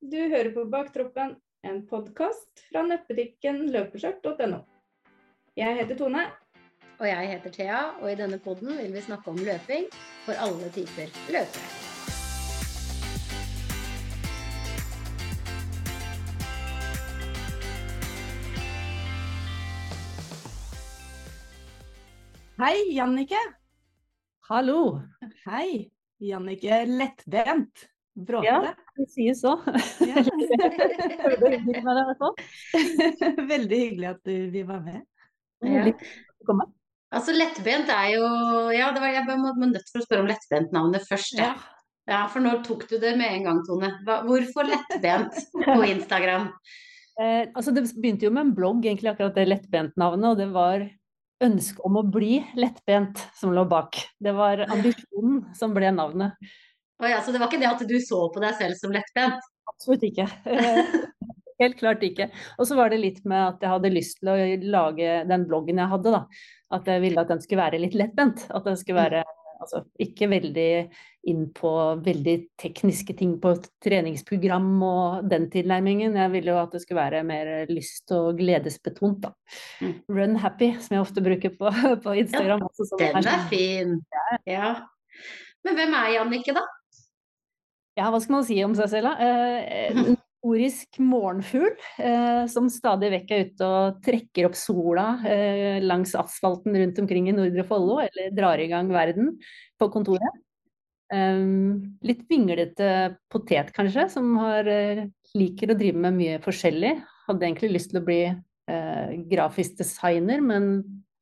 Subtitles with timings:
[0.00, 1.32] Du hører på Baktroppen,
[1.66, 4.60] en podkast fra nettbutikken løpeskjørt.no.
[5.58, 6.22] Jeg heter Tone.
[7.00, 9.88] Og jeg heter Thea, og i denne podden vil vi snakke om løping
[10.22, 11.66] for alle typer løpere.
[22.62, 23.44] Hei, Jannike.
[24.46, 24.80] Hallo.
[25.50, 25.90] Hei,
[26.22, 27.88] Jannike Lettbent.
[28.18, 28.46] Bråte.
[28.46, 29.54] Ja, det sies så.
[30.02, 30.24] Ja.
[33.52, 35.04] Veldig hyggelig at du vil være med.
[35.62, 35.92] Ja.
[37.08, 38.26] Altså lettbent er jo
[38.74, 41.38] Ja, det var, jeg var var nødt for å spørre om lettbent-navnet først.
[41.38, 41.54] Ja.
[42.10, 43.94] ja, for nå tok du det med en gang, Tone.
[44.06, 46.50] Hva, hvorfor lettbent på Instagram?
[47.18, 50.84] Eh, altså det begynte jo med en blogg, egentlig akkurat det lettbent-navnet, og det var
[51.42, 53.98] ønsket om å bli lettbent som lå bak.
[54.22, 56.38] Det var ambisjonen som ble navnet.
[56.98, 59.44] Å ja, så det var ikke det at du så på deg selv som lettbent?
[59.70, 60.26] Absolutt ikke.
[61.62, 62.28] Helt klart ikke.
[62.58, 64.36] Og så var det litt med at jeg hadde lyst til å
[64.70, 66.22] lage den bloggen jeg hadde, da.
[66.74, 68.44] At jeg ville at den skulle være litt lettbent.
[68.54, 69.22] At den skulle være
[69.58, 70.68] altså, ikke veldig
[71.28, 71.72] inn på
[72.04, 76.14] veldig tekniske ting på treningsprogram og den tilnærmingen.
[76.18, 79.34] Jeg ville jo at det skulle være mer lyst- og gledesbetont, da.
[79.82, 79.94] Mm.
[80.14, 81.74] Run happy, som jeg ofte bruker på,
[82.06, 82.62] på Instagram.
[82.66, 83.98] Ja, Den er sånn- fin.
[84.46, 84.72] Ja.
[85.66, 86.62] Men hvem er Jannicke, da?
[87.98, 90.16] Ja, hva skal man si om seg selv, da?
[90.46, 96.76] Orisk morgenfugl eh, som stadig vekk er ute og trekker opp sola eh, langs asfalten
[96.78, 99.32] rundt omkring i Nordre Follo, eller drar i gang verden
[99.82, 100.38] på kontoret.
[101.10, 101.42] Eh,
[102.06, 106.94] litt vinglete potet, kanskje, som har, eh, liker å drive med mye forskjellig.
[107.26, 110.70] Hadde egentlig lyst til å bli eh, grafisk designer, men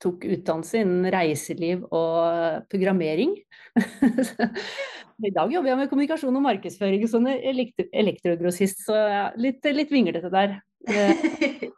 [0.02, 3.32] tok utdannelse innen reiseliv og programmering.
[5.25, 9.92] I dag jobber jeg med kommunikasjon og markedsføring som elektro elektrogrossist, så ja, litt, litt
[9.92, 10.59] vinglete der.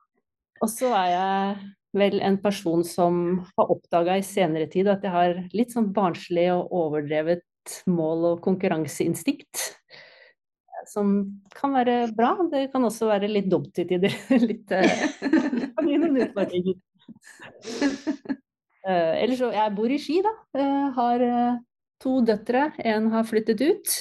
[0.62, 3.20] Og så er jeg vel en person som
[3.54, 7.46] har oppdaga i senere tid at jeg har litt sånn barnslig og overdrevet
[7.86, 9.62] mål- og konkurranseinstinkt.
[10.88, 11.14] Som
[11.54, 14.14] kan være bra, det kan også være litt dumt til tider.
[14.48, 15.02] Litt, eh,
[15.76, 16.78] kan gi noen utfordringer.
[18.88, 20.30] Eh, ellers så, jeg bor i Ski, da.
[20.96, 21.56] Har eh,
[22.02, 22.70] to døtre.
[22.86, 23.98] En har flyttet ut.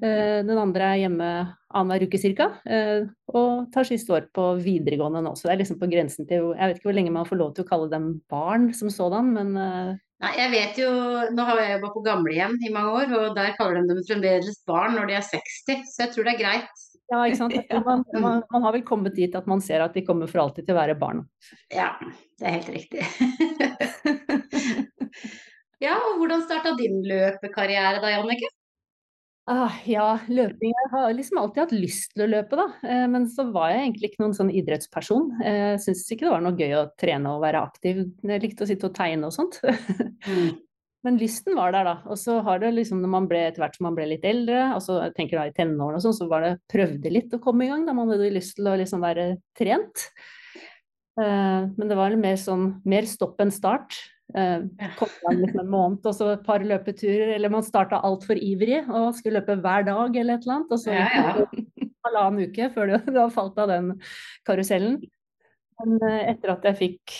[0.00, 1.30] Eh, den andre er hjemme
[1.72, 2.48] annenhver uke ca.
[2.64, 5.34] Eh, og tar siste år på videregående nå.
[5.36, 7.52] Så det er liksom på grensen til Jeg vet ikke hvor lenge man får lov
[7.56, 10.90] til å kalle dem barn som sådan, men eh, Nei, jeg vet jo,
[11.34, 14.60] Nå har jeg jobba på gamlehjem i mange år, og der kaller de dem fremdeles
[14.70, 16.84] barn når de er 60, så jeg tror det er greit.
[17.10, 17.56] ja, ikke sant.
[17.88, 20.68] Man, man, man har vel kommet dit at man ser at de kommer for alltid
[20.68, 21.26] til å være barn.
[21.74, 21.90] Ja,
[22.38, 23.02] det er helt riktig.
[25.82, 28.50] ja, og hvordan starta din løpekarriere da, Jannicke?
[29.50, 32.66] Ah, ja, løping Jeg har liksom alltid hatt lyst til å løpe, da.
[32.86, 35.32] Eh, men så var jeg egentlig ikke noen sånn idrettsperson.
[35.42, 38.04] Eh, Jeg syntes ikke det var noe gøy å trene og være aktiv.
[38.22, 39.58] Jeg likte å sitte og tegne og sånt.
[41.02, 41.96] Men lysten var der, da.
[42.06, 44.60] Og så har det liksom, når man ble etter hvert som man ble litt eldre,
[44.76, 47.66] altså jeg tenker da i tenårene og sånn, så var det prøvde litt å komme
[47.66, 47.82] i gang.
[47.88, 49.24] Da man hadde lyst til å liksom være
[49.58, 50.06] trent.
[51.18, 53.98] Eh, men det var mer sånn mer stopp enn start.
[54.34, 57.34] Eh, kom liksom en måned, og så et par løpeturer.
[57.36, 60.72] Eller man starta altfor ivrig og skulle løpe hver dag eller et eller annet.
[60.72, 61.46] Og så Ja, ja.
[62.06, 63.92] halvannen uke før du, har falt av den
[64.48, 64.98] karusellen.
[65.82, 67.16] Men eh, etter at jeg fikk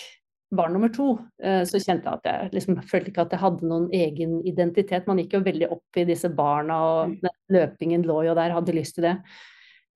[0.53, 3.69] barn nummer to, eh, så kjente jeg at jeg liksom følte ikke at jeg hadde
[3.69, 5.07] noen egen identitet.
[5.09, 8.75] Man gikk jo veldig opp i disse barna, og den løpingen lå jo der, hadde
[8.77, 9.15] lyst til det.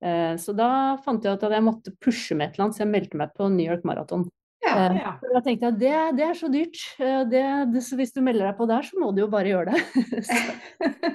[0.02, 2.84] Eh, Så da fant jeg ut at jeg måtte pushe med et eller annet, så
[2.84, 4.26] jeg meldte meg på New York Marathon.
[4.68, 5.12] Ja, Eh, ja.
[5.32, 6.80] Da tenkte jeg at det, det er så dyrt.
[7.00, 7.42] Eh, Det,
[7.72, 9.80] det, så hvis du melder deg på der, så må du jo bare gjøre det.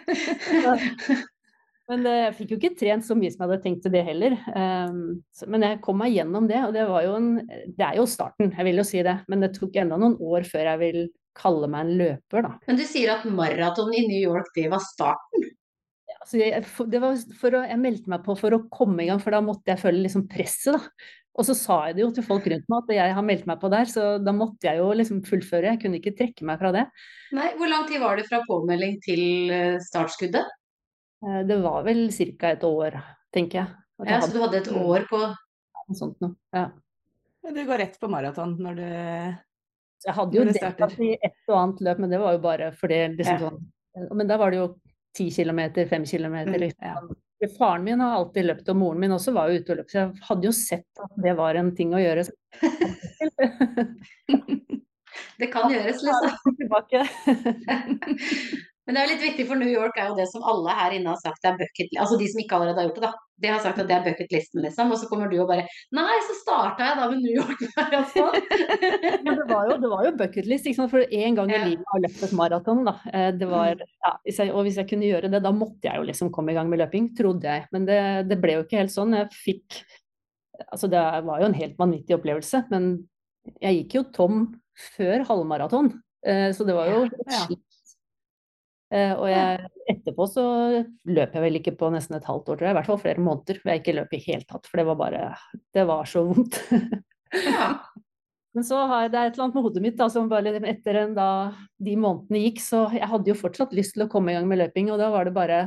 [0.64, 1.22] Så-
[1.92, 4.04] Men eh, jeg fikk jo ikke trent så mye som jeg hadde tenkt til det
[4.08, 4.38] heller.
[5.36, 8.06] Så, men jeg kom meg gjennom det, og det var jo en Det er jo
[8.08, 9.18] starten, jeg vil jo si det.
[9.28, 11.02] Men det tok enda noen år før jeg vil
[11.36, 12.54] kalle meg en løper, da.
[12.70, 15.50] Men du sier at maraton i New York, det var starten?
[16.22, 19.10] Altså, jeg, for, det var for å, jeg meldte meg på for å komme i
[19.10, 21.10] gang, for da måtte jeg føle liksom presset, da.
[21.34, 23.58] Og så sa jeg det jo til folk rundt meg at jeg har meldt meg
[23.62, 25.72] på der, så da måtte jeg jo liksom fullføre.
[25.72, 26.84] Jeg kunne ikke trekke meg fra det.
[27.34, 29.24] Nei, hvor lang tid var det fra påmelding til
[29.56, 30.46] eh, startskuddet?
[31.26, 32.52] Eh, Det var vel ca.
[32.54, 33.00] et år,
[33.34, 33.68] tenker jeg.
[34.00, 36.36] At jeg Ja, så du hadde et år på noe sånt noe.
[36.54, 36.68] Ja.
[37.44, 38.86] Du går rett på maraton når du
[40.04, 42.40] Så jeg hadde jo det deltatt i et og annet løp, men det var jo
[42.46, 43.50] bare fordi liksom Ja.
[43.50, 44.76] sånn Men da var det jo
[45.14, 46.54] ti kilometer, fem kilometer.
[46.54, 46.82] Mm, Liksom.
[46.82, 47.02] ja.
[47.58, 49.98] Faren min har alltid løpt, og moren min også var jo ute og løp, så
[50.00, 52.24] jeg hadde jo sett at det var en ting å gjøre.
[55.38, 56.32] Det kan gjøres, liksom.
[58.86, 61.08] Men det er litt viktig, for New York er jo det som alle her inne
[61.14, 63.12] har sagt er bucket Altså de som ikke allerede har gjort det, da.
[63.44, 64.92] De har sagt at det er bucketlisten, liksom.
[64.92, 65.64] Og så kommer du og bare
[65.96, 68.36] Nei, så starta jeg da med New York Marathon.
[69.26, 70.92] Men det var jo, det var jo bucketlist, ikke sant.
[70.92, 71.64] For én gang i Ja.
[71.70, 72.96] livet har løpt et maraton, da.
[73.14, 75.96] Eh, Det var, ja, hvis jeg, og hvis jeg kunne gjøre det, da måtte jeg
[76.04, 77.66] jo liksom komme i gang med løping, trodde jeg.
[77.72, 78.00] Men det,
[78.30, 79.16] det ble jo ikke helt sånn.
[79.16, 79.84] Jeg fikk
[80.70, 82.92] Altså det var jo en helt vanvittig opplevelse, men
[83.64, 84.44] jeg gikk jo tom
[84.94, 85.90] før halvmaraton.
[86.26, 87.48] Eh, Så det var jo et Ja.
[88.94, 90.44] Eh, Og jeg, etterpå så
[91.10, 92.76] løp jeg vel ikke på nesten et halvt år, tror jeg.
[92.76, 94.70] I hvert fall flere måneder hvor jeg ikke løp i hele tatt.
[94.70, 95.24] For det var bare
[95.74, 96.60] Det var så vondt.
[97.34, 97.74] Ja.
[98.54, 100.52] Men så har jeg, det er et eller annet med hodet mitt da, som bare
[100.70, 101.28] etter en da
[101.82, 104.60] de månedene gikk, så jeg hadde jo fortsatt lyst til å komme i gang med
[104.62, 105.58] løping, og da var det bare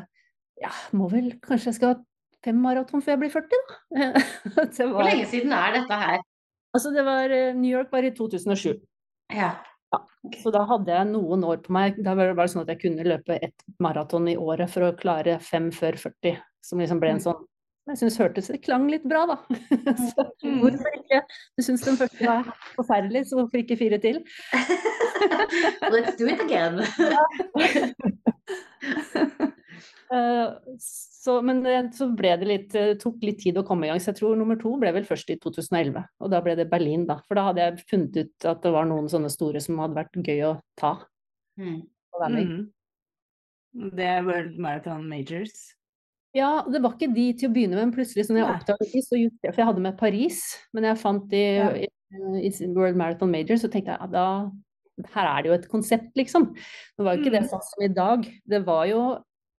[0.63, 1.97] Ja, må vel kanskje jeg skal ha
[2.47, 4.07] fem maraton før jeg blir 40, da.
[4.71, 6.23] det Hvor lenge siden er dette her?
[6.79, 8.79] altså det var eh, New York var i 2007.
[9.35, 9.51] Ja.
[10.43, 11.99] Så da hadde jeg noen år på meg.
[12.03, 15.39] Da var det sånn at jeg kunne løpe ett maraton i året for å klare
[15.41, 16.37] fem før 40.
[16.67, 17.45] Som liksom ble en sånn
[17.87, 19.37] Jeg syns hørtes Det klang litt bra, da.
[20.11, 20.59] Så Mm.
[20.63, 21.21] hvorfor ikke?
[21.57, 24.19] Du syns den første var forferdelig, så hvorfor ikke fire til?
[25.91, 26.83] Let's do it again.
[30.13, 33.99] Eh, Så, men så ble det litt, det tok litt tid å komme i gang,
[33.99, 36.05] så jeg tror nummer to ble vel først i 2011.
[36.23, 37.17] Og da ble det Berlin, da.
[37.27, 40.15] For da hadde jeg funnet ut at det var noen sånne store som hadde vært
[40.23, 40.93] gøy å ta.
[41.59, 41.81] Mm.
[42.17, 42.69] Mm.
[43.97, 45.73] Det er World Marathon Majors.
[46.37, 48.93] Ja, det var ikke de til å begynne med, men plutselig så når jeg oppdaget
[48.93, 50.41] de, så jeg, for jeg hadde med Paris,
[50.77, 51.69] men jeg fant de Ja.
[51.75, 51.89] i,
[52.47, 54.51] i World Marathon Majors, så tenkte jeg ja, da
[55.13, 56.55] her er det jo et konsept, liksom.
[56.97, 57.49] Det var jo ikke det Mm.
[57.51, 58.29] sånn som i dag.
[58.47, 59.01] Det var jo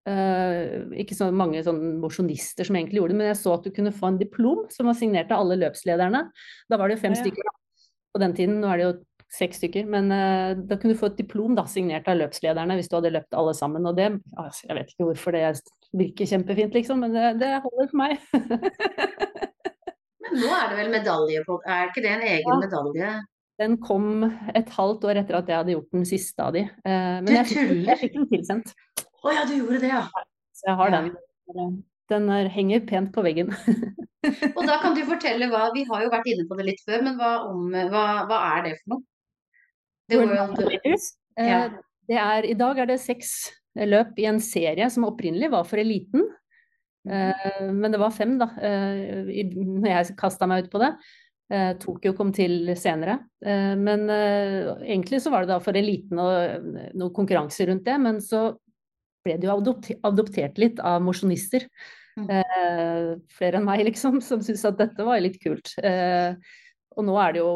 [0.08, 3.74] eh, ikke så mange sånn mosjonister som egentlig gjorde det, men jeg så at du
[3.76, 6.24] kunne få en diplom som var signert av alle løpslederne.
[6.72, 7.28] Da var det jo fem Ja, ja.
[7.28, 7.56] stykker da,
[8.16, 8.96] på den tiden, nå er det jo
[9.38, 12.88] seks stykker, men uh, da kunne du få et diplom da, signert av løpslederne hvis
[12.88, 14.06] du hadde løpt alle sammen, og det,
[14.40, 15.42] altså, jeg vet ikke hvorfor det
[16.00, 18.16] virker kjempefint, liksom, men det, det holder for meg.
[20.28, 22.58] Men nå er det vel medalje på Er ikke det en egen Ja.
[22.60, 23.12] medalje?
[23.58, 27.16] Den kom et halvt år etter at jeg hadde gjort den siste av de, eh,
[27.26, 27.48] men jeg
[27.88, 28.74] jeg fikk den tilsendt,
[29.28, 30.06] Å ja, du gjorde det, ja.
[30.56, 31.12] så jeg har den.
[32.08, 33.52] Den er, henger pent på veggen.
[34.58, 37.04] Og da kan du fortelle hva Vi har jo vært inne på det litt før,
[37.04, 39.06] men hva, om, hva, hva er det for noe?
[40.08, 40.64] The World.
[40.64, 41.62] Eh, Ja.
[42.08, 43.32] Det er, I dag er det seks
[43.76, 46.24] løp i en serie som opprinnelig var for eliten.
[47.08, 50.94] Eh, men det var fem, da, eh, når jeg kasta meg ut på det.
[51.52, 53.20] Eh, Tokyo kom til senere.
[53.40, 57.96] Men egentlig så var det da for eliten og noen noe konkurranse rundt det.
[58.04, 58.50] Men så
[59.28, 61.68] ble det jo adoptert, adoptert litt av mosjonister.
[62.18, 62.30] Mm.
[62.34, 65.76] Eh, flere enn meg, liksom, som syntes at dette var litt kult.
[65.86, 66.34] Eh,
[66.98, 67.50] og nå er det jo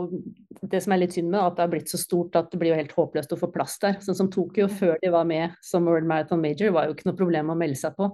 [0.69, 2.75] det som er litt synd med, at det har blitt så stort at det blir
[2.75, 3.97] jo helt håpløst å få plass der.
[4.06, 7.18] Sånn som Tokyo før de var med som World Marathon Major, var jo ikke noe
[7.18, 8.12] problem å melde seg på.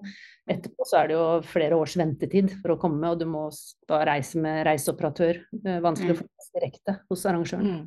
[0.47, 3.43] Etterpå så er det jo flere års ventetid for å komme, og du må
[3.91, 5.43] da reise med reiseoperatør.
[5.65, 7.75] Er vanskelig å få plass direkte hos arrangøren.
[7.75, 7.85] Mm.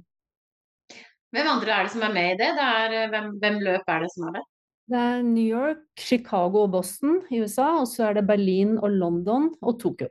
[1.30, 2.50] Hvem andre er det som er med i det?
[2.58, 4.48] det er, eh, hvem, hvem løp er det som er det?
[4.90, 8.90] Det er New York, Chicago og Boston i USA, og så er det Berlin og
[8.90, 10.08] London og Tokyo.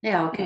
[0.00, 0.38] Ja, ok.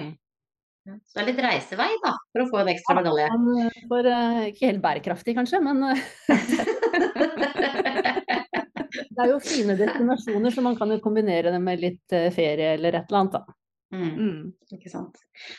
[0.82, 3.28] Så det er litt reisevei, da, for å få en ekstra medalje.
[3.30, 6.02] Ja, eh, For, eh, ikke helt bærekraftig kanskje, men eh,
[9.14, 12.98] det er jo fine destinasjoner, så man kan jo kombinere det med litt ferie eller
[12.98, 13.42] et eller annet, da.
[13.92, 14.52] Mm, Mm.
[14.72, 15.16] ikke sant.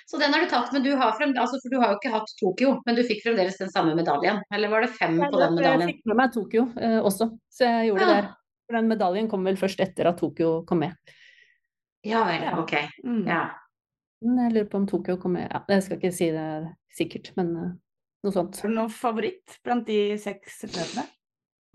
[0.10, 2.12] Så den har du tatt, men du har, frem, altså, for du har jo ikke
[2.16, 4.42] hatt Tokyo, men du fikk fremdeles den samme medaljen?
[4.54, 5.88] Eller var det fem på den medaljen?
[5.88, 8.08] jeg fikk med meg Tokyo eh, også, så jeg gjorde Ja.
[8.14, 8.32] det der.
[8.68, 10.96] For den medaljen kom vel først etter at Tokyo kom med.
[12.04, 12.58] Ja vel, Ja.
[12.60, 12.74] ok.
[13.06, 13.26] Mm.
[13.28, 13.42] Ja.
[14.24, 15.50] Men jeg lurer på om Tokyo kom med.
[15.52, 17.72] Ja, jeg skal ikke si det sikkert, men uh,
[18.24, 18.60] noe sånt.
[18.62, 21.04] Har du noen favoritt blant de seks løpene?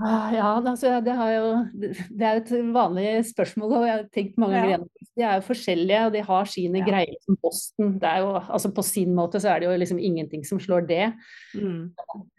[0.01, 4.37] Ah, ja, altså, det, har jo, det er et vanlig spørsmål, og jeg har tenkt
[4.39, 5.07] mange ganger Ja.
[5.19, 6.85] De er jo forskjellige, og de har sine Ja.
[6.87, 7.89] greier som Boston.
[7.99, 10.87] Det er jo, altså På sin måte så er det jo liksom ingenting som slår
[10.87, 11.09] det.
[11.59, 11.91] Mm.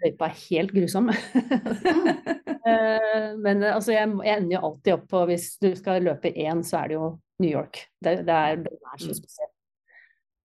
[0.06, 1.10] Løypa er helt grusom.
[2.70, 6.28] Eh, Men eh, altså, jeg, jeg ender jo alltid opp på Hvis du skal løpe
[6.36, 7.06] én, så er det jo
[7.39, 7.80] New York.
[8.04, 9.16] Det, det, er, det er så Mm.
[9.16, 9.54] spesielt.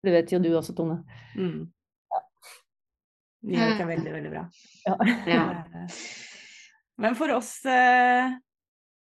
[0.06, 1.00] Det vet jo du også, Tone.
[1.36, 1.66] Mm.
[3.44, 4.46] New York er veldig, veldig bra.
[5.28, 5.50] ja.
[5.84, 5.90] Eh,
[7.02, 8.36] Men for oss eh,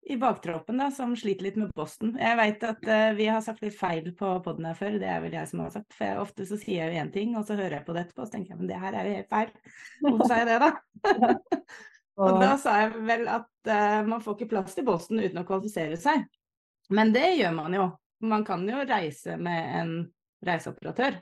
[0.06, 3.64] i baktroppen da, som sliter litt med Boston Jeg vet at eh, vi har sagt
[3.66, 5.96] litt feil på poden her før, det er vel jeg som har sagt.
[5.96, 8.06] For jeg, ofte så sier jeg jo én ting, og så hører jeg på det
[8.06, 9.54] etterpå, og så tenker jeg men det her er jo helt feil.
[10.04, 10.72] Hvorfor sa jeg det, da?
[12.16, 15.42] Og Og, da sa jeg vel at eh, man får ikke plass til Boston uten
[15.42, 16.22] å kvalifisere seg.
[16.96, 17.90] Men det gjør man jo.
[18.24, 19.92] Man kan jo reise med en
[20.48, 21.18] reiseoperatør.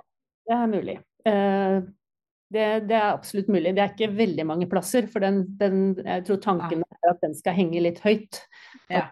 [0.46, 1.00] det er mulig.
[2.54, 3.72] Det, det, er absolutt mulig.
[3.74, 7.34] Det er ikke veldig mange plasser, for den, den, jeg tror tanken er at den
[7.38, 8.44] skal henge litt høyt.
[8.92, 9.08] Ja.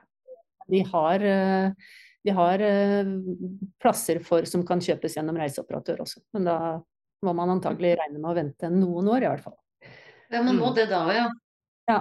[0.71, 1.95] De har, eh,
[2.27, 3.09] de har eh,
[3.81, 6.57] plasser for, som kan kjøpes gjennom reiseoperatør også, men da
[7.25, 9.57] må man antagelig regne med å vente noen år, i hvert fall.
[10.31, 10.75] Ja, man må mm.
[10.77, 11.25] det da, ja.
[11.89, 11.97] Ja,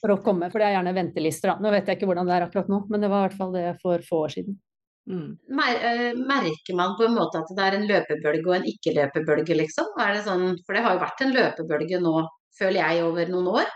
[0.00, 1.54] for å komme, for det er gjerne ventelister.
[1.54, 1.64] Da.
[1.64, 3.54] Nå vet jeg ikke hvordan det er akkurat nå, men det var i hvert fall
[3.56, 4.58] det for få år siden.
[5.04, 5.36] Mm.
[5.52, 9.90] Eh, merker man på en måte at det er en løpebølge og en ikke-løpebølge, liksom?
[10.00, 12.14] Er det sånn, for det har jo vært en løpebølge nå,
[12.58, 13.74] føler jeg, over noen år.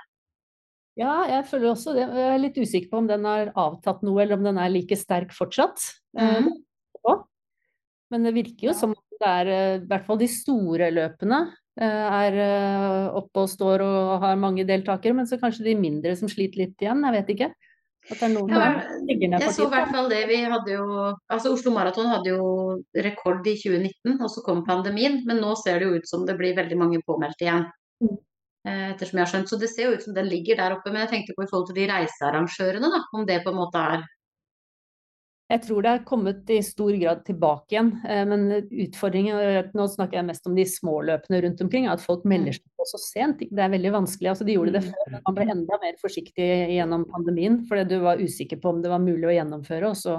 [0.98, 2.06] Ja, jeg føler også det.
[2.08, 4.96] Jeg er litt usikker på om den har avtatt noe, eller om den er like
[4.98, 5.84] sterk fortsatt.
[6.18, 6.48] Mm.
[8.08, 11.38] Men det virker jo som det er eh, i hvert fall de store løpene
[11.76, 12.36] eh, er
[13.18, 16.84] oppe og står og har mange deltakere, men så kanskje de mindre som sliter litt
[16.84, 17.02] igjen.
[17.04, 17.48] Jeg vet ikke.
[18.08, 18.68] At det er noen ja,
[19.36, 20.22] jeg så i hvert fall det.
[20.30, 20.84] Vi hadde jo
[21.28, 22.46] Altså Oslo Maraton hadde jo
[23.04, 25.20] rekord i 2019, og så kom pandemien.
[25.28, 27.66] Men nå ser det jo ut som det blir veldig mange påmeldte igjen.
[28.04, 28.16] Mm.
[28.68, 29.52] Eh, ettersom jeg har skjønt.
[29.52, 30.92] Så det ser jo ut som den ligger der oppe.
[30.92, 33.02] Men jeg tenkte på i forhold til de reisearrangørene, da.
[33.12, 34.06] Om det på en måte er
[35.48, 37.90] jeg tror det er kommet i stor grad tilbake igjen.
[38.04, 41.86] Eh, men utfordringen Nå snakker jeg mest om de små løpene rundt omkring.
[41.86, 42.58] er At folk melder mm.
[42.58, 43.44] seg på så sent.
[43.48, 44.28] Det er veldig vanskelig.
[44.34, 44.90] altså De gjorde det mm.
[44.90, 47.62] før, men man ble enda mer forsiktig gjennom pandemien.
[47.68, 49.88] Fordi du var usikker på om det var mulig å gjennomføre.
[49.88, 50.18] Og, så,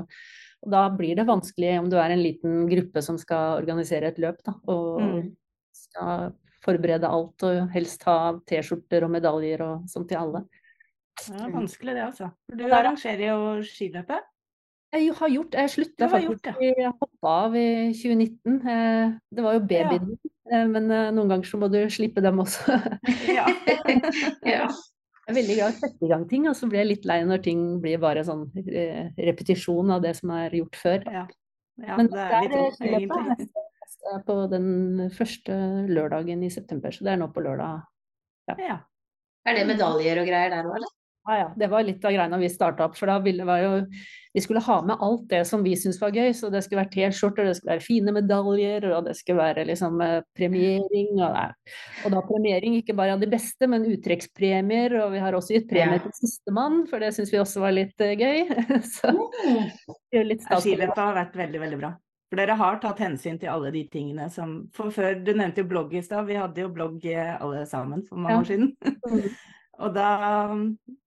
[0.66, 4.18] og da blir det vanskelig om du er en liten gruppe som skal organisere et
[4.24, 4.42] løp.
[4.50, 5.22] Da, og mm.
[5.78, 6.32] skal
[6.66, 8.18] forberede alt og helst ha
[8.50, 10.44] T-skjorter og medaljer og sånn til alle.
[11.20, 12.34] Det er vanskelig det, altså.
[12.50, 14.26] Du arrangerer jo skiløpet.
[14.90, 16.48] Jeg har gjort Jeg slutta faktisk.
[16.64, 18.56] Jeg hoppa av i 2019.
[18.74, 20.32] Eh, det var jo babyen min, ja.
[20.50, 22.80] Eh, men eh, noen ganger så må du slippe dem også.
[23.38, 23.46] ja.
[24.56, 24.66] ja.
[25.30, 27.06] Jeg er veldig glad i å sette i gang ting, og så blir jeg litt
[27.06, 31.06] lei når ting blir bare sånn repetisjon av det som er gjort før.
[31.06, 31.26] Ja,
[31.86, 33.50] ja men det er litt sånn, egentlig.
[34.26, 34.70] På den
[35.14, 35.54] første
[35.86, 37.84] lørdagen i september, så det er nå på lørdag.
[38.58, 38.80] Ja.
[39.46, 40.96] Er det medaljer og greier der òg, eller?
[41.28, 41.54] Ja, ja.
[41.58, 42.98] Det var litt av greia vi starta opp.
[42.98, 43.76] For da ville vi jo
[44.34, 46.32] Vi skulle ha med alt det som vi syntes var gøy.
[46.38, 50.02] Så det skulle være T-skjorter, det skulle være fine medaljer, og det skulle være liksom
[50.06, 51.16] eh, premiering.
[51.18, 51.72] Og,
[52.06, 55.00] og da premiering ikke bare av de beste, men uttrekkspremier.
[55.02, 58.06] Og vi har også gitt premie til sistemann, for det syns vi også var litt
[58.06, 58.46] uh, gøy.
[58.96, 59.16] så
[60.14, 61.96] litt Skiløpet har vært veldig, veldig bra.
[62.30, 65.70] For dere har tatt hensyn til alle de tingene som For før, du nevnte jo
[65.72, 66.28] blogg i stad.
[66.30, 68.44] Vi hadde jo blogg eh, alle sammen for mange ja.
[68.44, 69.32] år siden.
[69.80, 69.86] Mm.
[69.86, 70.10] Og da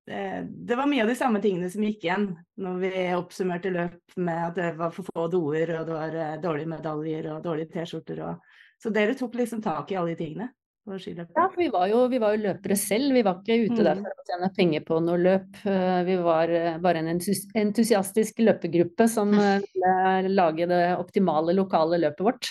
[0.07, 2.31] det, det, var mye av de samme tingene som gikk igjen
[2.63, 6.41] når vi oppsummerte løp med at det var for få doer, og det var uh,
[6.43, 8.25] dårlige medaljer og dårlige T-skjorter.
[8.27, 8.59] Og...
[8.83, 10.51] Så dere tok liksom tak i alle de tingene?
[10.83, 13.13] Ja, for vi var, jo, vi var jo løpere selv.
[13.15, 13.85] Vi var ikke ute mm.
[13.87, 15.61] der for å tjene penger på noe løp.
[15.63, 19.31] Eh, vi var eh, bare en entusiastisk løpegruppe som
[19.69, 22.51] ville lage det optimale lokale løpet vårt.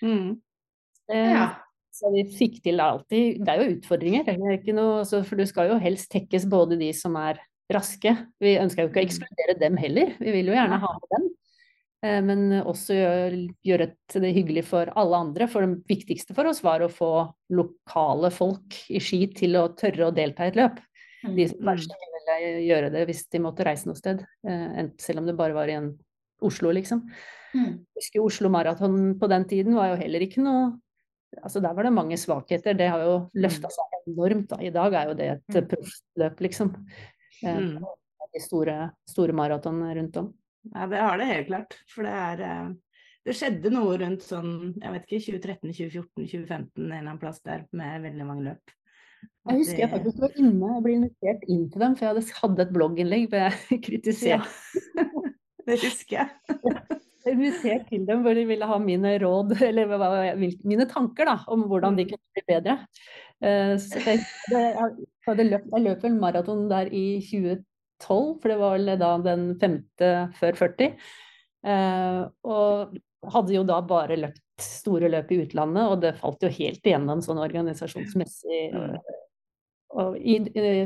[0.00, 0.38] Mm.
[1.12, 1.50] Ja.
[1.96, 4.38] Så vi fikk til alltid Det er jo utfordringer, er
[4.76, 7.40] noe, altså, for du skal jo helst tekkes både de som er
[7.72, 8.12] raske.
[8.42, 9.08] Vi ønsker jo ikke å mm.
[9.08, 11.28] ekskludere dem heller, vi vil jo gjerne ha med dem.
[12.04, 12.96] Eh, men også
[13.66, 15.48] gjøre det hyggelig for alle andre.
[15.50, 17.12] For det viktigste for oss var å få
[17.56, 20.82] lokale folk i Ski til å tørre å delta i et løp.
[21.26, 24.20] De som verst kanskje ville gjøre det hvis de måtte reise noe sted.
[24.46, 25.94] Eh, selv om det bare var i en
[26.44, 27.00] Oslo, liksom.
[27.56, 27.70] Mm.
[27.80, 30.74] Jeg husker Oslo Maraton på den tiden var jo heller ikke noe
[31.42, 32.74] altså Der var det mange svakheter.
[32.74, 33.76] Det har jo løfta mm.
[33.76, 34.48] seg enormt.
[34.50, 34.58] Da.
[34.62, 35.68] I dag er jo det et mm.
[35.72, 36.72] proffløp, liksom.
[37.42, 37.86] Eh, mm.
[38.36, 38.76] De store,
[39.08, 40.32] store maraton rundt om.
[40.74, 41.78] Ja, det har det helt klart.
[41.92, 42.72] For det er eh,
[43.26, 47.40] Det skjedde noe rundt sånn, jeg vet ikke, 2013, 2014, 2015, en eller annen plass
[47.42, 48.76] der med veldig mange løp.
[49.48, 52.62] jeg husker jeg faktisk var inne, og ble invitert inn til dem, for jeg hadde
[52.62, 54.46] et blogginnlegg hvor jeg kritiserte.
[54.94, 55.08] Ja.
[55.66, 57.00] det husker jeg.
[57.32, 59.94] invitert til dem hvor de ville ha mine råd, eller
[60.38, 62.12] mine tanker da, om hvordan de mm.
[62.12, 62.78] kunne bli bedre.
[63.44, 64.22] Eh, så jeg,
[65.50, 67.62] løp, jeg løp en maraton der i 2012,
[68.40, 70.90] for det var vel da den femte før 40.
[71.66, 72.96] Eh, og
[73.32, 77.22] hadde jo da bare løpt store løp i utlandet, og det falt jo helt igjennom
[77.24, 78.98] sånn organisasjonsmessig mm.
[79.96, 80.36] Og i,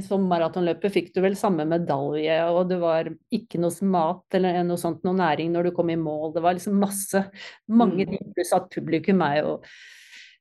[0.06, 4.78] som maratonløpet fikk du vel samme medalje, og det var ikke noe mat eller noe
[4.78, 6.30] sånt, noe næring når du kom i mål.
[6.36, 7.24] Det var liksom masse,
[7.66, 8.36] mange ting, mm.
[8.36, 9.56] pluss at publikum er jo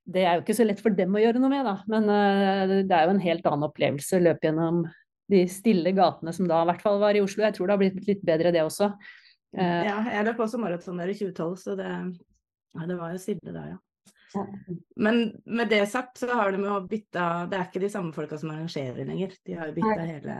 [0.09, 1.75] Det er jo ikke så lett for dem å gjøre noe med, da.
[1.89, 4.83] Men uh, det er jo en helt annen opplevelse å løpe gjennom
[5.29, 7.45] de stille gatene som da i hvert fall var i Oslo.
[7.45, 8.93] Jeg tror det har blitt litt bedre, det også.
[9.57, 11.91] Uh, ja, jeg løp også maraton der i 2012, så det,
[12.77, 13.77] ja, det var jo stille da, ja.
[14.95, 18.37] Men med det sagt så har de jo bytta Det er ikke de samme folka
[18.37, 19.33] som arrangerer lenger.
[19.45, 20.35] De har jo bytta hele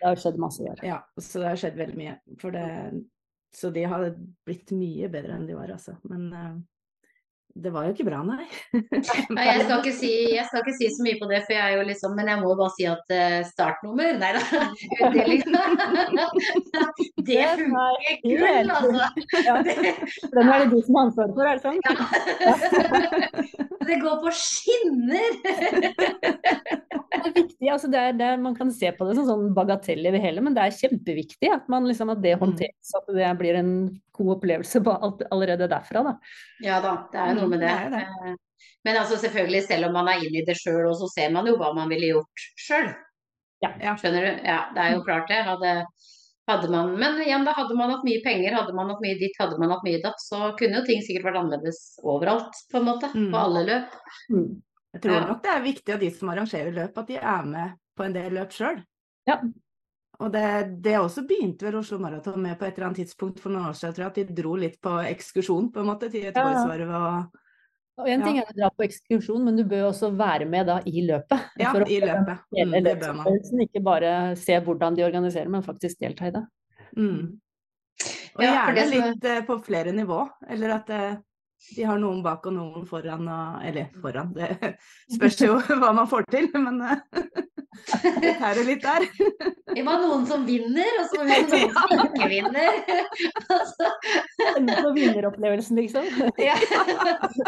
[0.00, 0.84] Det har skjedd masse der.
[0.86, 2.16] Ja, så det har skjedd veldig mye.
[2.42, 2.64] Det,
[3.56, 4.08] så de har
[4.46, 5.96] blitt mye bedre enn de var, altså.
[6.08, 6.56] Men uh,
[7.62, 8.44] det var jo ikke bra, nei.
[9.36, 11.64] nei jeg, skal ikke si, jeg skal ikke si så mye på det, for jeg
[11.64, 14.42] er jo liksom Men jeg må bare si at uh, startnummer Nei da.
[17.26, 19.02] Det funker gull, altså.
[19.46, 19.54] Ja.
[19.64, 21.80] Den er det du som har ansvaret for, er det sånn?
[21.86, 21.92] Ja.
[23.88, 25.30] det går på skinner!
[27.16, 29.54] det er viktig, altså det er, det er, Man kan se på det som sånn
[29.56, 32.44] bagatell i det hele, men det er kjempeviktig at, man liksom, at det mm.
[32.44, 32.94] håndteres.
[33.00, 33.72] At det blir en
[34.16, 36.02] god opplevelse på alt, allerede derfra.
[36.08, 36.16] Da.
[36.64, 37.72] Ja da, det er jo noe med det.
[37.72, 38.32] Mm, det, det.
[38.32, 41.48] Eh, men altså selvfølgelig, selv om man er inne i det sjøl, så ser man
[41.50, 42.92] jo hva man ville gjort sjøl.
[43.64, 43.96] Ja.
[43.98, 44.44] Skjønner du?
[44.46, 45.40] Ja, det er jo klart det.
[45.46, 45.72] Hadde,
[46.50, 49.34] hadde man, men igjen, da hadde man hatt mye penger, hadde man hatt mye ditt,
[49.40, 52.88] hadde man hatt mye datt, så kunne jo ting sikkert vært annerledes overalt, på en
[52.92, 53.10] måte.
[53.16, 53.30] Mm.
[53.34, 53.96] På alle løp.
[54.30, 54.48] Mm.
[54.96, 55.24] Jeg tror ja.
[55.28, 58.14] nok det er viktig at de som arrangerer løp, at de er med på en
[58.14, 58.78] del løp sjøl.
[59.26, 59.40] Ja.
[60.22, 60.44] Og det,
[60.84, 63.76] det, også begynte vel Oslo Maraton med på et eller annet tidspunkt for noen år
[63.76, 66.94] siden, jeg tror jeg, at de dro litt på ekskursjon, på en måte, til Göteborgsvarv
[67.00, 67.42] og
[67.96, 70.76] og En ting er å dra på ekskursjon, men du bør også være med da
[70.84, 71.46] i løpet.
[71.62, 72.42] Ja, for å i løpet.
[72.52, 73.38] Mm, det bør man.
[73.64, 76.42] Ikke bare se hvordan de organiserer, men faktisk delta i det.
[76.96, 77.22] Mm.
[78.36, 80.20] Og ja, gjerne litt uh, på flere nivå.
[80.52, 81.16] Eller at uh,
[81.72, 83.24] de har noen bak og noen foran.
[83.32, 84.76] Og, eller foran, det
[85.16, 86.50] spørs jo hva man får til.
[86.52, 87.24] Men uh,
[88.22, 89.04] Litt her og litt der.
[89.76, 92.72] Vi må ha noen som vinner, og så må vi ha noen som ikke vinner.
[93.56, 93.90] Altså.
[94.66, 96.04] På vinneropplevelsen, liksom.
[96.40, 96.56] Ja.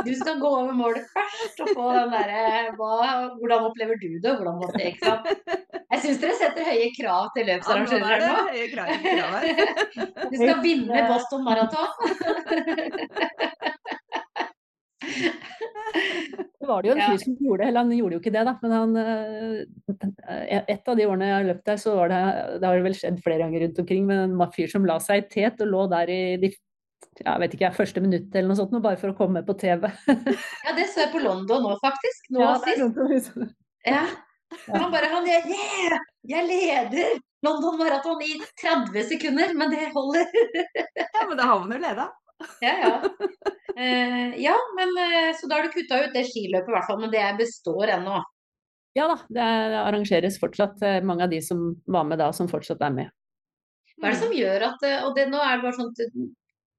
[0.04, 4.58] Du skal gå over målet først og få den derre Hvordan opplever du det, hvordan
[4.62, 4.92] var det?
[4.92, 5.24] Ikke sant?
[5.88, 8.34] Jeg syns dere setter høye krav til løpsarrangører nå.
[8.52, 8.86] Høye krav,
[10.28, 11.90] Du skal vinne Boston Marathon.
[16.68, 18.54] Var det jo en fyr som gjorde det, eller han gjorde jo ikke det, da.
[18.62, 22.22] Men han, eh, et av de årene jeg har løpt der, så var det
[22.60, 25.28] Det har vel skjedd flere ganger rundt omkring, men en fyr som la seg i
[25.34, 26.54] tet og lå der i de
[27.18, 29.88] jeg vet ikke, første minuttet eller noe sånt, bare for å komme på TV.
[30.66, 32.28] ja, det så jeg på London nå, faktisk.
[32.34, 33.40] Nå ja, sist.
[33.86, 34.04] Ja.
[34.70, 35.98] Han bare han yeah,
[36.30, 40.30] jeg leder London Marathon i 30 sekunder, men det holder.
[40.94, 42.06] ja, men da har man jo leda.
[42.60, 42.92] Ja, ja.
[43.78, 46.98] Eh, ja, men eh, så da har du kutta ut det skiløpet i hvert fall,
[46.98, 48.16] men det består ennå?
[48.98, 49.44] Ja da, det
[49.84, 50.80] arrangeres fortsatt.
[50.82, 53.12] Eh, mange av de som var med da, som fortsatt er med.
[53.98, 56.02] Hva er det som gjør at Og det, nå er det bare sånt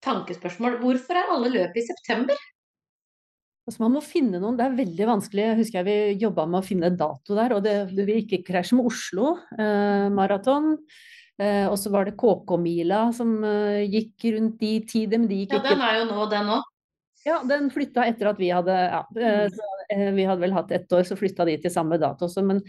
[0.04, 0.80] tankespørsmål.
[0.84, 2.40] Hvorfor er alle løp i september?
[3.70, 5.46] Altså man må finne noen, Det er veldig vanskelig.
[5.46, 7.54] Jeg husker jeg vi jobba med å finne dato der.
[7.54, 10.74] og Det, det vil ikke krasje med Oslo eh, maraton.
[11.40, 15.56] Eh, og så var det KK-mila som eh, gikk rundt de tider, men de gikk
[15.56, 16.68] ja, ikke Ja, den er jo nå, den òg.
[17.28, 19.56] Ja, den flytta etter at vi hadde ja, eh, mm.
[19.56, 19.68] så,
[20.16, 22.44] Vi hadde vel hatt ett år, så flytta de til samme dato også.
[22.46, 22.60] Men,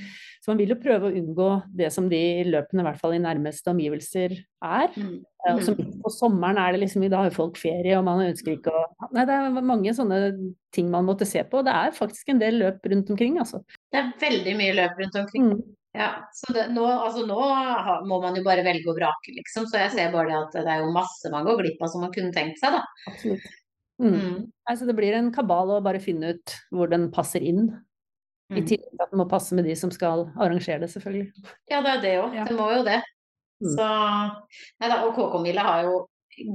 [0.40, 3.22] så man vil jo prøve å unngå det som de løpene, i hvert fall i
[3.22, 4.94] nærmeste omgivelser, er.
[4.94, 5.18] Mm.
[5.50, 5.90] Og så mm.
[6.04, 8.86] på sommeren er det liksom Da har jo folk ferie, og man ønsker ikke å
[9.16, 10.22] Nei, det er mange sånne
[10.74, 11.60] ting man måtte se på.
[11.60, 13.64] Og Det er faktisk en del løp rundt omkring, altså.
[13.90, 15.52] Det er veldig mye løp rundt omkring.
[15.54, 15.62] Mm.
[15.96, 17.38] Ja, så det, nå, altså nå,
[18.06, 19.66] må man jo bare velge og vrake, liksom.
[19.66, 22.04] Så jeg ser bare det at det er jo masse man går glipp av som
[22.06, 22.84] man kunne tenkt seg, da.
[23.10, 23.48] Absolutt.
[24.00, 24.14] Mm.
[24.14, 24.36] Mm.
[24.70, 27.66] Altså det blir en kabal å bare finne ut hvor den passer inn.
[28.50, 28.60] Mm.
[28.60, 31.50] I tillegg til at den må passe med de som skal arrangere det, selvfølgelig.
[31.70, 32.38] Ja, det er det òg.
[32.38, 32.46] Ja.
[32.48, 33.00] Det må jo det.
[33.60, 33.74] Mm.
[33.74, 33.90] Så
[34.80, 36.00] Nei da, og KK-Mille har jo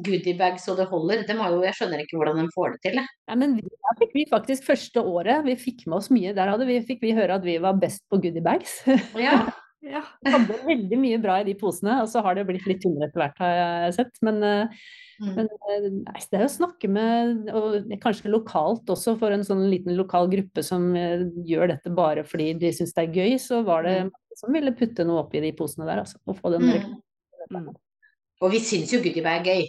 [0.05, 1.25] goodiebag så det holder.
[1.27, 3.03] De jo, jeg skjønner ikke hvordan de får det til.
[3.03, 6.33] Ja, men Der fikk vi faktisk første året, vi fikk med oss mye.
[6.37, 8.81] Der vi, fikk vi høre at vi var best på goodiebags.
[9.19, 9.45] Ja.
[9.85, 10.01] ja.
[10.25, 13.21] hadde veldig mye bra i de posene, og så har det blitt litt tynnere etter
[13.21, 14.19] hvert, har jeg sett.
[14.25, 14.85] Men, eh,
[15.21, 15.31] mm.
[15.37, 19.65] men eh, nei, det er å snakke med, og kanskje lokalt også, for en sånn
[19.71, 23.61] liten lokal gruppe som eh, gjør dette bare fordi de syns det er gøy, så
[23.67, 24.13] var det mm.
[24.13, 26.21] mange som ville putte noe oppi de posene der, altså.
[26.25, 27.73] Og få den mm.
[28.43, 29.67] Og vi syns jo goodiebag er gøy.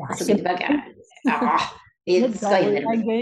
[0.00, 0.72] Ja, altså, goodiebag er
[1.24, 1.38] Ja,
[2.04, 3.14] vi skal innrømme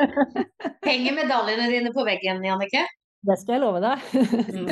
[0.88, 2.82] Henger medaljene dine på veggen, Jannike?
[3.20, 4.04] Det skal jeg love deg.
[4.48, 4.68] Mm.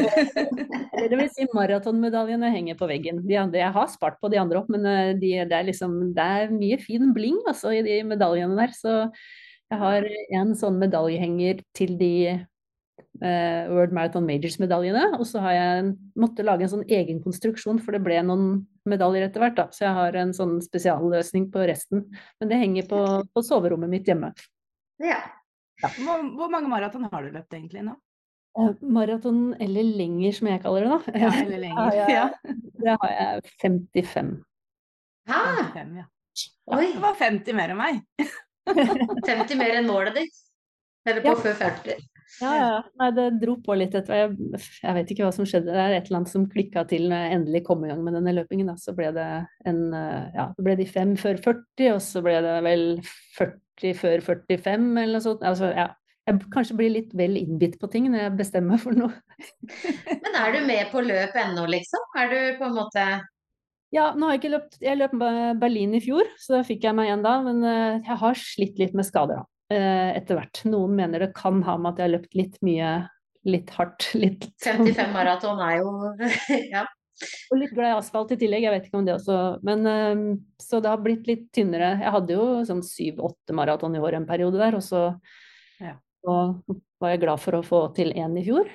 [1.10, 3.20] det vil si maratonmedaljene henger på veggen.
[3.28, 5.98] De andre, jeg har spart på de andre opp, men eh, de, det, er liksom,
[6.16, 8.72] det er mye fin bling altså, i de medaljene der.
[8.74, 8.94] Så
[9.68, 10.08] jeg har
[10.40, 12.14] en sånn medaljehenger til de
[13.22, 15.04] uh, World Marathon Majors-medaljene.
[15.18, 18.48] Og så har jeg måttet lage en sånn egen konstruksjon, for det ble noen
[18.88, 19.56] medaljer etter hvert.
[19.58, 22.06] da, Så jeg har en sånn spesialløsning på resten.
[22.40, 23.04] Men det henger på,
[23.34, 24.32] på soverommet mitt hjemme.
[25.02, 25.20] Ja.
[25.82, 25.92] ja.
[26.00, 27.96] Hvor, hvor, mange maraton har du løpt egentlig nå?
[28.58, 30.96] Uh, maraton eller lenger, som jeg kaller det.
[30.96, 31.24] da.
[31.26, 32.02] Ja, eller lenger.
[32.18, 32.28] ja.
[32.78, 34.36] Det har jeg 55.
[35.28, 35.42] Hæ?
[35.74, 36.06] 55, ja.
[36.68, 36.92] Oi.
[36.92, 38.04] Det var 50 mer enn meg.
[38.68, 40.44] 50 mer enn målet ditt?
[41.08, 41.40] Eller på ja.
[41.40, 42.00] før 40?
[42.42, 42.72] Ja, ja.
[43.00, 45.72] Nei, det dro på litt etter jeg, jeg vet ikke hva som skjedde.
[45.72, 48.18] Det er et eller annet som klikka til når jeg endelig kom i gang med
[48.18, 48.68] denne løpingen.
[48.72, 48.76] Da.
[48.80, 49.28] Så ble det
[49.68, 52.84] en Ja, det ble de fem før 40, og så ble det vel
[53.38, 55.46] 40 før 45 eller noe sånt.
[55.46, 55.88] Altså, ja.
[56.28, 59.14] Jeg kanskje blir litt vel innbitt på ting når jeg bestemmer meg for noe.
[60.26, 62.04] Men er du med på løp ennå, liksom?
[62.20, 63.08] Er du på en måte
[63.94, 65.14] ja, nå har jeg ikke løpt Jeg løp
[65.60, 67.38] Berlin i fjor, så da fikk jeg meg igjen da.
[67.44, 70.62] Men eh, jeg har slitt litt med skader da, eh, etter hvert.
[70.68, 72.92] Noen mener det kan ha med at jeg har løpt litt mye,
[73.48, 74.10] litt hardt.
[74.22, 75.90] Litt 55 maraton er jo
[76.74, 76.86] Ja.
[77.50, 79.36] Og litt glad i asfalt i tillegg, jeg vet ikke om det også.
[79.66, 80.20] Men eh,
[80.62, 81.96] så det har blitt litt tynnere.
[81.98, 85.00] Jeg hadde jo sånn syv-åtte maraton i år en periode der, og så
[85.82, 85.96] ja.
[86.30, 86.60] og
[87.02, 88.70] var jeg glad for å få til én i fjor.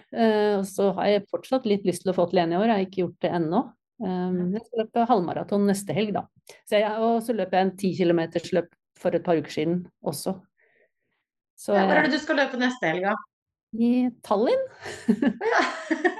[0.59, 2.75] Og så har jeg fortsatt litt lyst til å få til én i år, jeg
[2.75, 3.63] har ikke gjort det ennå.
[4.03, 6.23] Um, jeg skal løpe halvmaraton neste helg, da.
[6.67, 10.35] Så jeg, og så løper jeg en ti kilometersløp for et par uker siden også.
[11.59, 13.15] Så, ja, hvor er det du skal løpe neste helg, da?
[13.73, 14.65] I Tallinn.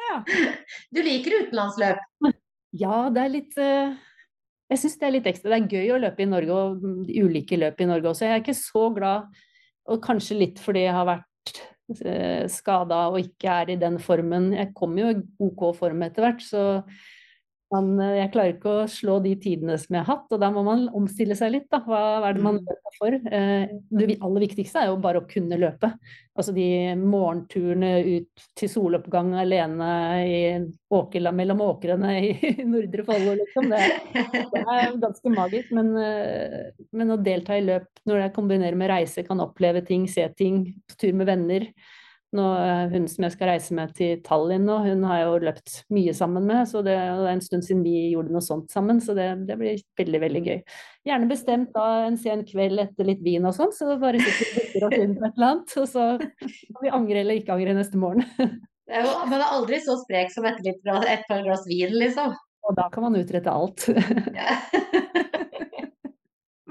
[0.10, 0.16] ja.
[0.94, 2.02] Du liker utenlandsløp?
[2.74, 3.94] Ja, det er litt uh,
[4.72, 5.54] Jeg syns det er litt ekstra.
[5.54, 8.26] Det er gøy å løpe i Norge og ulike løp i Norge også.
[8.26, 9.30] Jeg er ikke så glad,
[9.86, 14.54] og kanskje litt fordi jeg har vært uh, skada og ikke er i den formen.
[14.58, 16.64] Jeg kommer jo i OK form etter hvert, så
[17.74, 20.50] man, eh, jeg klarer ikke å slå de tidene som jeg har hatt, og da
[20.54, 21.70] må man omstille seg litt.
[21.74, 21.82] Da.
[21.86, 22.68] Hva, er det man mm.
[22.70, 23.18] løper for?
[23.40, 25.90] Eh, det aller viktigste er jo bare å kunne løpe.
[26.38, 29.90] Altså de morgenturene ut til soloppgang alene
[30.26, 30.38] i
[30.94, 33.74] åkerla, mellom åkrene i Nordre Follo, liksom.
[33.74, 33.82] Det,
[34.54, 35.74] det, er ganske magisk.
[35.78, 40.08] Men, eh, men, å delta i løp når jeg kombinerer med reise, kan oppleve ting,
[40.12, 41.70] se ting, på tur med venner
[42.36, 42.46] nå,
[42.92, 46.14] hun som jeg skal reise med til Tallinn nå, hun har jeg jo løpt mye
[46.18, 46.66] sammen med.
[46.70, 49.58] så Det, det er en stund siden vi gjorde noe sånt sammen, så det, det
[49.60, 50.60] blir veldig veldig gøy.
[51.10, 54.84] Gjerne bestemt da en sen kveld etter litt vin og sånn, så bare sitter vi
[54.88, 55.78] og inn på et eller annet.
[55.82, 58.28] Og så kan vi angre eller ikke angre neste morgen.
[58.94, 62.34] Jo, man er aldri så sprek som etter et par glass vin, liksom.
[62.68, 63.88] Og da kan man utrette alt.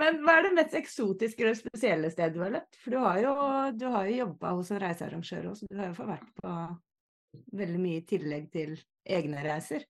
[0.03, 2.79] Men hva er det mest eksotiske eller spesielle stedet du har løpt?
[2.83, 3.35] For du har jo,
[3.79, 6.55] du har jo jobba hos en reisearrangør også, du har jo fått vært på
[7.63, 8.75] veldig mye i tillegg til
[9.09, 9.87] egne reiser.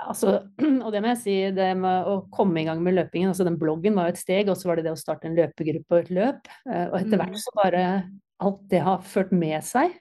[0.00, 0.36] Altså,
[0.84, 3.58] og det må jeg si, det med å komme i gang med løpingen, altså den
[3.60, 6.04] bloggen var jo et steg, og så var det det å starte en løpegruppe og
[6.04, 6.52] et løp.
[6.70, 7.42] Eh, og etter hvert mm.
[7.42, 7.84] så bare
[8.40, 9.98] alt det har ført med seg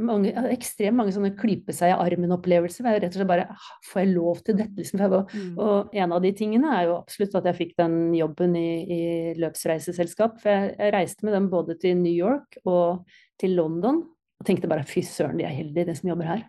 [0.00, 2.86] mange, ekstremt mange sånne klype seg i armen-opplevelser.
[2.86, 4.76] Rett og slett bare «Ah, Får jeg lov til dette?
[4.78, 5.02] Liksom?
[5.02, 5.58] Mm.
[5.60, 9.02] Og en av de tingene er jo absolutt at jeg fikk den jobben i, i
[9.40, 10.40] løpsreiseselskap.
[10.42, 13.04] For jeg, jeg, reiste med dem både til New York og
[13.40, 14.02] til London.
[14.40, 16.46] Og tenkte bare fy søren, de er heldige, de som jobber her.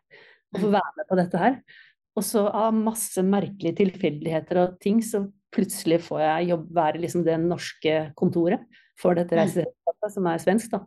[0.52, 0.76] Å få mm.
[0.78, 1.60] være med på dette her.
[2.20, 7.24] Og så av masse merkelige tilfeldigheter og ting, så plutselig får jeg jobb, være liksom
[7.28, 8.64] det norske kontoret
[9.00, 9.42] for dette mm.
[9.42, 10.82] reiseselskapet, som er svensk, da.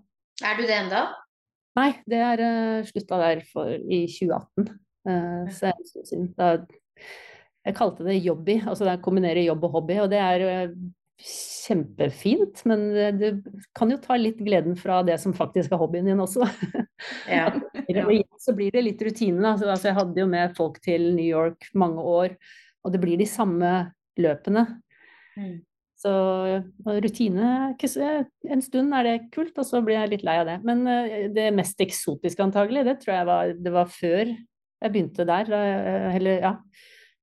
[0.44, 1.04] Er du det enda?
[1.78, 4.68] Nei, det er uh, slutta der for, i 2018.
[5.04, 6.28] Uh, så er det siden.
[6.38, 6.56] Da,
[7.64, 9.98] jeg kalte det jobby, altså det kombinerer jobb og hobby.
[10.04, 10.76] Og det er uh,
[11.24, 13.26] kjempefint, men du
[13.76, 16.46] kan jo ta litt gleden fra det som faktisk er hobbyen din også.
[17.30, 17.46] Ja.
[17.54, 19.40] og så blir det litt rutine.
[19.40, 22.34] Altså, altså, jeg hadde jo med folk til New York mange år,
[22.84, 23.70] og det blir de samme
[24.20, 24.66] løpene.
[25.38, 25.62] Mm.
[26.04, 26.12] Så
[26.84, 27.50] rutine
[28.52, 30.58] En stund er det kult, og så blir jeg litt lei av det.
[30.66, 35.24] Men eh, det mest eksotiske antagelig, det tror jeg var, det var før jeg begynte
[35.28, 35.48] der.
[36.12, 36.52] Eller, ja.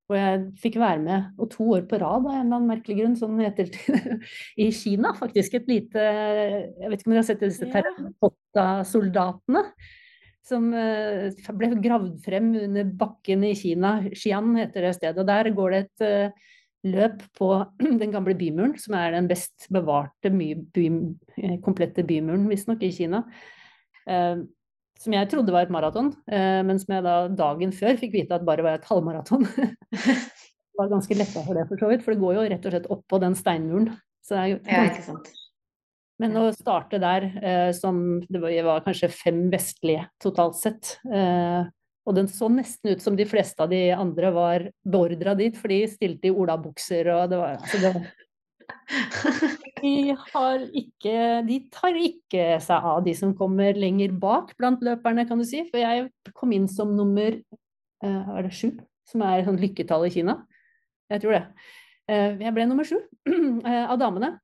[0.09, 2.97] Hvor jeg fikk være med, og to år på rad av en eller annen merkelig
[2.97, 3.69] grunn, sånn heter
[4.65, 5.59] i Kina, faktisk.
[5.61, 9.63] Et lite Jeg vet ikke om dere har sett disse terrakotta-soldatene?
[10.51, 13.99] Som eh, ble gravd frem under bakken i Kina.
[14.09, 15.21] Xi'an heter det stedet.
[15.21, 16.49] Og der går det et eh,
[16.87, 17.49] løp på
[18.01, 20.87] den gamle bymuren, som er den best bevarte by, by,
[21.37, 23.23] eh, komplette bymuren, visstnok, i Kina.
[24.09, 24.41] Eh,
[25.01, 28.37] som jeg trodde var et maraton, eh, men som jeg da dagen før fikk vite
[28.37, 29.47] at bare var et halvmaraton.
[29.97, 32.75] det var ganske letta for det, for så vidt, for det går jo rett og
[32.75, 33.93] slett oppå den steinmuren.
[34.21, 35.31] Så det er jo ja, ikke sant.
[36.21, 41.65] Men å starte der, eh, som det var, var, kanskje fem vestlige totalt sett, eh,
[42.01, 45.69] og den så nesten ut som de fleste av de andre var beordra dit, for
[45.71, 48.11] de stilte i olabukser og det var, altså det var
[49.81, 50.15] de,
[50.77, 51.15] ikke,
[51.47, 55.63] de tar ikke seg av de som kommer lenger bak blant løperne, kan du si.
[55.69, 57.35] For jeg kom inn som nummer
[58.05, 58.71] uh, er det sju,
[59.09, 60.37] som er sånn lykketall i Kina.
[61.11, 61.43] Jeg tror det.
[62.11, 64.37] Uh, jeg ble nummer sju uh, av damene.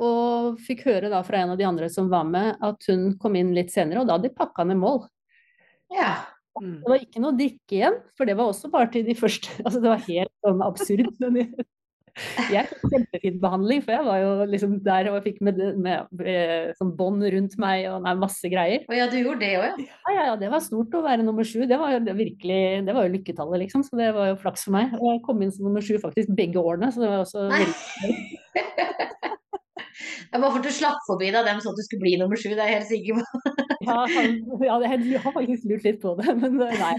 [0.00, 3.34] og fikk høre da fra en av de andre som var med, at hun kom
[3.36, 5.02] inn litt senere, og da hadde de pakka ned mål.
[5.94, 6.12] Ja.
[6.60, 6.78] Mm.
[6.82, 9.52] Det var ikke noe drikke igjen, for det var også bare til de første.
[9.64, 11.12] Altså, det var helt sånn absurd.
[12.50, 16.72] Jeg fikk kjempefin behandling, for jeg var jo liksom der og fikk med, med, med
[16.76, 18.82] sånn bånd rundt meg og nei, masse greier.
[18.90, 19.86] Å ja, du gjorde det òg, ja?
[19.86, 21.62] Ja, ja, ja, det var stort å være nummer sju.
[21.70, 23.86] Det var jo virkelig, det var jo lykketallet, liksom.
[23.86, 24.98] Så det var jo flaks for meg.
[24.98, 29.08] Og jeg kom inn som nummer sju faktisk begge årene, så det var også veldig
[30.30, 32.38] Det bare for at du slapp forbi da, dem sånn at du skulle bli nummer
[32.38, 33.56] sju, det er jeg helt sikker på.
[33.80, 34.02] Ja,
[34.60, 36.90] ja jeg har faktisk lurt litt på det, men nei.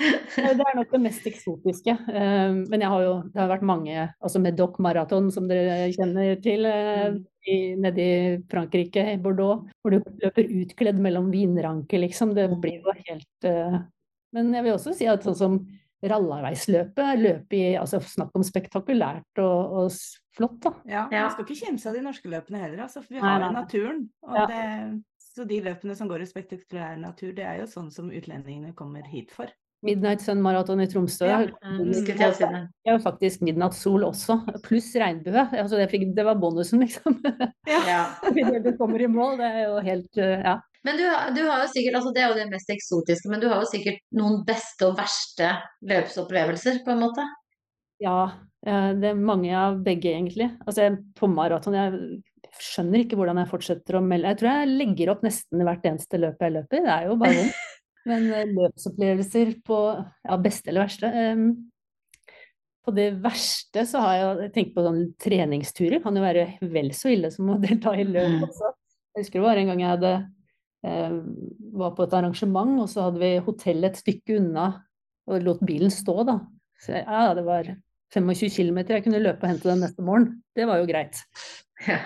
[0.00, 1.92] Det er nok det mest eksotiske.
[1.92, 6.64] Eh, men har jo, det har vært mange, altså Medoc Marathon som dere kjenner til,
[6.66, 12.32] eh, i, nede i Frankrike, i Bordeaux, hvor du løper utkledd mellom vinranker, liksom.
[12.38, 13.50] Det blir jo helt.
[14.34, 15.60] Men jeg vil også si at sånn som
[16.00, 19.90] rallarveisløpet, løp i altså Snakk om spektakulært og, og
[20.36, 20.72] flott, da.
[20.86, 21.22] Ja, Ja.
[21.26, 24.08] man skal ikke kimse av de norske løpene heller, altså, for vi har jo naturen.
[24.22, 24.46] Og Ja.
[24.46, 25.02] det,
[25.34, 29.02] så de løpene som går i spektakulær natur, det er jo sånn som utlendingene kommer
[29.06, 29.46] hit for.
[29.82, 31.24] Midnight Sun Marathon i Tromsø.
[31.26, 32.20] Ja, Mm, det.
[32.20, 35.48] Er jo faktisk midnattssol også, pluss regnbue.
[35.56, 37.16] Altså det, fikk, det var bonusen, liksom.
[37.66, 38.14] Ja.
[38.64, 40.60] Det kommer i mål, det er jo helt uh, Ja.
[40.84, 41.02] Men du,
[41.36, 43.68] du har jo sikkert, altså det er jo det mest eksotiske, men du har jo
[43.68, 45.50] sikkert noen beste og verste
[45.84, 47.24] løpsopplevelser, på en måte.
[48.00, 48.20] Ja,
[48.60, 50.50] det er mange av begge, egentlig.
[50.66, 52.20] Altså, jeg, på maraton jeg
[52.60, 54.32] skjønner ikke hvordan jeg fortsetter å melde.
[54.32, 56.84] Jeg tror jeg legger opp nesten hvert eneste løp jeg løper.
[56.84, 57.60] Det er jo bare vondt.
[58.10, 61.42] Men eh, løpsopplevelser på ja, beste eller verste um,
[62.80, 66.00] På det verste så har jeg tenkt på sånne treningsturer.
[66.04, 68.46] Kan jo være vel så ille som å delta i løp Mm.
[68.48, 68.72] også.
[69.10, 70.14] Jeg husker det var en gang jeg hadde
[70.86, 71.18] eh,
[71.82, 74.66] var på et arrangement, og så hadde vi hotellet et stykke unna
[75.30, 76.38] og lot bilen stå, da.
[76.80, 77.68] Så ja, det var
[78.14, 80.32] 25 km jeg kunne løpe og hente den neste morgen.
[80.56, 81.22] Det var jo greit.
[81.86, 82.00] Ja.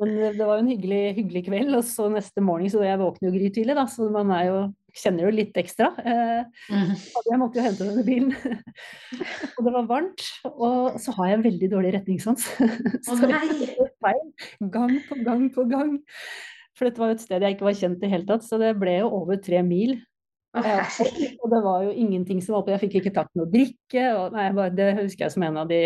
[0.00, 3.00] Men det det var jo en hyggelig, hyggelig kveld, og så neste morgen så jeg
[3.02, 4.60] våkner jo grytidlig, da, så man er jo,
[4.96, 5.90] kjenner jo litt ekstra.
[6.00, 6.94] Eh, mm.
[7.28, 8.32] jeg måtte jo hente denne bilen.
[9.58, 12.48] og det var varmt, og så har jeg veldig dårlig retningssans.
[13.06, 14.24] Så jeg feil
[14.72, 15.98] gang på gang på gang.
[16.78, 18.56] For dette var jo et sted jeg ikke var kjent i det hele tatt, så
[18.60, 19.98] det ble jo over tre mil.
[20.58, 20.62] Å,
[21.44, 22.74] og det var jo ingenting som var oppe.
[22.74, 24.08] Jeg fikk ikke tatt noe drikke.
[24.18, 25.84] Og nei, bare, det husker jeg som en av, de,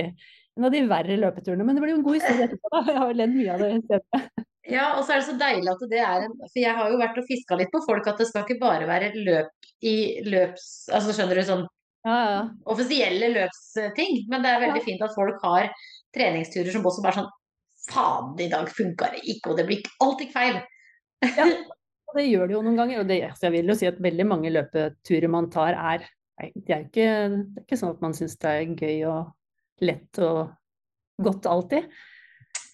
[0.57, 1.67] en av de verre løpeturene.
[1.67, 2.73] Men det ble jo en god historie etterpå.
[2.73, 2.83] da.
[2.89, 3.71] Jeg har ledd mye av det.
[3.85, 4.49] stedet.
[4.65, 6.97] Ja, og så er det så deilig at det er en For jeg har jo
[6.97, 10.69] vært og fiska litt på folk at det skal ikke bare være løp i løps...
[10.89, 11.67] Altså skjønner du, sånn
[12.09, 12.43] Ja, ja.
[12.73, 14.23] offisielle løpsting.
[14.33, 15.69] Men det er veldig fint at folk har
[16.17, 17.33] treningsturer som også bare sånn
[17.85, 20.55] Faen, i dag funka det ikke, og det blir alt gikk feil.
[22.15, 23.01] Og det gjør det jo noen ganger.
[23.03, 26.05] Og det, altså jeg vil jo si at veldig mange løpeturer man tar, er
[26.39, 30.19] det er ikke, det er ikke sånn at man syns det er gøy og lett
[30.23, 30.53] og
[31.23, 31.87] godt alltid.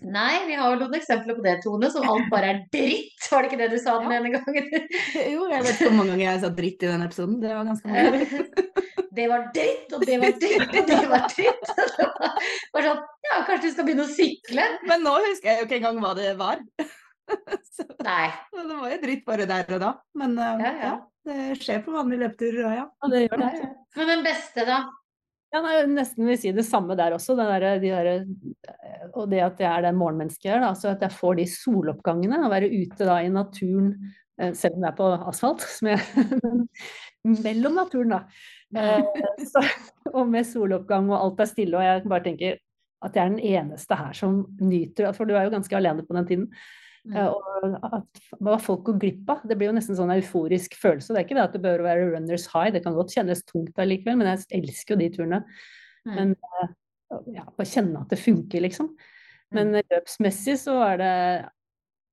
[0.01, 3.21] Nei, vi har jo noen eksempler på det, Tone, som alt bare er dritt.
[3.29, 4.21] Var det ikke det du sa den Ja.
[4.21, 4.71] ene gangen?
[5.35, 7.37] Jo, jeg vet ikke hvor mange ganger jeg sa dritt i den episoden.
[7.43, 8.47] Det var ganske mange.
[9.21, 11.71] Det var dritt, og det var dritt, og det var dritt.
[11.91, 14.67] Det var sånn Ja, kanskje du skal begynne å sykle?
[14.87, 16.63] Men nå husker jeg jo ikke engang hva det var.
[17.77, 18.31] Så Nei.
[18.51, 19.91] så det var jo dritt bare der og da.
[20.19, 20.89] Men eh, Ja, ja.
[20.89, 20.95] ja,
[21.29, 22.87] det skjer på vanlige løpeturer òg, ja.
[23.05, 23.69] Og det gjør det.
[23.97, 24.81] Men den beste, da?
[25.51, 27.35] Ja, nei, nesten vil si det samme der også.
[27.39, 28.11] Der, de der,
[29.19, 30.67] og det at jeg er det morgenmennesket jeg er.
[30.79, 32.39] Så at jeg får de soloppgangene.
[32.47, 33.91] Å være ute da i naturen,
[34.39, 35.67] eh, selv om det er på asfalt.
[35.67, 36.69] Som jeg,
[37.47, 38.23] mellom naturen, da.
[38.79, 39.65] Eh, så,
[40.13, 41.81] og med soloppgang og alt er stille.
[41.81, 42.61] Og jeg bare tenker
[43.01, 46.15] at jeg er den eneste her som nyter For du er jo ganske alene på
[46.15, 46.47] den tiden.
[47.09, 49.45] Eh, og at, hva folk går glipp av.
[49.49, 51.15] Det blir jo nesten sånn euforisk følelse.
[51.15, 53.81] Det er ikke det at det bør være runners high, det kan godt kjennes tungt
[53.81, 55.41] allikevel, men jeg elsker jo de turene.
[56.09, 56.13] Mm.
[56.13, 56.77] Men eh,
[57.39, 58.93] ja, bare kjenne at det funker, liksom.
[59.57, 61.15] Men eh, løpsmessig så er det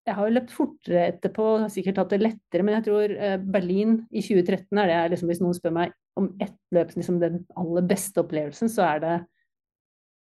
[0.08, 3.38] Jeg har jo løpt fortere etterpå, har sikkert hatt det lettere, men jeg tror eh,
[3.43, 7.43] Berlin i 2013 er det liksom, Hvis noen spør meg om ett løp, liksom den
[7.60, 9.15] aller beste opplevelsen, så er det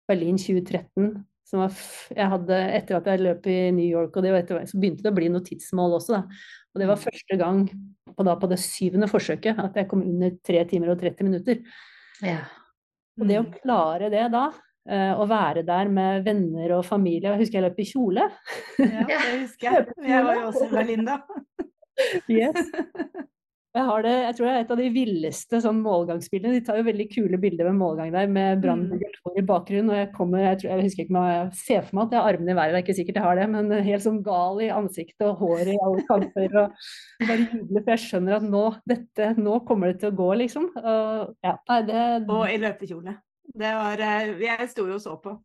[0.10, 1.14] Berlin 2013
[1.48, 1.76] som var
[2.12, 5.06] jeg hadde, Etter at jeg løp i New York, og det, var etter, så begynte
[5.06, 6.18] det å bli noe tidsmål også.
[6.18, 6.42] Da.
[6.76, 10.36] Og det var første gang på, da, på det syvende forsøket at jeg kom under
[10.46, 11.62] tre timer og 30 minutter.
[12.26, 12.42] Ja.
[13.18, 14.44] Og det å klare det da,
[14.90, 18.28] eh, å være der med venner og familie Jeg husker jeg løp i kjole.
[18.84, 19.08] ja.
[19.08, 19.88] Det husker jeg.
[20.12, 21.22] Jeg var jo også i Berlin da.
[22.30, 22.60] Yes.
[23.76, 26.56] Jeg, har det, jeg tror det er et av de villeste sånn målgangsbildene.
[26.56, 29.92] De tar jo veldig kule bilder ved målgang der med Brandenburg Tor i bakgrunnen.
[29.92, 32.22] Og jeg kommer, jeg, tror, jeg husker ikke om jeg ser for meg at jeg
[32.24, 34.64] har armene i været, det er ikke sikkert jeg har det, men helt sånn gal
[34.64, 36.58] i ansiktet og håret i alle kanter.
[36.64, 40.30] Og bare jubler, for jeg skjønner at nå, dette, nå kommer det til å gå,
[40.42, 40.72] liksom.
[40.82, 41.56] Og, ja,
[41.92, 43.18] det, Og i løpekjole.
[43.58, 45.36] Det var eh, Jeg sto jo og så på.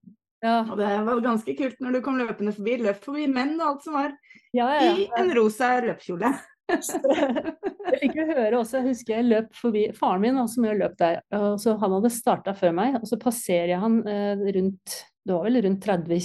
[0.43, 2.79] ja, Og det var ganske kult når du kom løpende forbi.
[2.87, 4.17] Løp forbi menn og alt som var
[4.57, 6.33] ja, ja, i en rosa løpekjole.
[6.71, 10.95] Jeg fikk jo høre også, jeg husker jeg løp forbi faren min, som jo løp
[11.01, 11.19] der.
[11.37, 15.35] og så Han hadde starta før meg, og så passerer jeg han eh, rundt det
[15.35, 16.17] var vel rundt 30,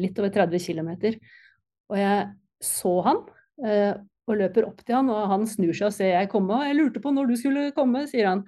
[0.00, 0.90] litt over 30 km.
[1.90, 2.22] Og jeg
[2.64, 3.20] så han
[3.66, 3.92] eh,
[4.30, 6.56] og løper opp til han, og han snur seg og ser jeg komme.
[6.56, 8.44] Og jeg lurte på når du skulle komme, sier han.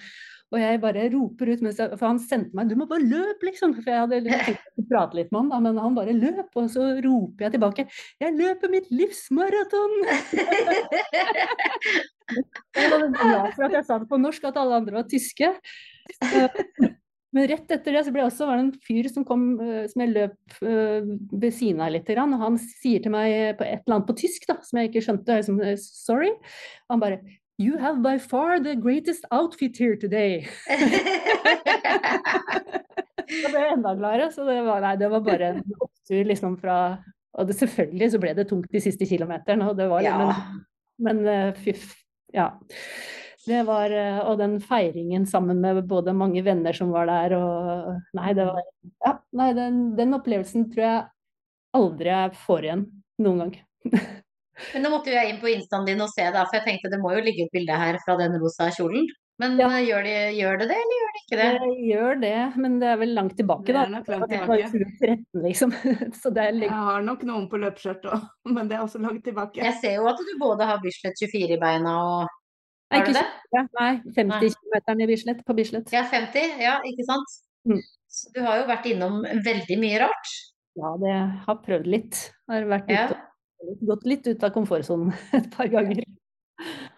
[0.53, 3.75] Og jeg bare roper ut, jeg, for han sendte meg 'du må bare løpe', liksom.
[3.79, 6.51] For jeg hadde tenkt å prate litt med han, men han bare løp.
[6.61, 7.83] Og så roper jeg tilbake
[8.21, 9.97] 'jeg løper mitt livsmaraton'.
[12.77, 15.49] jeg var glad for at jeg sa det på norsk, at alle andre var tyske.
[17.33, 19.87] Men rett etter det så ble det også var det en fyr som kom, eh,
[19.89, 21.01] som jeg løp uh,
[21.33, 24.45] ved siden av litt, og han sier til meg på et eller annet på tysk
[24.51, 26.35] da, som jeg ikke skjønte, liksom, eh, sorry.
[26.93, 27.23] Han bare
[27.59, 30.49] You have by far the greatest outfit here today.
[33.33, 34.29] da ble jeg enda gladere.
[34.35, 36.77] Så det var, nei, det var bare en opptur liksom fra
[37.39, 40.17] Og det, selvfølgelig så ble det tungt de siste kilometerne, og det var ja.
[41.01, 41.95] Men, men fyff,
[42.35, 42.51] Ja.
[43.43, 47.97] Det var, eh, og den feiringen sammen med både mange venner som var der og
[48.15, 48.61] Nei, det var
[49.03, 51.01] Ja, nei, den, den opplevelsen tror jeg
[51.75, 52.85] aldri jeg får igjen
[53.25, 53.57] noen gang.
[54.75, 56.93] Men nå måtte jo jeg inn på instaen din og se, da, for jeg tenkte
[56.93, 59.09] det må jo ligge et bilde her fra den rosa kjolen.
[59.41, 59.69] Men ja.
[59.73, 61.47] Eh, gjør, det, gjør, det det, eller gjør det ikke det?
[61.63, 63.73] Det gjør det, men det er vel langt tilbake, da.
[63.73, 64.69] Det er nok langt tilbake.
[64.75, 65.73] 2013, liksom.
[66.61, 66.69] litt...
[66.69, 69.65] Jeg har nok noen på løpeskjørt òg, men det er også langt tilbake.
[69.65, 72.39] Jeg ser jo at du både har Bislett 24 i beina og
[72.93, 73.25] har du det?
[73.79, 75.93] Nei, 50 km i Bislett, på Bislett.
[75.97, 77.37] Ja, 50, ja, ikke sant.
[77.65, 77.81] Mm.
[78.35, 80.33] Du har jo vært innom veldig mye rart.
[80.77, 81.15] Ja, det
[81.47, 82.19] har prøvd litt.
[82.53, 83.07] Har vært ja.
[83.87, 86.05] Gått litt ut av komfortsonen et par ganger.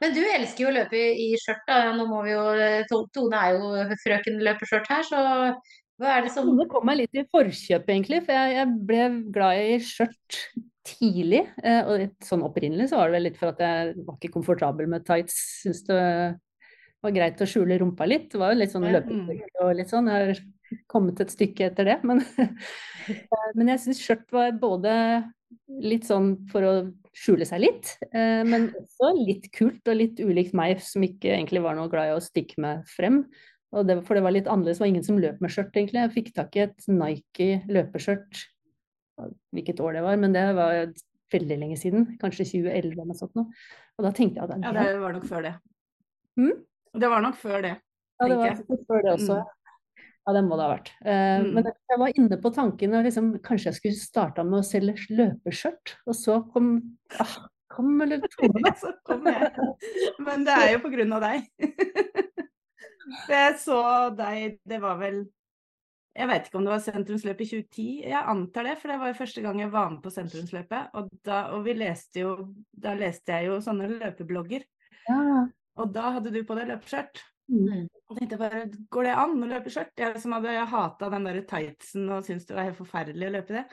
[0.02, 1.70] Men du elsker jo å løpe i, skjørt.
[1.96, 5.22] Nå må vi jo Tone er jo frøken løpeskjørt her, så
[6.02, 8.20] hva er det som Tone kom meg litt i forkjøpet, egentlig.
[8.26, 10.40] For jeg, jeg ble glad i skjørt
[10.84, 11.44] tidlig.
[11.64, 14.90] Eh, og sånn opprinnelig så var det vel litt for at jeg var ikke komfortabel
[14.90, 15.38] med tights.
[15.62, 16.00] Syns det
[17.04, 18.30] var greit å skjule rumpa litt.
[18.32, 20.10] Det var jo litt sånn løpetøy og litt sånn.
[20.10, 20.42] Jeg har
[20.90, 21.98] kommet et stykke etter det.
[22.06, 22.24] Men,
[23.08, 24.94] eh, men jeg syns skjørt var både
[25.84, 26.74] litt sånn for å
[27.14, 31.62] skjule seg litt, eh, men også litt kult og litt ulikt meg, som ikke egentlig
[31.64, 33.22] var noe glad i å stikke meg frem.
[33.74, 36.02] Det, for det var litt annerledes, det var ingen som løp med skjørt, egentlig.
[36.04, 38.44] Jeg fikk tak i et Nike løpeskjørt
[39.54, 40.92] hvilket år det var, men det var
[41.34, 42.06] veldig lenge siden.
[42.20, 43.34] Kanskje 2011 eller noe sånt.
[43.98, 45.54] Og da tenkte jeg at Ja, det var nok før det.
[46.38, 46.62] Hmm?
[46.94, 47.74] Det var nok før det.
[48.20, 49.40] Ja, det var før det også.
[49.42, 49.63] Mm.
[50.24, 50.92] Ja, det må det ha vært.
[51.04, 51.48] Uh, mm.
[51.52, 54.96] Men jeg var inne på tanken at liksom, kanskje jeg skulle starta med å selge
[55.12, 56.70] løpeskjørt, og så kom
[57.20, 57.34] ah,
[57.74, 58.72] kom eller Tone.
[58.82, 59.52] så kom jeg.
[60.24, 61.48] Men det er jo på grunn av deg.
[63.34, 63.80] jeg så
[64.16, 65.24] deg, det var vel
[66.14, 69.10] jeg vet ikke om det var sentrumsløpet i 2010, jeg antar det, for det var
[69.10, 70.92] jo første gang jeg var med på sentrumsløpet.
[70.94, 72.36] Og, da, og vi leste jo,
[72.70, 74.62] da leste jeg jo sånne løpeblogger.
[75.08, 75.24] Ja.
[75.82, 77.18] Og da hadde du på deg løpeskjørt.
[77.52, 77.86] Mm.
[77.86, 79.92] Jeg tenkte bare, går det an å løpe skjørt?
[80.00, 83.58] Jeg som hadde hata den der tightsen og syntes det var helt forferdelig å løpe
[83.58, 83.64] det.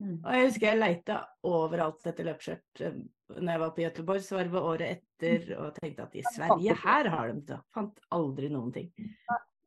[0.00, 0.14] Mm.
[0.16, 3.00] Og jeg husker jeg leita overalt etter løpeskjørt eh,
[3.36, 6.76] når jeg var på Göteborg, så var det året etter og tenkte at i Sverige,
[6.82, 7.58] her har de det.
[7.74, 8.88] Fant aldri noen ting.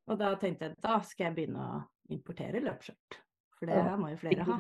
[0.10, 3.20] Og da tenkte jeg da skal jeg begynne å importere løpskjørt.
[3.60, 4.58] For det må jo flere ha.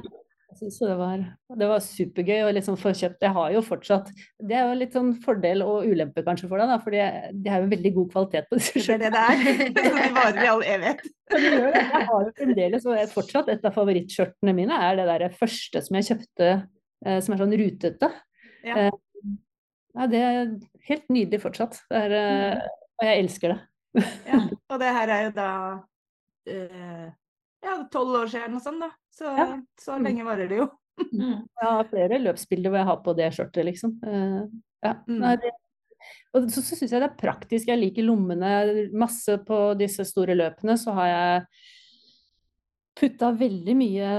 [0.57, 1.21] Syns det var,
[1.59, 3.23] det var supergøy å liksom få kjøpt.
[3.25, 6.69] Jeg har jo fortsatt Det er jo litt sånn fordel og ulempe kanskje for deg,
[6.69, 9.11] da, for de har jo veldig god kvalitet på disse skjørtene.
[9.13, 10.03] Det er det det er.
[10.03, 11.03] De varer i all evighet.
[11.33, 15.97] Jeg har jo fremdeles, og fortsatt et av favorittskjørtene mine er det der første som
[15.99, 18.11] jeg kjøpte eh, som er sånn rutete.
[18.63, 18.85] Ja.
[18.85, 18.99] Eh,
[19.93, 20.53] ja, det er
[20.89, 21.81] helt nydelig fortsatt.
[21.93, 22.73] Er, mm.
[22.99, 23.59] og jeg elsker det.
[24.31, 24.39] ja,
[24.73, 25.49] og det her er jo da
[26.49, 27.09] uh,
[27.63, 28.89] ja, tolv år siden og sånn, da.
[29.13, 29.47] Så, ja.
[29.81, 30.07] så mm.
[30.07, 30.69] lenge varer det jo.
[31.13, 31.43] Mm.
[31.45, 33.93] Jeg har flere løpsbilder hvor jeg har på det skjørtet, liksom.
[34.05, 34.41] Uh,
[34.85, 34.95] ja.
[35.09, 35.23] Mm.
[36.33, 37.69] Og så, så syns jeg det er praktisk.
[37.69, 40.75] Jeg liker lommene masse på disse store løpene.
[40.81, 41.45] Så har jeg
[42.99, 44.09] putta veldig mye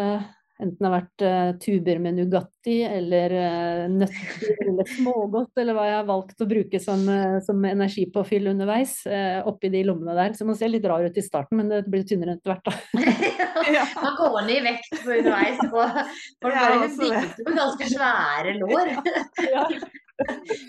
[0.62, 5.86] Enten det har vært uh, tuber med Nugatti eller uh, nøtter eller smågodt, eller hva
[5.88, 9.00] jeg har valgt å bruke som, uh, som energipåfyll underveis,
[9.50, 10.36] oppi de lommene der.
[10.38, 13.02] Så man ser litt rar ut i starten, men det blir tynnere etter hvert, da.
[13.74, 15.60] ja, man går ned i vekt på underveis.
[15.74, 15.88] På,
[16.46, 18.96] folk ja, bare bygde på ganske svære lår.
[19.54, 19.68] ja.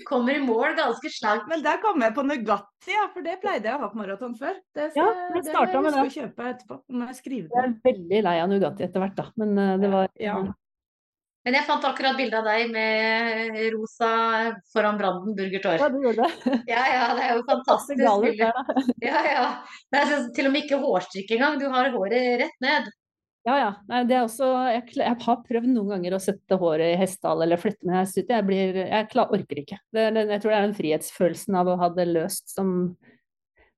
[0.09, 1.45] Kommer i mål ganske slank.
[1.51, 4.35] Men der kom jeg på Nugatti, ja, for det pleide jeg å ha på maraton
[4.39, 4.57] før.
[4.73, 6.77] Det, skal, ja, det, det med huske kjøpe etterpå.
[6.89, 7.55] Jeg det.
[7.55, 9.27] Jeg er veldig lei av Nugatti etter hvert, da.
[9.41, 10.39] Men uh, det var ja.
[11.45, 14.07] Men jeg fant akkurat bilde av deg med rosa
[14.73, 15.77] foran Branden burgertår.
[15.77, 16.53] Ja, du gjorde det.
[16.73, 18.49] Ja, ja, det er jo fantastisk bilde.
[19.05, 19.43] Ja, ja.
[19.93, 21.59] Det er til og med ikke hårstrikk engang.
[21.61, 22.89] Du har håret rett ned.
[23.45, 23.71] Ja, ja.
[23.91, 27.45] Nei, det er også, jeg, jeg, har prøvd noen ganger å sette håret i hestehale
[27.45, 28.31] eller flytte meg ut.
[28.33, 29.77] Jeg, blir, jeg klar, orker ikke.
[29.93, 32.71] Det, det, jeg tror det er den frihetsfølelsen av å ha det løst som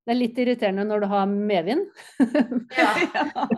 [0.08, 1.92] Det er litt irriterende når du har medvind.
[2.78, 2.94] Ja.
[3.12, 3.50] ja.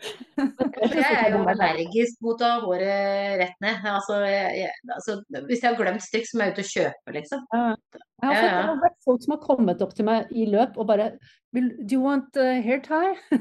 [0.00, 3.76] Jeg er jo allergisk mot å ha håret rett ned.
[3.90, 5.12] Altså, jeg, jeg, altså,
[5.48, 7.40] hvis jeg har glemt strikk, så må jeg ut og kjøpe, liksom.
[7.52, 7.64] Ja.
[8.20, 8.42] Jeg har ja,
[8.76, 8.88] ja.
[9.06, 11.06] folk som har kommet opp til meg i løp og bare
[11.50, 13.14] Do you want uh, hair tie?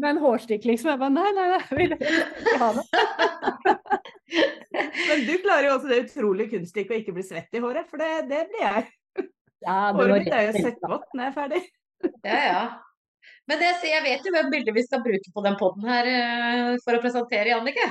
[0.00, 0.90] Med en hårstikk, liksom.
[0.90, 2.84] Jeg bare nei, nei, nei, vil ikke ha det.
[5.10, 7.96] Men du klarer jo også det utrolig kunststykket å ikke bli svett i håret, for
[8.02, 8.82] det, det blir jeg.
[9.60, 11.62] Ja, Håret mitt er jo søkkvått når jeg er ferdig.
[12.24, 12.62] Ja, ja.
[13.50, 16.74] Men det, jeg vet jo hvem bildet vi skal bruke på den poden her uh,
[16.84, 17.88] for å presentere Jannicke.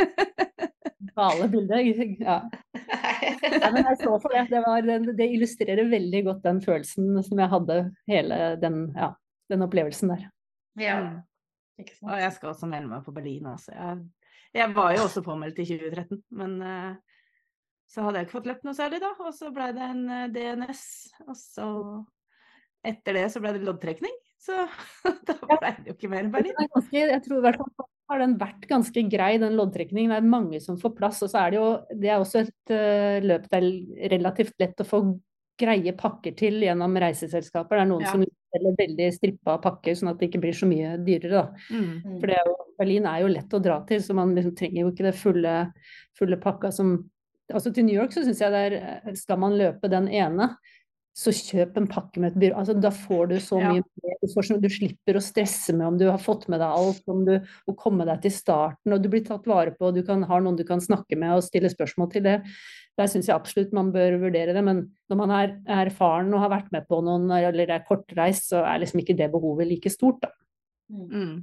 [1.16, 1.80] Gale bilde.
[2.20, 2.38] Ja.
[2.48, 3.68] ja.
[3.72, 4.46] men jeg så for det.
[4.48, 7.78] Det, var, det, illustrerer veldig godt den følelsen som jeg hadde
[8.08, 9.12] hele den, ja,
[9.52, 10.26] den opplevelsen der.
[10.80, 10.98] Ja.
[11.76, 13.52] Og jeg skal også melde meg på Berlin.
[13.52, 13.76] Altså.
[13.76, 14.02] Jeg,
[14.56, 17.18] jeg, var jo også påmeldt i 2013, men uh,
[17.92, 19.12] så hadde jeg ikke fått løpt noe særlig da.
[19.20, 20.86] Og så ble det en uh, DNS,
[21.28, 21.68] og så
[22.86, 24.16] etter det så ble det loddtrekning.
[24.42, 24.56] Så
[25.28, 26.56] da ble det jo ikke mer Berlin.
[26.92, 30.12] Jeg tror i hvert fall har den vært ganske grei, den loddtrekningen.
[30.14, 31.22] Det er mange som får plass.
[31.26, 31.70] Og så er det jo
[32.02, 35.02] det er også et uh, løp det er relativt lett å få
[35.56, 37.78] greie pakker til gjennom reiseselskaper.
[37.78, 38.12] Det er noen ja.
[38.12, 38.22] som
[38.56, 41.46] selger veldig strippa pakker, sånn at det ikke blir så mye dyrere.
[41.72, 42.18] Mm.
[42.20, 44.92] For er jo, Berlin er jo lett å dra til, så man liksom trenger jo
[44.92, 45.58] ikke det fulle,
[46.18, 46.98] fulle pakka som
[47.54, 50.48] Altså til New York så syns jeg det er Skal man løpe den ene,
[51.16, 52.58] så kjøp en pakke med et byrå.
[52.60, 54.16] Altså, da får du så mye mer.
[54.20, 57.22] Du, så, du, slipper å stresse med om du har fått med deg alt, om
[57.24, 60.26] du må komme deg til starten, og du blir tatt vare på, og du kan,
[60.28, 62.26] har noen du kan snakke med og stille spørsmål til.
[62.28, 62.36] det.
[63.00, 65.56] Der syns jeg absolutt man bør vurdere det, men når man er,
[65.86, 69.32] erfaren og har vært med på noen, eller er kortreist, så er liksom ikke det
[69.32, 70.32] behovet like stort, da.
[70.92, 71.10] Mm.
[71.12, 71.36] mm.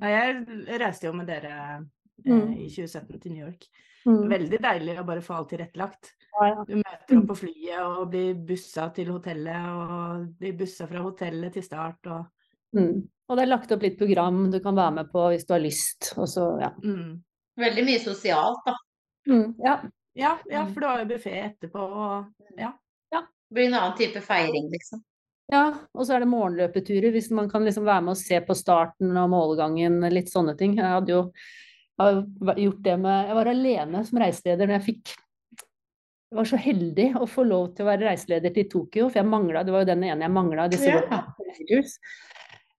[0.00, 1.82] Ja, jeg reiste jo med dere eh,
[2.26, 2.48] mm.
[2.58, 3.68] i 2017 til New York.
[4.06, 4.28] Mm.
[4.30, 6.12] Veldig deilig å bare få alt tilrettelagt.
[6.30, 6.64] Ja, ja.
[6.68, 11.56] Du møter opp på flyet og blir bussa til hotellet, og blir bussa fra hotellet
[11.56, 12.10] til start.
[12.14, 12.52] Og...
[12.76, 13.02] Mm.
[13.02, 15.64] og det er lagt opp litt program du kan være med på hvis du har
[15.64, 16.12] lyst.
[16.14, 16.70] Så, ja.
[16.82, 17.16] mm.
[17.66, 18.76] Veldig mye sosialt, da.
[19.26, 19.76] Mm, ja.
[20.14, 20.64] ja.
[20.70, 21.82] for du har jo buffé etterpå.
[21.82, 22.72] Og, ja.
[23.48, 25.02] Det blir en annen type feiring, liksom.
[25.52, 28.54] Ja, og så er det morgenløpeturer, hvis man kan liksom være med og se på
[28.58, 30.74] starten og målgangen, litt sånne ting.
[30.80, 31.20] Jeg hadde jo
[32.02, 36.60] har gjort det med Jeg var alene som reiseleder når jeg fikk Jeg var så
[36.60, 39.84] heldig å få lov til å være reiseleder til Tokyo, for jeg mangla Det var
[39.84, 40.68] jo den ene jeg mangla.
[40.82, 41.12] Ja.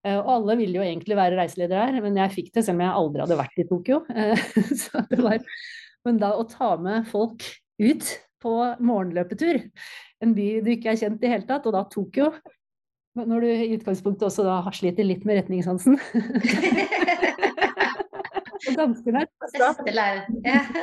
[0.06, 2.86] Eh, og alle ville jo egentlig være reiseleder her, men jeg fikk det selv om
[2.86, 4.02] jeg aldri hadde vært i Tokyo.
[4.14, 4.44] Eh,
[4.84, 5.42] så det var,
[6.08, 7.48] men da å ta med folk
[7.82, 8.12] ut
[8.44, 8.54] på
[8.86, 9.64] morgenløpetur,
[10.24, 12.32] en by du ikke er kjent i hele tatt, og da Tokyo
[13.18, 15.98] Når du i utgangspunktet også da sliter litt med retningssansen
[18.78, 19.34] ganske nært.
[19.44, 20.30] Beste lærer.
[20.46, 20.62] Ja.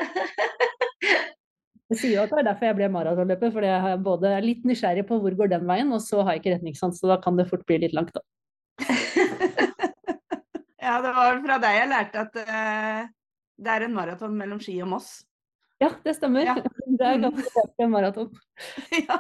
[1.93, 4.63] Jeg sier jo at det er derfor jeg ble maratonløper, fordi jeg er både litt
[4.67, 7.37] nysgjerrig på hvor går den veien, og så har jeg ikke retningssans, så da kan
[7.37, 8.23] det fort bli litt langt, da.
[10.87, 13.05] ja, det var fra deg jeg lærte at uh,
[13.61, 15.13] det er en maraton mellom Ski og Moss.
[15.83, 16.49] Ja, det stemmer.
[16.49, 16.57] Ja.
[16.95, 17.85] Det er ganske mm.
[17.85, 18.29] en maraton.
[19.09, 19.19] ja.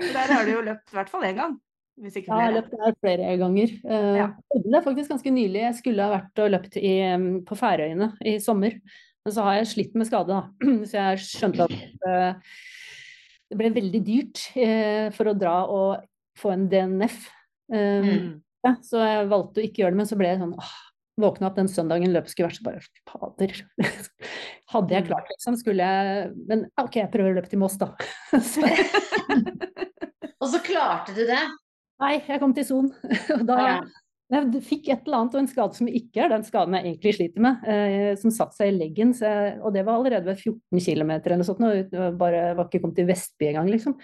[0.00, 1.58] Der har du jo løpt i hvert fall én gang.
[2.00, 2.38] Hvis ikke flere.
[2.38, 3.72] Ja, jeg har løpt der flere ganger.
[3.84, 4.28] Uh, ja.
[4.54, 5.64] Det er faktisk ganske nylig.
[5.66, 6.92] Jeg skulle ha vært og løpt i,
[7.48, 8.78] på Færøyene i sommer.
[9.22, 10.68] Men så har jeg slitt med skade, da.
[10.88, 11.74] Så jeg skjønte at
[12.08, 12.54] uh,
[13.52, 16.08] det ble veldig dyrt uh, for å dra og
[16.40, 17.28] få en DNF.
[17.72, 18.42] Mm.
[18.66, 20.72] ja, så jeg valgte å ikke gjøre det, men så ble jeg sånn åh,
[21.22, 23.54] Våkna opp den søndagen løpet skulle vært så bare Fader.
[24.74, 25.08] Hadde jeg mm.
[25.08, 27.90] klart, liksom, skulle jeg Men OK, jeg prøver å løpe til Moss, da.
[30.42, 31.40] og så klarte du det?
[32.02, 32.90] Nei, jeg kom til Son.
[33.48, 33.58] da
[34.32, 37.16] jeg fikk et eller annet og en skade som ikke er den skaden jeg egentlig
[37.18, 39.12] sliter med, eh, som satte seg i leggen.
[39.18, 41.60] Jeg, og det var allerede ved 14 km eller noe sånt.
[41.92, 43.98] jeg bare var ikke kommet til Vestby engang, liksom.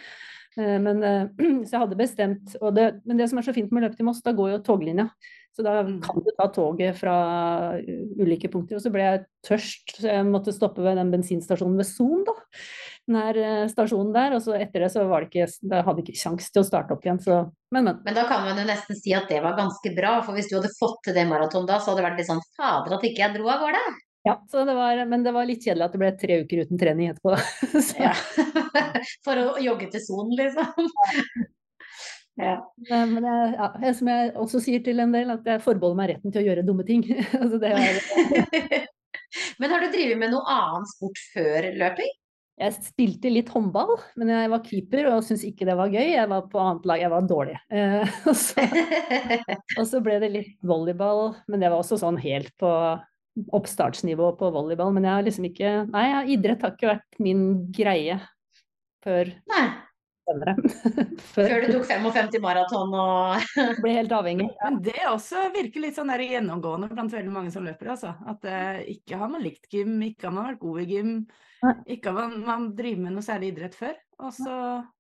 [0.58, 1.24] Eh, men, eh,
[1.66, 4.08] så jeg hadde bestemt det, Men det som er så fint med å løpe til
[4.10, 5.08] Moss, da går jo toglinja.
[5.56, 5.96] Så da mm.
[6.04, 7.16] kan du ta toget fra
[8.20, 8.78] ulike punkter.
[8.78, 12.36] Og så ble jeg tørst, så jeg måtte stoppe ved den bensinstasjonen ved Son, da.
[13.08, 14.36] Nær eh, stasjonen der.
[14.36, 16.96] Og så etter det så var det ikke Da hadde ikke kjangs til å starte
[16.96, 17.40] opp igjen, så
[17.72, 18.02] men, men.
[18.04, 20.56] Men da kan man jo nesten si at det var ganske bra, for hvis du
[20.58, 23.24] hadde fått til det maratonet da, så hadde det vært litt sånn fader at ikke
[23.24, 23.82] jeg dro av gårde.
[24.28, 27.12] Ja, det var, men det var litt kjedelig at det ble tre uker uten trening
[27.12, 27.36] etterpå.
[28.04, 28.12] ja.
[29.24, 30.90] For å jogge til sonen, liksom.
[32.38, 32.54] Ja.
[32.90, 36.34] Men jeg, ja, som jeg også sier til en del, at jeg forbeholder meg retten
[36.34, 37.06] til å gjøre dumme ting.
[37.40, 38.86] altså er...
[39.58, 42.12] Men har du drevet med noe annen sport før løping?
[42.58, 46.08] Jeg spilte litt håndball, men jeg var keeper og syntes ikke det var gøy.
[46.10, 47.58] Jeg var på annet lag, jeg var dårlig.
[47.70, 48.64] Eh, og, så,
[49.76, 52.72] og, så, ble det litt volleyball, men det var også sånn helt på
[53.54, 54.90] oppstartsnivå på volleyball.
[54.96, 57.44] Men jeg har liksom ikke Nei, idrett har ikke vært min
[57.74, 58.18] greie
[59.06, 59.30] før.
[59.54, 59.66] Nei.
[61.32, 64.50] Før du tok 55 maraton og Ble helt avhengig.
[64.60, 68.12] Men det også virker litt sånn der gjennomgående blant veldig mange som løper, altså.
[68.28, 71.14] At eh, ikke har man likt gym, ikke har man vært god i gym.
[71.90, 73.96] Ikke at man, man driver med noe særlig idrett før.
[74.22, 74.54] Og så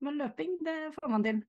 [0.04, 1.40] med løping, det får man til.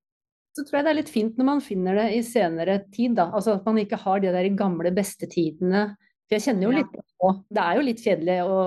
[0.58, 3.30] Så tror jeg det er litt fint når man finner det i senere tid, da.
[3.36, 5.84] Altså at man ikke har de der gamle bestetidene.
[6.28, 8.58] For jeg kjenner jo litt på Det er jo litt kjedelig å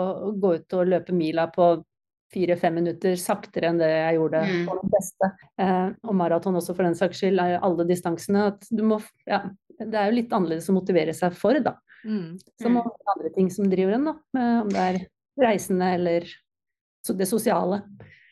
[0.42, 1.74] gå ut og løpe mila på
[2.32, 4.60] fire-fem minutter saktere enn det jeg gjorde mm.
[4.68, 5.30] på det beste.
[5.60, 8.46] Eh, og maraton også for den saks skyld, er jo alle distansene.
[8.54, 9.44] At du må Ja,
[9.78, 11.76] det er jo litt annerledes å motivere seg for, da.
[12.08, 12.38] Mm.
[12.62, 12.92] Som mm.
[13.14, 14.46] andre ting som driver en, da.
[14.62, 15.02] Om det er
[15.40, 16.26] reisende eller
[17.18, 17.82] det sosiale.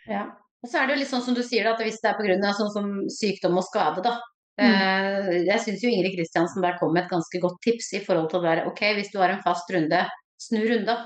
[0.08, 0.26] Ja.
[0.60, 2.52] Og så er det jo litt sånn som du sier, at hvis det er pga.
[2.56, 4.18] sånn som sykdom og skade, da.
[4.60, 4.74] Mm.
[4.74, 8.28] Eh, jeg syns jo Ingrid Kristiansen der kom med et ganske godt tips i forhold
[8.28, 10.02] til å være ok, hvis du har en fast runde,
[10.40, 10.98] snu runda.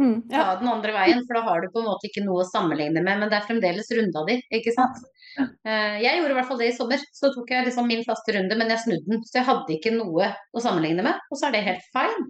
[0.00, 0.42] Mm, ja.
[0.44, 3.00] Ta den andre veien, for da har du på en måte ikke noe å sammenligne
[3.00, 5.00] med, men det er fremdeles runda di, ikke sant.
[5.36, 5.46] Ja.
[5.68, 7.04] Eh, jeg gjorde i hvert fall det i sommer.
[7.16, 9.24] Så tok jeg liksom min faste runde, men jeg snudde den.
[9.28, 12.28] Så jeg hadde ikke noe å sammenligne med, og så er det helt fine.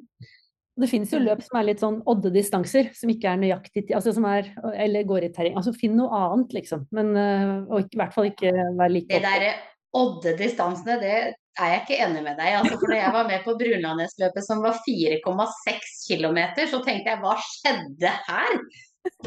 [0.76, 4.26] Det finnes jo løp som er litt sånn odde-distanser, som ikke er nøyaktig altså som
[4.28, 5.56] er, Eller går i terreng.
[5.56, 6.84] Altså finn noe annet, liksom.
[6.96, 9.54] Men, eh, og i hvert fall ikke være like Det derre
[9.96, 12.56] odde-distansene, det er jeg ikke enig med deg i.
[12.58, 17.22] Altså, for da jeg var med på Brunlandnesløpet som var 4,6 km, så tenkte jeg
[17.22, 18.58] hva skjedde her?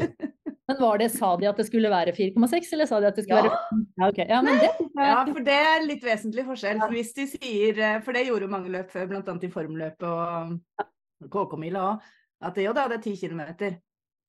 [0.70, 3.24] Men var det, Sa de at det skulle være 4,6, eller sa de at det
[3.26, 3.50] skulle ja.
[3.50, 4.26] være ja, okay.
[4.30, 4.68] ja, det,
[5.02, 6.78] ja, for det er litt vesentlig forskjell.
[6.78, 9.34] For hvis de sier, eh, for det gjorde mange løp før, bl.a.
[9.34, 10.86] i formløpet og
[11.28, 12.10] KK-mila òg,
[12.48, 13.42] at jo da, det er 10 km.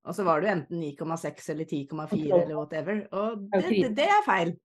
[0.09, 3.03] Og så var jo enten 9,6 eller 10,4 eller whatever.
[3.13, 4.55] Og det, det, det, er feil.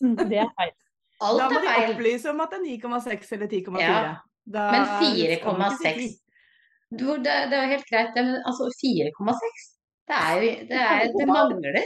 [0.00, 0.72] Det er feil.
[1.26, 3.84] Alt da må de opplyse om at det er 9,6 eller 10,4.
[3.84, 4.16] Ja.
[4.46, 6.16] Men 4,6
[6.90, 9.64] det, det er helt greit, men altså 4,6
[10.06, 11.78] det er jo det, er, det mangler.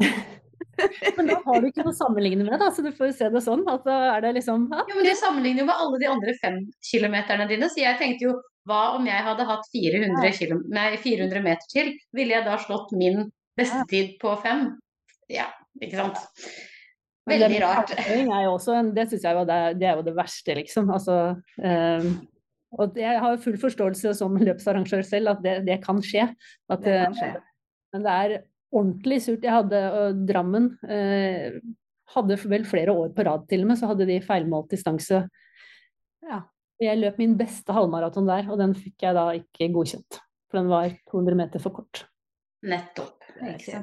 [1.16, 3.42] men da har du ikke noe å sammenligne med, da, så du får se det
[3.42, 3.64] sånn.
[3.68, 4.84] at da er det liksom ja.
[4.86, 6.60] Jo, men Du sammenligner jo med alle de andre fem
[6.92, 8.36] kilometerne dine, så jeg tenkte jo
[8.68, 11.94] hva om jeg hadde hatt 400, kilo, nei, 400 meter til?
[12.16, 13.24] Ville jeg da slått min
[13.58, 14.66] beste tid på fem?
[15.30, 15.48] Ja,
[15.80, 16.20] ikke sant.
[17.30, 17.94] Veldig rart.
[17.94, 20.90] Er også, det syns jeg det, det, er jo det verste, liksom.
[20.92, 21.16] Altså,
[21.62, 22.12] um,
[22.80, 26.28] og jeg har full forståelse som løpsarrangør selv at det, det kan skje.
[26.70, 27.32] At, det kan skje.
[27.94, 28.36] Men det er
[28.70, 29.44] ordentlig surt.
[29.46, 31.60] Jeg hadde uh, Drammen uh,
[32.14, 35.24] hadde vel flere år på rad til og med, så hadde de feilmålt distanse.
[36.26, 36.42] Ja.
[36.80, 40.20] Jeg løp min beste halvmaraton der, og den fikk jeg da ikke godkjent.
[40.50, 42.06] For den var 200 meter for kort.
[42.66, 43.20] Nettopp.
[43.40, 43.80] Ja.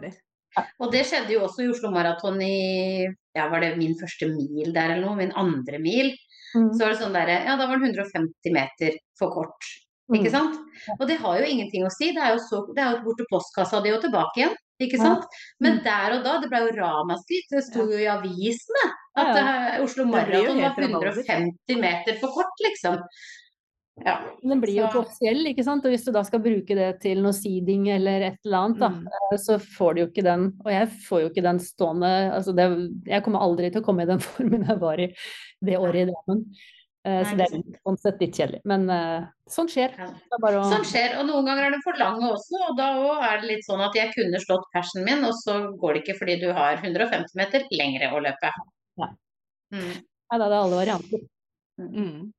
[0.82, 4.72] Og det skjedde jo også i Oslo Maraton i ja, var det min første mil
[4.74, 6.10] der eller noe, min andre mil.
[6.56, 6.72] Mm.
[6.74, 9.70] Så var det sånn der, ja da var den 150 meter for kort.
[10.08, 10.34] Ikke mm.
[10.34, 10.58] sant?
[10.98, 12.10] Og det har jo ingenting å si.
[12.16, 14.56] Det er jo, så, det er jo bort til postkassa di og tilbake igjen.
[14.82, 15.26] Ikke sant?
[15.62, 15.84] Men mm.
[15.86, 17.52] der og da, det ble jo ramaskritt.
[17.54, 18.88] Det sto jo i avisene
[19.24, 19.42] at.
[19.42, 23.02] Eh, Oslo Maraton var 150 meter for kort, liksom.
[24.06, 24.20] Ja.
[24.44, 25.86] Den blir jo ikke offisiell, ikke sant.
[25.88, 28.92] Og hvis du da skal bruke det til noe seeding eller et eller annet, da,
[28.94, 29.12] mm.
[29.18, 30.48] Eh, så får du jo ikke den.
[30.66, 32.68] Og jeg får jo ikke den stående altså det,
[33.10, 35.12] Jeg kommer aldri til å komme i den formen jeg var i
[35.66, 36.44] det året i Drammen.
[37.08, 38.60] Uh, så det er sånn sett litt kjedelig.
[38.68, 39.94] Men uh, sånn skjer.
[39.96, 40.50] Å...
[40.68, 42.60] Sånn skjer, og noen ganger er det for lange også.
[42.68, 45.56] Og da òg er det litt sånn at jeg kunne slått persen min, og så
[45.80, 48.52] går det ikke fordi du har 150 meter lengre å løpe.
[49.74, 49.98] Mm.
[50.32, 51.26] ja da er det alle varianter.
[51.78, 52.32] Mm.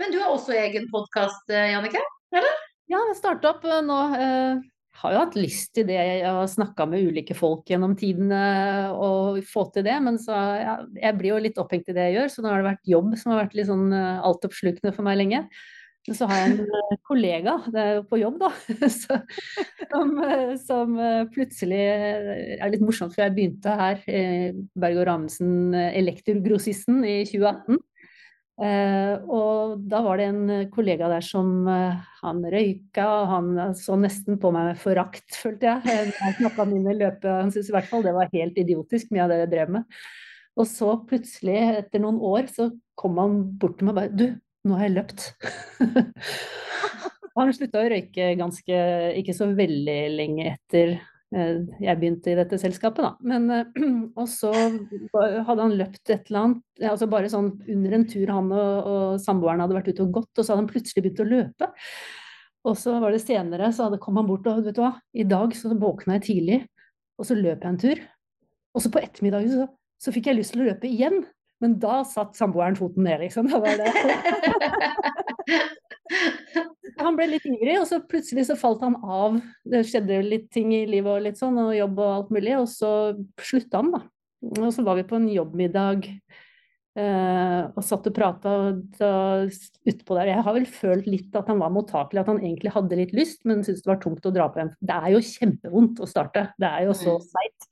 [0.00, 2.00] Men du har også egen podkast, eh, Jannicke?
[2.34, 2.64] Eller?
[2.88, 3.98] Ja, jeg starta opp nå.
[4.16, 5.98] Jeg har jo hatt lyst til det.
[5.98, 8.40] Jeg har snakka med ulike folk gjennom tidene
[8.94, 12.16] og få til det, men så ja, jeg blir jo litt opphengt i det jeg
[12.16, 15.04] gjør, så nå har det vært jobb som har vært litt sånn eh, altoppslukende for
[15.06, 15.42] meg lenge.
[16.06, 17.56] Men så har jeg en eh, kollega,
[18.06, 18.50] på jobb da,
[18.94, 20.94] som, eh, som,
[21.34, 24.00] plutselig er litt morsomt, for jeg begynte her,
[24.78, 27.82] Berg og Ramensen, Elektrogrossisten, i 2018.
[28.56, 34.38] Uh, og da var det en kollega der som han røyka, og han så nesten
[34.40, 36.14] på meg med forakt, følte jeg.
[36.16, 39.34] Jeg snakka mine løpe, Han syntes i hvert fall det var helt idiotisk, mye av
[39.34, 40.00] det jeg drev med.
[40.56, 44.26] Og så plutselig, etter noen år, så kom han bort til meg og bare Du,
[44.66, 45.26] nå har jeg løpt.
[47.36, 48.80] han slutta å røyke ganske
[49.20, 50.96] ikke så veldig lenge etter
[51.34, 53.12] Eh, jeg begynte i dette selskapet, da.
[53.26, 53.86] Men, eh,
[54.20, 56.62] og så hadde han løpt et eller annet,
[56.92, 60.32] altså bare sånn under en tur han og, og samboeren hadde vært ute og gått,
[60.36, 61.70] og så hadde han plutselig begynt å løpe.
[62.66, 65.26] Og så var det senere, så hadde, kom han bort og vet du hva, i
[65.26, 66.62] dag så våkna jeg tidlig,
[67.16, 68.00] Og så løp jeg en tur.
[68.76, 69.66] Og så på ettermiddagen så,
[70.04, 71.22] så fikk jeg lyst til å løpe igjen.
[71.64, 73.48] Men da satt samboeren foten ned, liksom.
[73.50, 73.88] Da var det
[77.00, 79.38] Han ble litt ivrig, og så plutselig så falt han av.
[79.68, 82.68] Det skjedde litt ting i livet og litt sånn, og jobb og alt mulig, og
[82.72, 82.90] så
[83.42, 84.00] slutta han, da.
[84.56, 88.54] Og så var vi på en jobbmiddag eh, og satt og prata
[89.44, 90.32] utpå der.
[90.32, 93.42] Jeg har vel følt litt at han var mottakelig, at han egentlig hadde litt lyst,
[93.48, 94.72] men syntes det var tungt å dra på hjem.
[94.80, 97.28] Det er jo kjempevondt å starte, det er jo så mm.
[97.32, 97.70] seigt.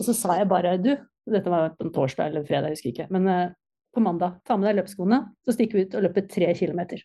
[0.00, 0.94] Og så sa jeg bare du,
[1.30, 3.50] dette var på en torsdag eller fredag, jeg husker ikke, men eh,
[3.92, 7.02] på mandag, ta med deg løpeskoene, så stikker vi ut og løper tre kilometer.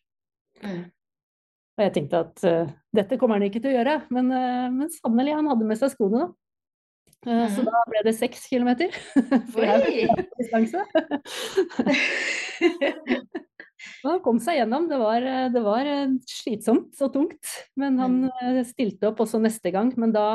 [0.64, 0.86] Mm.
[1.78, 4.90] Og jeg tenkte at uh, dette kommer han ikke til å gjøre, men, uh, men
[4.96, 6.30] sannelig, han hadde med seg skoene, da.
[7.28, 7.52] Uh, mm.
[7.54, 8.96] Så da ble det seks kilometer.
[9.54, 10.86] For jeg distanse.
[14.02, 14.88] Han kom seg gjennom.
[14.90, 15.88] Det var, det var,
[16.30, 17.52] slitsomt og tungt.
[17.80, 18.64] Men han mm.
[18.68, 19.92] stilte opp også neste gang.
[20.02, 20.26] Men da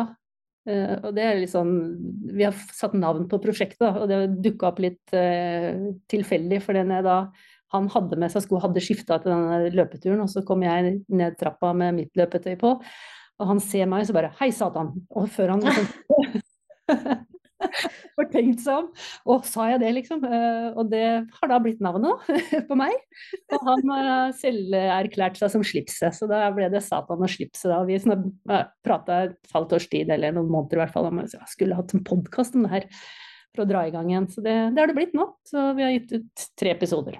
[0.69, 1.73] Uh, og det er litt sånn,
[2.31, 6.61] Vi har satt navn på prosjektet, og det dukka opp litt uh, tilfeldig.
[6.63, 7.17] For det da
[7.73, 11.39] han hadde med seg sko, hadde skifta til denne løpeturen, og så kom jeg ned
[11.41, 12.77] trappa med mitt løpetøy på.
[13.41, 14.93] Og han ser meg, så bare 'hei, satan'.
[15.11, 16.43] Og før han liksom
[18.17, 18.91] får tenkt seg om.
[19.33, 20.23] Og sa jeg det, liksom?
[20.27, 21.05] Uh, og det
[21.39, 22.29] har da blitt navnet
[22.69, 22.95] på meg.
[23.53, 27.71] Og han har selv erklært seg som slipset, så da ble det Satan og slipset.
[27.73, 27.83] Da.
[27.89, 31.53] Vi uh, prata et halvt års tid, eller noen måneder i hvert fall, om jeg
[31.53, 32.89] skulle hatt en podkast om det her
[33.53, 34.29] for å dra i gang igjen.
[34.33, 35.29] Så det, det har det blitt nå.
[35.49, 37.19] Så vi har gitt ut tre episoder.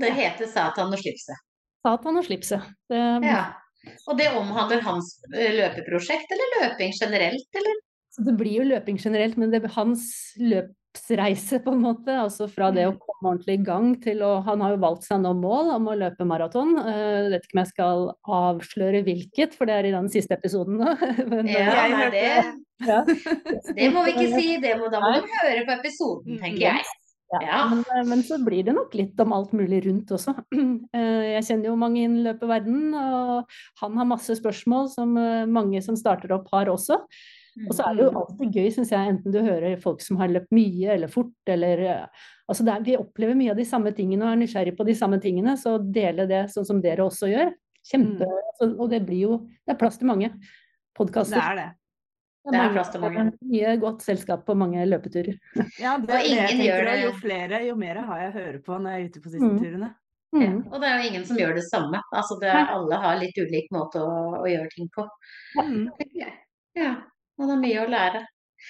[0.00, 1.46] Det heter Satan og slipset.
[1.84, 2.72] Satan og slipset.
[2.90, 3.42] Det, ja.
[4.08, 7.78] Og det omhandler hans eh, løpeprosjekt, eller løping generelt, eller?
[8.10, 10.04] Så det blir jo løping generelt, men det er hans
[10.40, 12.14] løpsreise, på en måte.
[12.18, 12.98] Altså fra det å mm.
[13.04, 15.98] komme ordentlig i gang til å Han har jo valgt seg nå mål om å
[16.00, 16.74] løpe maraton.
[16.82, 18.08] Eh, jeg vet ikke om jeg skal
[18.40, 20.96] avsløre hvilket, for det er i den siste episoden nå.
[21.32, 22.26] men, ja, eh, nei, det,
[22.90, 23.00] ja.
[23.78, 24.58] det må vi ikke si.
[24.64, 26.92] Det må, da må du høre på episoden, mm, tenker jeg.
[27.30, 27.64] Ja, ja.
[27.70, 30.34] Men, eh, men, så blir det nok litt om alt mulig rundt også.
[31.30, 35.14] Jeg kjenner jo mange innen løpeverdenen, og han har masse spørsmål som
[35.46, 37.04] mange som starter opp har også.
[37.66, 38.18] Og så er det jo mm.
[38.20, 41.82] alltid gøy, syns jeg, enten du hører folk som har løpt mye eller fort, eller
[42.50, 45.20] Altså er, vi opplever mye av de samme tingene og er nysgjerrig på de samme
[45.22, 47.52] tingene, så dele det sånn som dere også gjør.
[47.86, 48.40] Kjempe mm.
[48.50, 50.32] Altså, og det blir jo Det er plass til mange
[50.98, 51.38] podkaster.
[51.38, 51.68] Det er det.
[52.50, 53.24] Det er plass til mange.
[53.52, 55.36] Mye godt selskap på mange løpeturer.
[55.84, 56.92] Ja, det er det jeg tenker.
[57.04, 59.50] Jo flere, jo mer har jeg å høre på når jeg er ute på disse
[59.50, 59.58] mm.
[59.60, 59.90] turene.
[60.30, 60.42] Mm.
[60.42, 62.02] Ja, og det er jo ingen som gjør det samme.
[62.14, 65.06] Altså det, alle har litt ulik måte å, å gjøre ting på.
[65.58, 65.88] Mm.
[66.78, 66.92] Ja.
[67.40, 68.24] Man har mye å lære.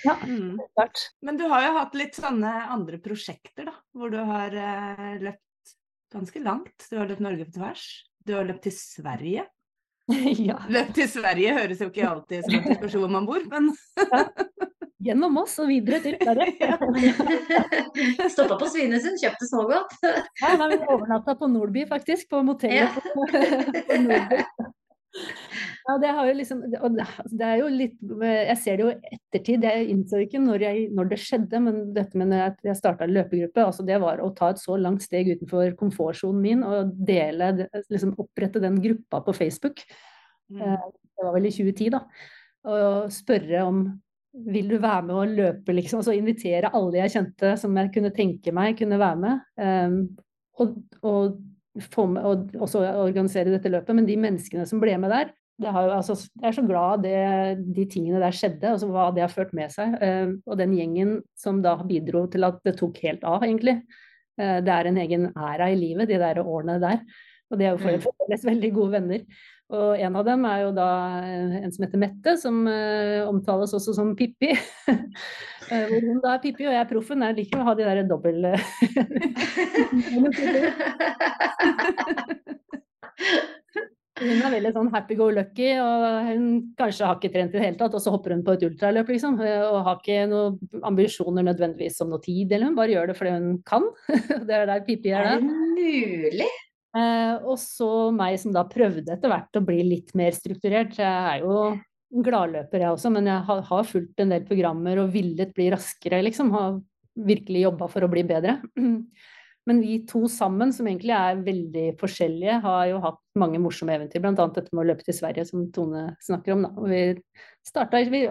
[0.05, 0.59] Ja, mm.
[0.75, 1.07] klart.
[1.27, 3.75] Men du har jo hatt litt sånne andre prosjekter, da.
[3.97, 5.75] Hvor du har eh, løpt
[6.15, 6.87] ganske langt.
[6.91, 7.89] Du har løpt Norge på tvers.
[8.23, 9.49] Du har løpt til Sverige.
[10.51, 10.61] ja.
[10.71, 14.25] Løpt til Sverige høres jo ikke alltid som en spørs hvor man bor, men ja.
[15.01, 16.75] Gjennom oss og videre til Sverige.
[18.35, 19.95] Stoppa på Svinesund, kjøpte smågodt.
[20.05, 22.29] ja, da vi overnatta på Nordby, faktisk.
[22.29, 23.15] På motellet ja.
[23.15, 24.43] på, på Nordby.
[25.89, 29.65] Ja, det, liksom, det, er jo litt Jeg ser det jo i ettertid.
[29.67, 33.65] Jeg innså ikke når, jeg, når, det skjedde, men dette med at jeg starta løpegruppe,
[33.65, 37.51] altså det var å ta et så langt steg utenfor komfortsonen min og dele,
[37.91, 39.83] liksom opprette den gruppa på Facebook.
[40.53, 40.63] Mm.
[40.63, 40.87] Eh,
[41.19, 42.05] det var vel i 2010, da.
[42.71, 43.85] Og spørre om
[44.47, 46.01] vil du være med og løpe, liksom.
[46.01, 49.41] Altså invitere alle jeg kjente som jeg kunne tenke meg kunne være med.
[49.59, 49.97] Um,
[50.61, 51.41] og, og
[51.77, 55.31] med, og også organisere dette løpet, men de menneskene som ble med der,
[55.69, 57.17] har, altså, jeg er så glad det,
[57.77, 59.97] de tingene der skjedde, altså hva det har ført med seg.
[60.01, 63.77] Eh, og den gjengen som da bidro til at det tok helt av, egentlig.
[64.41, 67.03] Eh, det er en egen æra i livet, de der årene der.
[67.51, 68.05] Og det er jo for mm.
[68.07, 69.25] fremdeles veldig gode venner.
[69.71, 70.89] Og en av dem er jo da
[71.23, 74.51] eh, en som heter Mette, som uh, omtales også som Pippi.
[75.71, 77.23] hvor hun da er Pippi, og jeg er proffen.
[77.29, 78.51] Jeg liker å ha de der dobbel...
[84.21, 87.63] Hun er veldig sånn happy go lucky, og hun kanskje har ikke trent i det
[87.65, 89.39] hele tatt, og så hopper hun på et ultraløp, liksom.
[89.41, 93.33] Og har ikke noen ambisjoner nødvendigvis om noe tid, eller hun bare gjør det fordi
[93.39, 93.89] hun kan.
[94.49, 95.25] Det er der Pippi er.
[95.25, 96.51] Er det mulig?
[96.97, 100.97] Eh, og så meg som da prøvde etter hvert å bli litt mer strukturert.
[100.99, 101.75] Jeg er jo
[102.11, 106.51] gladløper jeg også, men jeg har, fulgt en del programmer og villet bli raskere, liksom.
[106.57, 106.81] Har
[107.21, 108.59] virkelig jobba for å bli bedre.
[109.69, 114.23] Men vi to sammen, som egentlig er veldig forskjellige, har jo hatt mange morsomme eventyr.
[114.25, 114.47] Bl.a.
[114.57, 116.65] dette med å løpe til Sverige, som Tone snakker om.
[116.89, 117.03] Vi,
[117.69, 118.25] startet, vi,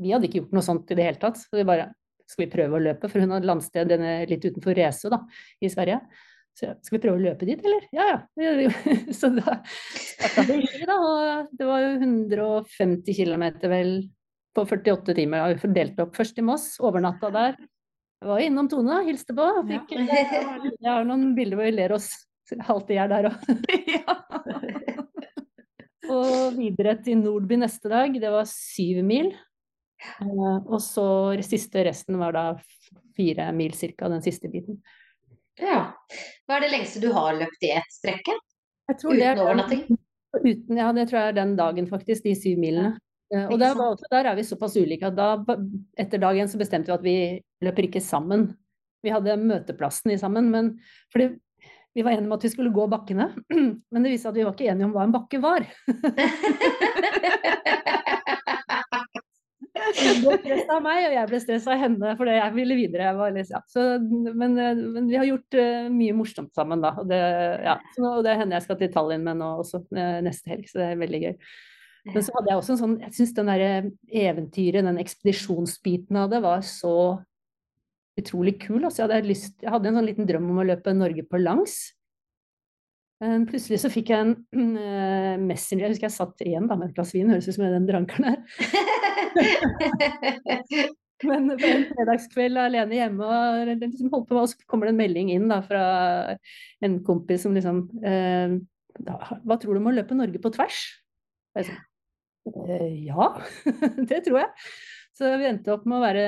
[0.00, 1.42] vi hadde ikke gjort noe sånt i det hele tatt.
[1.42, 1.90] Så vi bare
[2.30, 3.10] skal vi prøve å løpe?
[3.10, 3.92] For hun hadde landsted
[4.30, 5.20] litt utenfor Rese da,
[5.60, 5.98] i Sverige.
[6.56, 7.84] Så skal vi prøve å løpe dit, eller?
[7.92, 8.04] Ja,
[8.40, 8.70] ja.
[9.18, 13.90] Så da starta vi da, og det var jo 150 km vel
[14.56, 15.52] på 48 timer.
[15.52, 17.58] Vi fordelt opp først i Moss, overnatta der.
[18.22, 19.50] Jeg var innom Tone, hilste på.
[19.68, 22.08] Fikk, jeg har noen bilder hvor vi ler oss
[22.64, 23.44] halvt i hjel der òg.
[26.16, 28.16] og videre til Nordby neste dag.
[28.22, 29.34] Det var syv mil.
[30.20, 31.06] Uh, og så
[31.44, 32.46] siste resten var da
[33.16, 34.08] fire mil ca.
[34.08, 34.80] den siste biten.
[35.60, 35.80] Ja.
[36.46, 38.34] Hva er det lengste du har løpt i ett strekke?
[38.92, 39.82] Uten overnatting?
[40.36, 42.26] Uten, ja, det tror jeg er den dagen, faktisk.
[42.26, 42.90] De syv milene.
[43.34, 43.74] Uh, og der,
[44.12, 45.56] der, er vi såpass ulike at da,
[45.98, 47.16] etter dag én så bestemte vi at vi
[47.66, 48.40] løper ikke sammen.
[49.02, 50.64] Vi hadde møteplassen i sammen, men
[51.14, 51.32] fordi
[51.96, 53.26] vi var enige om at vi skulle gå bakkene,
[53.90, 55.66] men det viste seg at vi var ikke enige om hva en bakke var.
[59.86, 63.06] Hun ble stressa av meg, og jeg ble stressa av henne fordi jeg ville videre.
[63.10, 63.60] Jeg litt, ja.
[63.70, 66.92] så, men, men, vi har gjort uh, mye morsomt sammen, da.
[67.00, 67.20] Og det,
[67.66, 67.78] ja.
[67.94, 70.82] så, og det hender jeg skal til Tallinn med nå også uh, neste helg, så
[70.82, 71.34] det er veldig gøy.
[72.06, 73.70] Men så hadde jeg også en sånn Jeg syns den derre
[74.14, 76.96] eventyret, den ekspedisjonsbiten av det, var så
[78.16, 78.80] utrolig kul.
[78.80, 81.40] Altså, jeg, hadde lyst, jeg hadde en sånn liten drøm om å løpe Norge på
[81.42, 81.95] langs.
[83.24, 84.34] Men plutselig så fikk jeg en
[84.76, 87.64] uh, messenger, jeg husker jeg satt igjen da med et glass vin, høres ut som
[87.64, 88.40] den drankeren her.
[91.24, 95.00] Men på en fredagskveld alene hjemme, og liksom holdt på, og så kommer det en
[95.00, 95.82] melding inn da, fra
[96.84, 98.52] en kompis som liksom uh,
[99.00, 100.78] Hva tror du om å løpe Norge på tvers?
[101.54, 101.76] Og jeg sa,
[102.52, 103.24] uh, ja,
[104.12, 104.50] det tror jeg.
[105.16, 106.24] Så vi endte opp med å være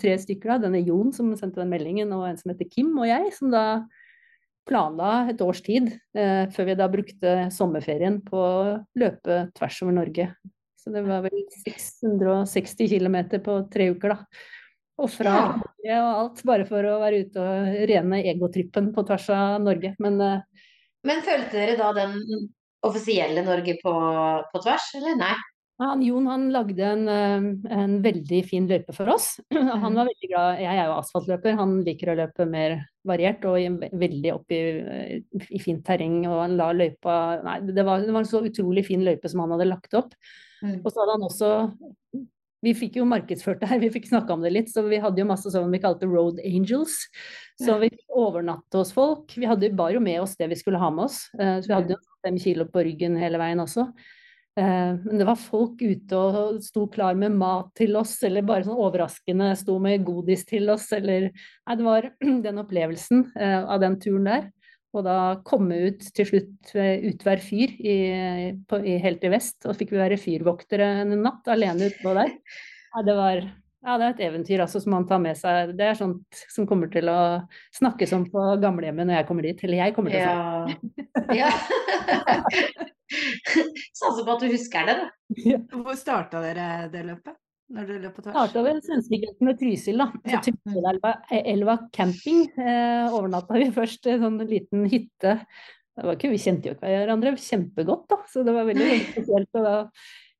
[0.00, 0.48] tre stykker.
[0.54, 3.52] da, Denne Jon som sendte den meldingen, og en som heter Kim, og jeg, som
[3.52, 3.84] da
[4.68, 9.96] planla et års tid eh, før vi da brukte sommerferien på å løpe tvers over
[10.00, 10.28] Norge.
[10.80, 14.42] Så det var vel 660 km på tre uker, da.
[15.00, 15.34] Og fra
[15.82, 15.98] ja.
[15.98, 19.94] og alt bare for å være ute og rene egotrippen på tvers av Norge.
[20.04, 20.68] Men, eh,
[21.04, 22.20] Men følte dere da den
[22.84, 23.94] offisielle Norge på,
[24.52, 25.34] på tvers, eller nei?
[25.82, 29.40] Han, Jon han lagde en, eh, en, veldig fin løype for oss.
[29.54, 29.96] Han mm.
[29.96, 34.30] var veldig glad, Jeg er jo asfaltløper, han liker å løpe mer variert og veldig
[34.36, 34.60] opp i,
[35.50, 36.20] i fint terreng.
[36.30, 39.42] Og han la løypa Nei, det var, det var, en så utrolig fin løype som
[39.42, 40.14] han hadde lagt opp.
[40.62, 40.78] Mm.
[40.78, 41.50] Og så hadde han også
[42.64, 45.20] Vi fikk jo markedsført det her, vi fikk snakka om det litt, så vi hadde
[45.20, 47.02] jo masse sånn vi kalte Road Angels.
[47.60, 49.34] Så vi fikk overnatte hos folk.
[49.34, 51.24] Vi hadde, bar jo med oss det vi skulle ha med oss.
[51.34, 53.90] Eh, så vi hadde jo fem kilo på ryggen hele veien også.
[54.56, 58.66] Eh, men det var folk ute og sto klar med mat til oss, eller bare
[58.66, 62.06] sånn overraskende sto med godis til oss, eller Nei, det var
[62.46, 64.46] den opplevelsen eh, av den turen der.
[64.94, 67.96] Og da komme ut til slutt ved Utvær fyr i,
[68.70, 72.30] på, i, helt i vest, og fikk vi være fyrvoktere en natt alene utpå der.
[72.94, 73.42] Ja, det var
[73.84, 75.74] ja, det er et eventyr altså, som man tar med seg.
[75.76, 77.42] Det er sånt som kommer til å
[77.74, 79.66] snakkes om på gamlehjemmet når jeg kommer dit.
[79.66, 80.30] Eller jeg kommer til å
[80.70, 81.34] snakke.
[81.34, 81.50] Ja.
[81.50, 82.88] ja.
[84.00, 85.62] Satser på at du husker det, da.
[85.74, 87.38] Hvor starta dere det løpet?
[87.74, 88.34] Når dere løp på tvers?
[88.34, 90.08] Starta ved svenskegrensen ved Trysil, da.
[90.28, 90.40] Ja.
[90.44, 95.38] Trysilelva Elva camping eh, overnatta vi først i en sånn liten hytte.
[95.94, 99.50] Ikke, vi kjente jo ikke hverandre kjempegodt, da, så det var veldig, veldig spesielt.
[99.54, 99.74] Og da,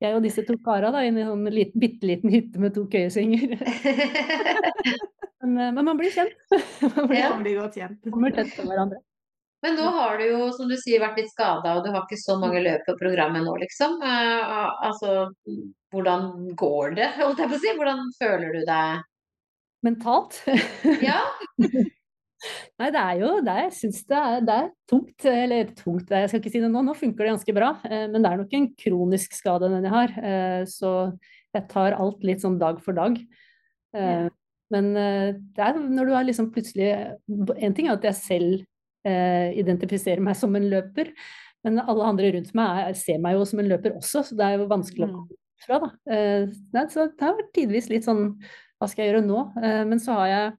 [0.05, 2.75] jeg og disse to kara da, inn i en sånn liten, bitte liten hytte med
[2.77, 3.57] to køyesenger.
[5.41, 6.37] men, eh, men, man blir kjent.
[6.99, 7.33] man blir, ja.
[7.41, 8.01] blir godt kjent.
[8.11, 9.01] Kommer tett på hverandre.
[9.65, 12.21] Men nå har du jo, som du sier, vært litt skada, og du har ikke
[12.21, 13.97] så mange løp på programmet nå, liksom.
[14.05, 15.31] Uh, altså,
[15.95, 17.75] hvordan går det, holdt jeg på å si?
[17.81, 19.05] Hvordan føler du deg?
[19.85, 20.43] Mentalt?
[21.05, 21.23] ja.
[22.81, 23.55] Nei, det er jo det.
[23.62, 25.27] Jeg syns det, det, er tungt.
[25.31, 26.83] Eller tungt, jeg skal ikke si det nå.
[26.85, 27.71] Nå funker det ganske bra.
[27.89, 30.15] Eh, men det er nok en kronisk skade den jeg har.
[30.21, 30.93] Eh, så
[31.55, 33.17] jeg tar alt litt sånn dag for dag.
[34.75, 34.87] Men
[35.55, 36.89] det er når du har liksom plutselig
[37.62, 38.74] En ting er at jeg selv eh,
[39.05, 41.11] identifisere meg som en løper.
[41.64, 44.46] Men alle andre rundt meg er, ser meg jo som en løper også, så det
[44.46, 45.14] er jo vanskelig å mm.
[45.16, 45.80] komme fra.
[45.80, 45.90] Da.
[46.12, 48.26] Eh, så det har vært tidvis litt sånn
[48.78, 49.46] Hva skal jeg gjøre nå?
[49.62, 50.50] Eh, men så har jeg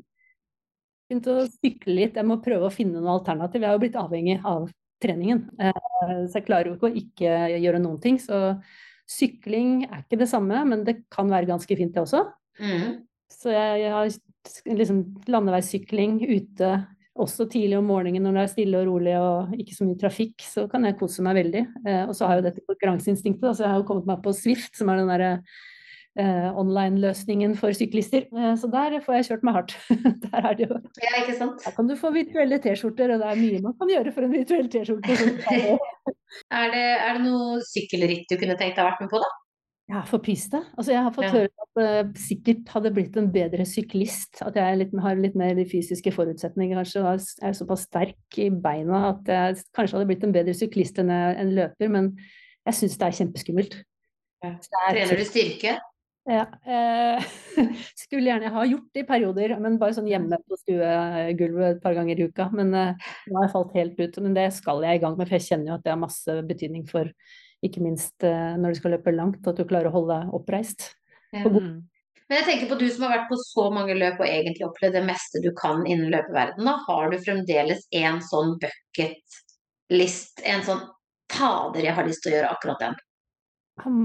[1.06, 2.18] begynt å sykle litt.
[2.18, 3.62] Jeg må prøve å finne noe alternativ.
[3.62, 4.66] Jeg har jo blitt avhengig av
[5.04, 5.44] treningen.
[5.62, 8.18] Eh, så jeg klarer jo ikke å ikke gjøre noen ting.
[8.22, 8.40] Så
[9.06, 12.24] sykling er ikke det samme, men det kan være ganske fint, det også.
[12.58, 13.04] Mm.
[13.30, 16.72] Så jeg, jeg har liksom landeveissykling ute
[17.16, 20.44] også tidlig om morgenen når det er stille og rolig og ikke så mye trafikk,
[20.44, 21.64] så kan jeg kose meg veldig.
[21.88, 24.36] Eh, og så har jeg jo dette konkurranseinstinktet, så jeg har jo kommet meg på
[24.36, 25.30] Swift, som er den derre
[26.20, 28.28] eh, online-løsningen for syklister.
[28.36, 29.78] Eh, så der får jeg kjørt meg hardt.
[30.28, 31.64] der er det jo Ja, ikke sant.
[31.64, 34.36] Der kan du få virtuelle T-skjorter, og det er mye man kan gjøre for en
[34.36, 35.16] virtuell T-skjorte.
[36.62, 39.34] er, er det noe sykkelritt du kunne tenkt deg å vært med på, da?
[39.86, 40.64] Ja, er piste.
[40.74, 41.34] Altså, jeg har fått ja.
[41.36, 44.40] høre at jeg uh, sikkert hadde blitt en bedre syklist.
[44.42, 47.04] At jeg litt, har litt mer de fysiske forutsetninger, kanskje.
[47.04, 51.14] Og er såpass sterk i beina at jeg kanskje hadde blitt en bedre syklist enn
[51.14, 51.92] en løper.
[51.94, 52.16] Men
[52.66, 53.78] jeg syns det er kjempeskummelt.
[54.46, 54.56] Ja.
[54.66, 55.78] Trener du styrke?
[56.26, 57.26] Ja, eh,
[58.02, 61.94] skulle gjerne ha gjort det i perioder, men bare sånn hjemme på stuegulvet et par
[61.94, 62.50] ganger i uka.
[62.58, 64.22] Men eh, nå har jeg falt helt ut.
[64.26, 66.40] Men det skal jeg i gang med, for jeg kjenner jo at det har masse
[66.50, 67.14] betydning for
[67.64, 70.90] ikke minst eh, når du skal løpe langt, at du klarer å holde deg oppreist.
[71.36, 71.46] Ja.
[71.46, 74.98] Men jeg tenker på du som har vært på så mange løp og egentlig opplevd
[74.98, 76.84] det meste du kan innen løpeverdenen.
[76.88, 79.40] Har du fremdeles en sånn bucket
[79.94, 80.84] list, en sånn
[81.36, 82.98] Fader, jeg har lyst til å gjøre akkurat den.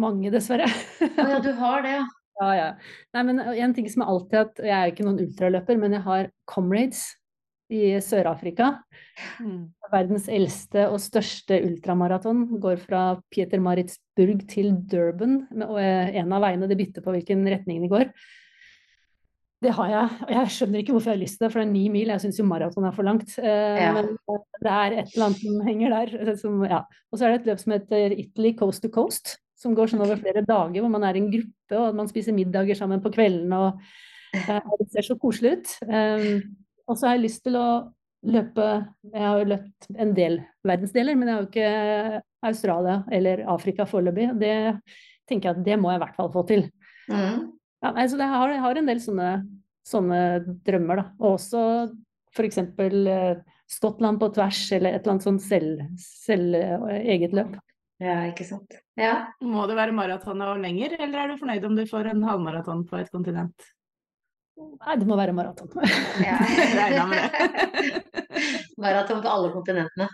[0.00, 0.66] Mange, dessverre.
[1.04, 2.08] Å ja, du har det, ja.
[2.40, 2.68] Ja, ja.
[3.12, 5.92] Nei, men en ting som er alltid at Jeg er jo ikke noen ultraløper, men
[5.92, 7.02] jeg har Comrades
[7.70, 8.72] i Sør-Afrika.
[9.42, 9.70] Mm.
[9.90, 15.42] Verdens eldste og største ultramaraton går fra Pieter Maritzburg til Durban.
[15.66, 18.12] Og en av veiene det bytter på hvilken retning det går.
[19.60, 20.22] Det har jeg.
[20.24, 22.08] Og jeg skjønner ikke hvorfor jeg har lyst til det, for det er ni mil.
[22.14, 23.34] Jeg syns jo maraton er for langt.
[23.42, 23.92] Eh, ja.
[23.96, 24.14] Men
[24.64, 26.34] det er et eller annet som henger der.
[26.40, 26.80] Som, ja.
[27.10, 30.00] Og så er det et løp som heter Italy Coast to Coast som går sånn
[30.00, 33.12] over flere dager, hvor man er i en gruppe og man spiser middager sammen på
[33.12, 33.52] kvelden.
[33.52, 33.82] og
[34.32, 35.74] Det ser så koselig ut.
[36.90, 37.68] Og så har jeg lyst til å
[38.26, 38.64] løpe
[39.14, 40.34] Jeg har jo løpt en del
[40.66, 42.20] verdensdeler, men jeg har jo ikke
[42.50, 44.26] Australia eller Afrika foreløpig.
[44.40, 44.56] Det
[45.30, 46.66] tenker jeg at det må jeg i hvert fall få til.
[47.08, 47.48] Mm.
[47.80, 49.30] Ja, altså jeg, har, jeg, har, en del sånne,
[49.88, 50.20] sånne
[50.66, 51.06] drømmer, da.
[51.22, 51.62] Og også
[52.36, 52.60] f.eks.
[52.76, 57.56] Uh, Skottland på tvers, eller et eller annet sånt selv, selv uh, eget løp.
[58.00, 58.76] Ja, ikke sant.
[59.00, 59.30] Ja.
[59.44, 62.84] Må det være maraton og lenger, eller er du fornøyd om du får en halvmaraton
[62.88, 63.70] på et kontinent?
[64.60, 65.70] Nei, det må være maraton.
[66.24, 66.36] Ja,
[66.78, 68.02] regna med det.
[68.82, 70.08] maraton på alle kontinentene.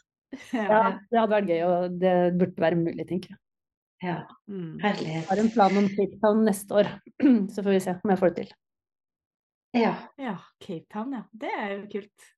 [0.52, 0.80] Ja,
[1.10, 3.40] det hadde vært gøy, og det burde være mulig, tenker jeg.
[4.04, 4.16] Ja,
[4.50, 4.78] mm.
[4.82, 5.22] herlighet.
[5.22, 6.90] Jeg har en plan om Cape Town neste år,
[7.54, 8.54] så får vi se om jeg får det til.
[9.76, 9.92] Ja.
[10.20, 11.22] ja Cape Town, ja.
[11.32, 12.32] Det er jo kult.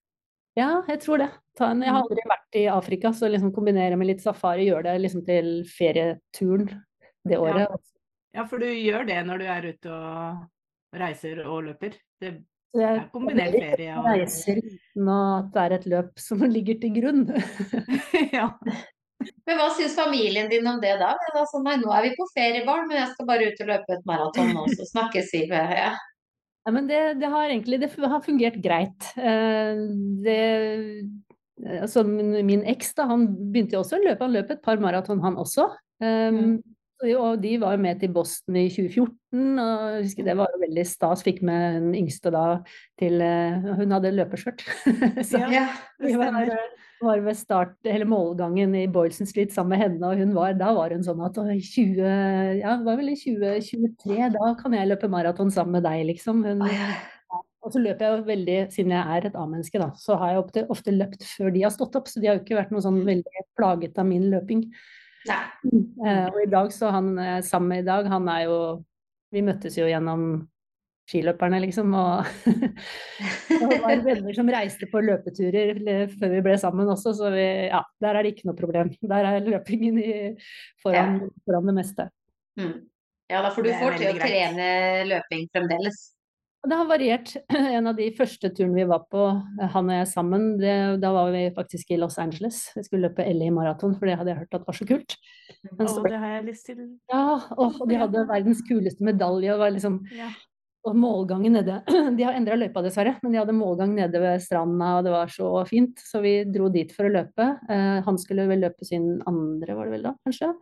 [0.59, 1.29] Ja, jeg tror det.
[1.63, 4.95] En, jeg har aldri vært i Afrika, så liksom kombinere med litt safari, gjør det
[5.05, 6.71] liksom til ferieturen
[7.29, 7.67] det året.
[7.67, 7.83] Ja.
[8.41, 8.47] ja.
[8.51, 10.47] for du gjør det når du er ute og
[10.95, 11.97] reiser og løper?
[12.21, 16.95] Det er kombinert ferie og Reiser uten at det er et løp som ligger til
[17.01, 17.27] grunn.
[18.37, 18.51] ja.
[19.49, 21.15] Men hva syns familien din om det da?
[21.35, 24.07] Altså, nei, nå er vi på feriebarn, men jeg skal bare ut og løpe et
[24.09, 25.43] maraton nå, så snakkes vi.
[25.51, 25.95] Ja.
[26.69, 29.11] Ja, men det, det, har egentlig det har fungert greit.
[29.17, 29.79] Eh,
[30.21, 30.41] det,
[31.81, 35.39] altså min eks han begynte jo også å løpe, han løp et par maraton han
[35.41, 35.65] også.
[36.05, 36.59] Um, mm.
[36.99, 40.63] Og de var jo med til Boston i 2014, og jeg husker det var jo
[40.65, 41.23] veldig stas.
[41.27, 42.45] Fikk med den yngste da
[42.99, 44.65] til uh, Hun hadde løpeskjørt.
[45.31, 45.69] så ja,
[46.03, 46.39] vi var,
[47.05, 50.73] var ved start, hele målgangen i Boylson Street sammen med henne, og hun var, da
[50.75, 52.03] var hun sånn at 20,
[52.65, 56.43] ja, det var vel i 2023, da kan jeg løpe maraton sammen med deg, liksom.
[56.49, 56.67] Hun,
[57.63, 60.43] og så løper jeg jo veldig, siden jeg er et A-menneske, da, så har jeg
[60.43, 62.85] ofte, ofte, løpt før de har stått opp, så de har jo ikke vært noe
[62.85, 64.67] sånn veldig plaget av min løping.
[65.29, 68.59] Uh, og i dag, så han eh, sammen med i dag, han er jo
[69.35, 70.23] Vi møttes jo gjennom
[71.09, 71.93] skiløperne, liksom.
[71.97, 72.25] Og
[73.61, 75.81] det var venner som reiste på løpeturer
[76.15, 78.93] før vi ble sammen også, så vi, ja, der er det ikke noe problem.
[79.13, 80.15] Der er løpingen i,
[80.85, 81.33] foran, ja.
[81.49, 82.09] foran, det meste.
[82.61, 82.77] Mm.
[83.29, 84.69] Ja, da får du får til å trene
[85.09, 86.01] løping fremdeles.
[86.67, 87.37] Det har variert.
[87.79, 89.29] En av de første turene vi var på,
[89.61, 92.65] han og jeg sammen, det, da var vi faktisk i Los Angeles.
[92.77, 95.17] Vi skulle løpe LA maraton, for det hadde jeg hørt at var så kult.
[95.79, 96.85] Så, det har jeg lyst til.
[97.13, 97.25] Ja,
[97.57, 99.55] og de hadde verdens kuleste medalje.
[99.55, 100.33] og liksom ja
[100.87, 101.81] og målgangen nede
[102.19, 105.33] De har endra løypa, dessverre, men de hadde målgang nede ved stranda, og det var
[105.33, 106.01] så fint.
[106.01, 107.51] Så vi dro dit for å løpe.
[107.69, 110.53] Eh, han skulle vel løpe sin andre, var det vel da, kanskje.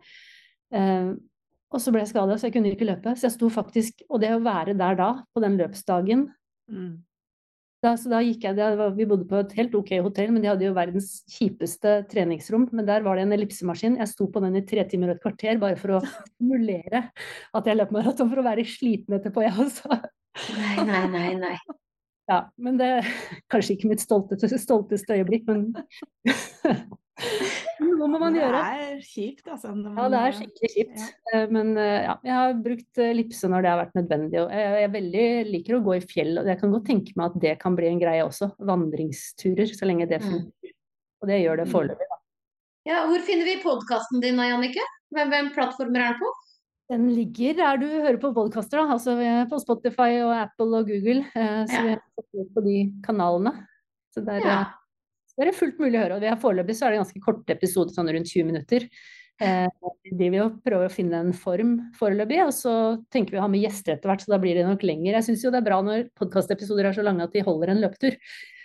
[1.73, 3.13] Og så ble jeg skada, så jeg kunne ikke løpe.
[3.17, 6.27] Så jeg sto faktisk Og det å være der da, på den løpsdagen
[6.71, 6.91] mm.
[7.83, 10.51] da, Så da gikk jeg var, Vi bodde på et helt ok hotell, men de
[10.51, 12.69] hadde jo verdens kjipeste treningsrom.
[12.71, 13.99] Men der var det en ellipsemaskin.
[13.99, 16.03] Jeg sto på den i tre timer og et kvarter bare for å
[16.37, 17.07] simulere
[17.57, 19.99] at jeg løp maraton, for å være sliten etterpå, jeg også.
[20.55, 21.57] Nei, nei, nei, nei.
[22.27, 22.89] Ja, men det
[23.47, 25.69] kanskje ikke mitt stolteste, stolteste øyeblikk, men
[27.81, 28.59] Noe må man gjøre.
[28.61, 29.71] Det er kjipt, altså.
[29.73, 30.97] Man, ja, det er skikkelig kjipt.
[31.01, 31.07] Ja.
[31.33, 34.41] Eh, men eh, ja, jeg har brukt lipse når det har vært nødvendig.
[34.43, 37.31] Og jeg, jeg veldig liker å gå i fjell, og jeg kan godt tenke meg
[37.31, 38.51] at det kan bli en greie også.
[38.69, 40.27] Vandringsturer, så lenge det mm.
[40.29, 40.75] fungerer.
[41.17, 41.73] Og det gjør det mm.
[41.73, 42.19] foreløpig, da.
[42.87, 44.83] Ja, hvor finner vi podkasten din, Jannicke?
[45.11, 46.35] Hvem, hvem plattformer er den på?
[46.87, 49.17] Den ligger der du hører på podkaster, altså
[49.51, 51.25] på Spotify og Apple og Google.
[51.35, 51.83] Eh, så ja.
[51.83, 53.57] vi har fått på de kanalene.
[54.15, 54.61] Så der, ja.
[55.37, 56.15] Det er fullt mulig å høre.
[56.17, 58.87] og vi har Foreløpig så er det ganske korte episoder, sånn rundt 20 minutter.
[59.37, 59.67] Eh,
[60.09, 62.73] vi vil jo prøve å finne en form foreløpig, og så
[63.13, 65.13] tenker vi å ha med gjester etter hvert, så da blir det nok lenger.
[65.19, 67.83] Jeg syns jo det er bra når podkastepisoder er så lange at de holder en
[67.83, 68.17] løpetur.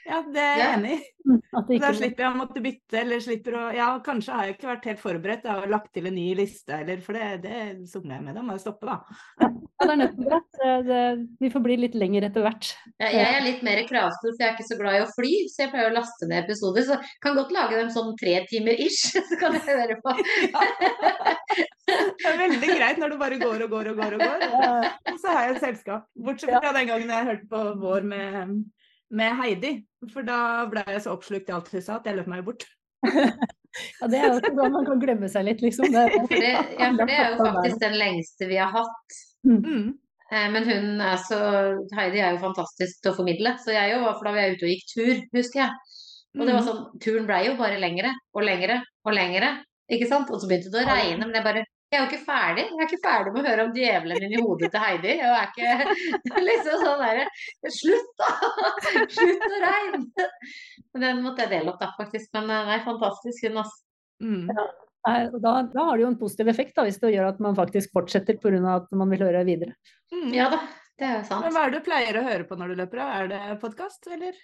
[0.03, 1.01] Ja, det er jeg enig i.
[1.23, 1.79] Mm, ikke...
[1.79, 4.89] Da slipper jeg å måtte bytte, eller slipper å Ja, kanskje har jeg ikke vært
[4.91, 5.45] helt forberedt.
[5.47, 7.59] Jeg har lagt til en ny liste, eller For det, det
[7.91, 8.35] somler jeg med.
[8.39, 8.97] Da må jeg stoppe, da.
[9.39, 12.73] Ja, det er nødt Vi får bli litt lenger etter hvert.
[12.97, 15.33] Ja, jeg er litt mer kravstor, for jeg er ikke så glad i å fly.
[15.53, 16.89] Så jeg pleier å laste ned episoder.
[16.91, 20.19] Så kan godt lage dem sånn tre timer ish, så kan jeg høre på.
[21.93, 24.47] Det er veldig greit når det bare går og går og går og går.
[25.13, 26.07] Og så har jeg et selskap.
[26.19, 28.63] Bortsett fra den gangen jeg hørte på Vår med
[29.15, 29.73] med Heidi.
[30.13, 32.67] For da ble jeg så oppslukt i alt hun sa at jeg løp meg bort.
[33.07, 35.91] ja, det er jo ikke bra man kan glemme seg litt, liksom.
[35.93, 39.19] Det, for det, ja, for det er jo faktisk den lengste vi har hatt.
[39.49, 39.93] Mm.
[40.33, 41.41] Eh, men hun er så
[41.99, 44.69] Heidi er jo fantastisk til å formidle, så jeg jo, for da var jeg ute
[44.69, 45.99] og gikk tur, husker jeg.
[46.39, 46.69] Og det var mm.
[46.71, 49.53] sånn, turen blei jo bare lengre og lengre og lengre,
[49.93, 50.31] ikke sant.
[50.33, 52.63] Og så begynte det å regne, men jeg bare jeg er jo ikke ferdig.
[52.71, 55.11] Jeg er ikke ferdig med å høre om djevelen inni hodet til Heidi.
[55.19, 57.27] Jeg er ikke liksom sånn derre
[57.77, 58.29] Slutt, da!
[59.19, 60.29] Slutt å regne!
[61.03, 62.31] Den måtte jeg dele opp, da, faktisk.
[62.33, 63.85] Men det nei, fantastisk hun, altså.
[64.25, 64.49] Mm.
[64.55, 67.93] Da, da, har det jo en positiv effekt, da, hvis det gjør at man faktisk
[67.93, 68.63] fortsetter pga.
[68.79, 69.77] at man vil høre videre.
[70.15, 70.31] Mm.
[70.33, 70.63] Ja da,
[70.97, 71.45] det er jo sant.
[71.45, 73.05] Men hva er det du pleier å høre på når du løper?
[73.05, 74.39] Er det podkast, eller?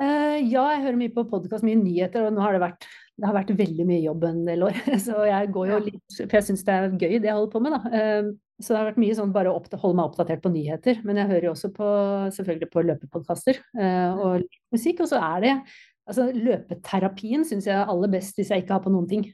[0.00, 3.24] Uh, ja, jeg hører mye på podkast, mye nyheter, og nå har det vært det
[3.24, 4.76] har vært veldig mye jobb en del år.
[5.06, 7.62] Så jeg går jo litt For jeg syns det er gøy, det jeg holder på
[7.64, 7.80] med, da.
[7.92, 11.02] Uh, så det har vært mye sånn bare å holde meg oppdatert på nyheter.
[11.04, 11.88] Men jeg hører jo også på
[12.32, 15.02] selvfølgelig på løpepodkaster uh, og musikk.
[15.04, 15.58] Og så er det
[16.06, 19.24] Altså løpeterapien syns jeg er aller best hvis jeg ikke har på noen ting.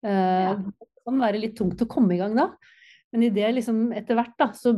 [0.00, 0.54] Ja.
[0.56, 2.46] Det kan være litt tungt å komme i gang da.
[3.12, 4.72] Men i det liksom etter hvert, da, så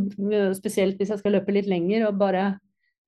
[0.58, 2.48] spesielt hvis jeg skal løpe litt lenger og bare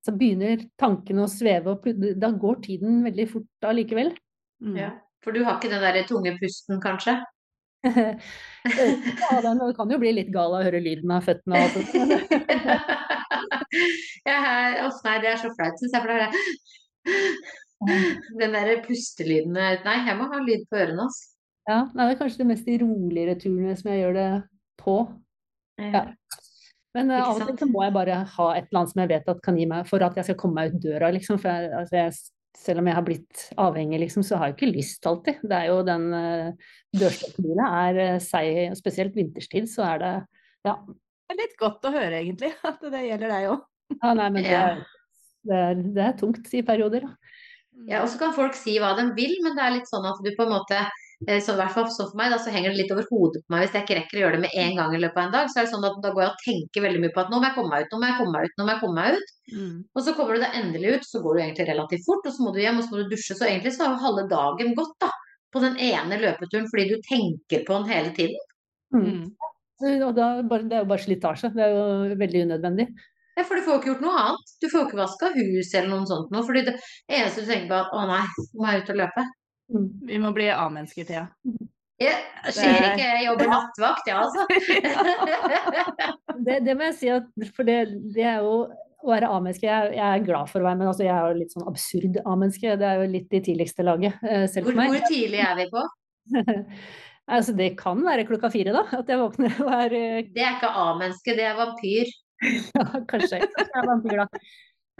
[0.06, 4.14] så begynner tankene å sveve, og da går tiden veldig fort allikevel.
[4.62, 4.78] Mm.
[4.78, 4.92] Ja,
[5.24, 7.18] for du har ikke den der tunge pusten, kanskje?
[7.82, 11.90] ja, den kan jo bli litt gal av å høre lyden av føttene og sånt.
[14.28, 14.38] ja,
[14.84, 16.02] å nei, det er så flaut, syns jeg.
[16.04, 16.30] For det er
[18.38, 21.08] den der pustelyden Nei, jeg må ha lyd på ørene.
[21.08, 21.32] Altså.
[21.68, 24.30] Ja, nei, det er kanskje de mest roligere turene som jeg gjør det
[24.82, 24.96] på.
[25.82, 26.06] Ja.
[26.92, 29.10] Men uh, av og til så må jeg bare ha et eller annet som jeg
[29.14, 31.38] vet at kan gi meg for at jeg skal komme meg ut døra, liksom.
[31.40, 32.16] For jeg, altså jeg,
[32.58, 35.42] selv om jeg har blitt avhengig, liksom, så har jeg ikke lyst alltid.
[35.42, 40.12] Det er jo den uh, dørstokkmila er uh, seig, spesielt vinterstid, så er det
[40.68, 40.76] ja.
[40.86, 43.68] Det er litt godt å høre, egentlig, at det gjelder deg òg.
[43.96, 44.82] Ja, nei, men det, er,
[45.48, 47.38] det, er, det er tungt i perioder, da.
[47.88, 50.20] Ja, og så kan folk si hva de vil, men det er litt sånn at
[50.22, 52.72] du på en måte Eh, så i hvert fall sånn for meg da, så henger
[52.72, 54.78] det litt over hodet på meg hvis jeg ikke rekker å gjøre det med en
[54.80, 55.50] gang i løpet av en dag.
[55.50, 57.38] Så er det sånn at da går jeg og tenker veldig mye på at nå
[57.38, 58.98] må jeg komme meg ut, nå må jeg komme meg ut, nå må jeg komme
[58.98, 59.34] meg ut.
[59.52, 59.76] Mm.
[59.92, 62.46] Og så kommer du deg endelig ut, så går du egentlig relativt fort, og så
[62.46, 63.38] må du hjem og så må du dusje.
[63.38, 65.12] Så egentlig så har halve dagen gått da,
[65.52, 68.50] på den ene løpeturen fordi du tenker på den hele tiden.
[68.96, 69.22] Mm.
[69.82, 71.50] Og da, det er jo bare slitasje.
[71.54, 72.86] Det er jo veldig unødvendig.
[73.36, 74.50] Ja, for du får jo ikke gjort noe annet.
[74.60, 76.44] Du får jo ikke vaska hus eller noe sånt noe.
[76.46, 76.74] fordi det
[77.08, 79.24] eneste du tenker på er å nei, nå må jeg ut og løpe.
[79.72, 79.88] Mm.
[80.08, 81.26] Vi må bli A-mennesker, Thea.
[82.02, 82.14] Ja,
[82.50, 83.02] skjer ikke.
[83.04, 84.46] Jeg jobber nattvakt, ja, altså.
[86.46, 87.76] det, det, må jeg si, at, for det,
[88.16, 88.64] det er jo
[89.02, 91.38] å være A-menneske jeg, jeg, er glad for å være, men altså, jeg er jo
[91.40, 92.74] litt sånn absurd A-menneske.
[92.78, 94.92] Det er jo litt i tidligste laget, Selv hvor, for meg.
[94.94, 95.86] Hvor tidlig er vi på?
[97.36, 98.84] altså, det kan være klokka fire, da.
[98.98, 99.96] At jeg våkner og er
[100.30, 102.12] Det er ikke A-menneske, det er vampyr.
[102.78, 103.42] ja, kanskje.
[103.42, 104.44] Kanskje jeg er vampyr, da.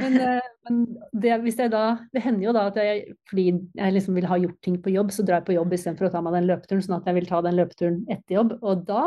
[0.03, 0.81] Men, eh, men
[1.23, 1.85] det, da,
[2.15, 3.47] det hender jo da at jeg, fordi
[3.79, 6.13] jeg liksom vil ha gjort ting på jobb, så drar jeg på jobb istedenfor å
[6.15, 8.57] ta meg den løpeturen, sånn at jeg vil ta den løpeturen etter jobb.
[8.61, 9.05] Og da,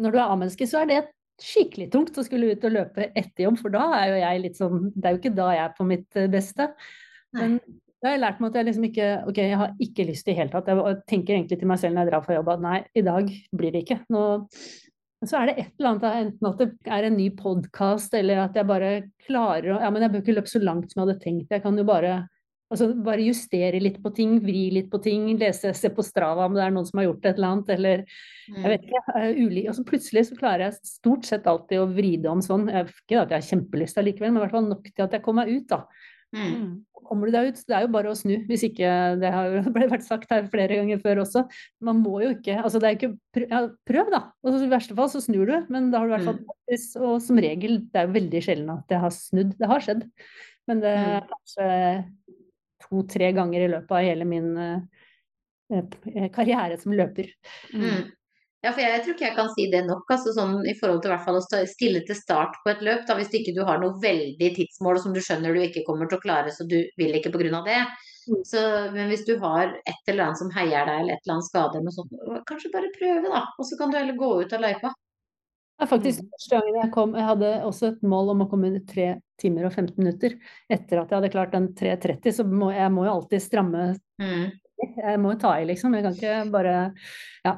[0.00, 1.02] når du er A-menneske, så er det
[1.38, 4.56] skikkelig tungt å skulle ut og løpe etter jobb, for da er jo jeg litt
[4.58, 6.72] sånn Det er jo ikke da jeg er på mitt eh, beste.
[7.36, 7.60] Men
[7.98, 10.32] da har jeg lært meg at jeg liksom ikke Ok, jeg har ikke lyst i
[10.32, 10.70] det hele tatt.
[10.70, 13.32] Jeg tenker egentlig til meg selv når jeg drar fra jobb at nei, i dag
[13.60, 14.00] blir det ikke.
[14.14, 14.24] Nå
[15.18, 18.44] men så er det et eller annet, enten at det er en ny podkast, eller
[18.44, 18.90] at jeg bare
[19.26, 21.54] klarer å Ja, men jeg bør ikke løpe så langt som jeg hadde tenkt.
[21.54, 22.12] Jeg kan jo bare,
[22.70, 26.54] altså, bare justere litt på ting, vri litt på ting, lese, se på Strava om
[26.54, 28.04] det er noen som har gjort et eller annet, eller
[28.52, 29.24] jeg vet ikke.
[29.42, 32.68] Uli, og så plutselig så klarer jeg stort sett alltid å vri det om sånn.
[32.70, 35.26] Jeg, ikke at jeg har kjempelyst allikevel, men i hvert fall nok til at jeg
[35.26, 35.82] kommer meg ut, da.
[36.36, 36.52] Mm.
[36.52, 36.72] mm
[37.08, 37.60] kommer du deg ut.
[37.68, 39.56] Det er jo bare å snu, hvis ikke Det har
[39.94, 41.44] vært sagt her flere ganger før også.
[41.84, 44.22] Man må jo ikke Altså, det er ikke Prøv, ja, prøv da.
[44.44, 46.90] Og I verste fall så snur du, men da har du i hvert fall praksis.
[46.94, 47.06] Mm.
[47.08, 49.56] Og som regel, det er jo veldig sjelden at det har snudd.
[49.58, 50.06] Det har skjedd.
[50.68, 51.32] Men det er mm.
[51.32, 51.68] kanskje
[52.88, 57.32] to-tre ganger i løpet av hele min eh, karriere som løper.
[57.72, 58.08] Mm.
[58.64, 61.12] Ja, for jeg tror ikke jeg kan si det nok, altså sånn i forhold til
[61.12, 63.04] hvert fall å stille til start på et løp.
[63.06, 66.18] da Hvis ikke du har noe veldig tidsmål som du skjønner du ikke kommer til
[66.18, 67.62] å klare, så du vil ikke pga.
[67.68, 67.82] det.
[68.28, 68.40] Mm.
[68.44, 68.62] Så,
[68.96, 71.78] men hvis du har et eller annet som heier deg, eller et eller annet skade,
[71.78, 72.16] eller sånt,
[72.50, 73.44] kanskje bare prøve, da.
[73.54, 74.92] Og så kan du heller gå ut av løypa.
[75.78, 76.30] Ja, faktisk mm.
[76.34, 79.68] første gangen jeg kom, jeg hadde også et mål om å komme under 3 timer
[79.68, 80.34] og 15 minutter.
[80.66, 84.48] Etter at jeg hadde klart den 3.30, så må jeg må jo alltid stramme mm.
[84.78, 85.94] Jeg må jo ta i, liksom.
[85.94, 86.74] Jeg kan ikke bare
[87.46, 87.54] Ja.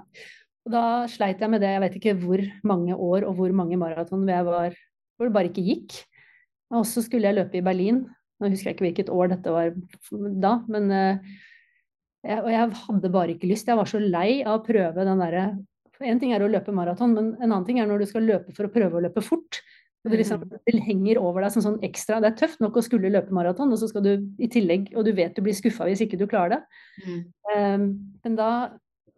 [0.67, 1.73] Og da sleit jeg med det.
[1.75, 4.77] Jeg vet ikke hvor mange år og hvor mange maraton jeg var
[5.17, 5.99] hvor det bare ikke gikk.
[6.73, 8.05] Og så skulle jeg løpe i Berlin.
[8.41, 9.73] Nå husker jeg ikke hvilket år dette var
[10.41, 11.33] da, men uh,
[12.25, 13.69] jeg, Og jeg hadde bare ikke lyst.
[13.69, 15.51] Jeg var så lei av å prøve den derre
[16.01, 18.55] en ting er å løpe maraton, men en annen ting er når du skal løpe
[18.57, 19.61] for å prøve å løpe fort.
[20.01, 22.23] Det, liksom, det henger over deg som sånn ekstra.
[22.25, 25.05] Det er tøft nok å skulle løpe maraton, og så skal du i tillegg Og
[25.05, 26.61] du vet du blir skuffa hvis ikke du klarer det.
[27.05, 27.19] Mm.
[27.53, 27.85] Um,
[28.25, 28.51] men da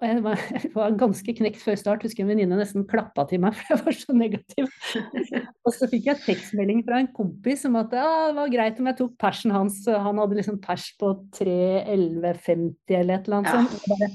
[0.02, 2.04] og jeg var, jeg var, ganske knekt før start.
[2.06, 4.70] Husker en venninne nesten klappa til meg, for jeg var så negativ.
[5.66, 8.90] og så fikk jeg tekstmelding fra en kompis om at ja, det var greit om
[8.90, 9.78] jeg tok persen hans.
[9.86, 13.62] Han hadde liksom pers på 3.11,50 eller et eller annet ja.
[13.62, 13.86] sånt.
[13.92, 14.10] Bare,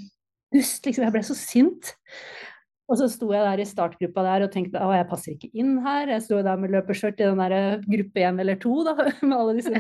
[0.58, 1.96] liksom, jeg ble så sint.
[2.88, 5.74] Og så sto jeg der i startgruppa der og tenkte at jeg passer ikke inn
[5.84, 6.08] her.
[6.14, 8.94] Jeg sto der med løpeskjørt i den der eh, gruppe én eller to da,
[9.28, 9.74] med alle disse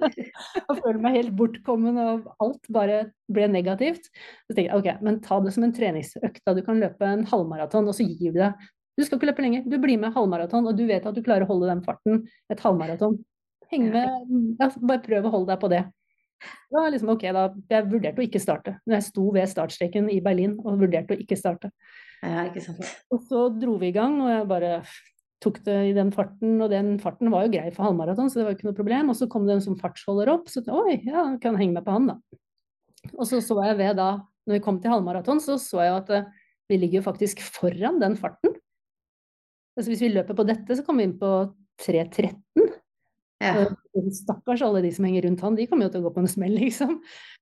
[0.68, 2.98] Og føler meg helt bortkommen, og alt bare
[3.32, 4.10] ble negativt.
[4.44, 6.42] Så tenkte jeg ok, men ta det som en treningsøkt.
[6.44, 8.68] da Du kan løpe en halvmaraton, og så gir du deg.
[8.96, 9.64] Du skal ikke løpe lenger.
[9.64, 12.60] Du blir med halvmaraton, og du vet at du klarer å holde den farten et
[12.64, 13.16] halvmaraton.
[13.72, 15.86] Heng med, ja, bare prøv å holde deg på det.
[16.70, 18.76] Da liksom, ok, da, Jeg vurderte å ikke starte.
[18.84, 21.72] Når jeg sto ved startstreken i Berlin og vurderte å ikke starte.
[22.24, 22.80] Ja, ikke sant.
[23.12, 24.72] Og så dro vi i gang, og jeg bare
[25.44, 28.46] tok det i den farten, og den farten var jo grei for halvmaraton, så det
[28.46, 29.12] var jo ikke noe problem.
[29.12, 31.96] Og så kom det en som fartsholder opp, så oi, ja, kan henge meg på
[31.96, 32.16] han, da.
[33.14, 34.10] Og så så jeg ved da,
[34.48, 36.30] når vi kom til halvmaraton, så så jeg at eh,
[36.70, 38.56] vi ligger jo faktisk foran den farten.
[39.76, 41.32] Altså hvis vi løper på dette, så kommer vi inn på
[41.84, 42.72] 3.13.
[43.44, 43.68] Ja.
[44.14, 46.30] Stakkars alle de som henger rundt han, de kommer jo til å gå på en
[46.30, 46.98] smell, liksom.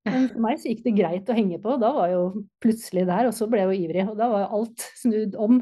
[0.07, 1.75] Men for meg så gikk det greit å henge på.
[1.81, 4.07] Da var jeg jo plutselig der, og så ble jeg jo ivrig.
[4.11, 5.61] Og da var jo alt snudd om.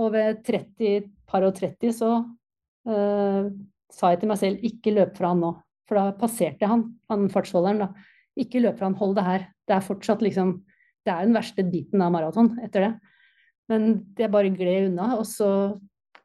[0.00, 3.48] Og ved 30, par og 30 så uh,
[3.94, 5.54] sa jeg til meg selv ikke løp fra han nå.
[5.88, 8.12] For da passerte han, han fartsholderen, da.
[8.40, 9.48] Ikke løp fra han, hold det her.
[9.68, 10.60] Det er fortsatt liksom
[11.04, 12.92] Det er den verste biten av maraton etter det.
[13.68, 15.48] Men jeg bare gled unna, og så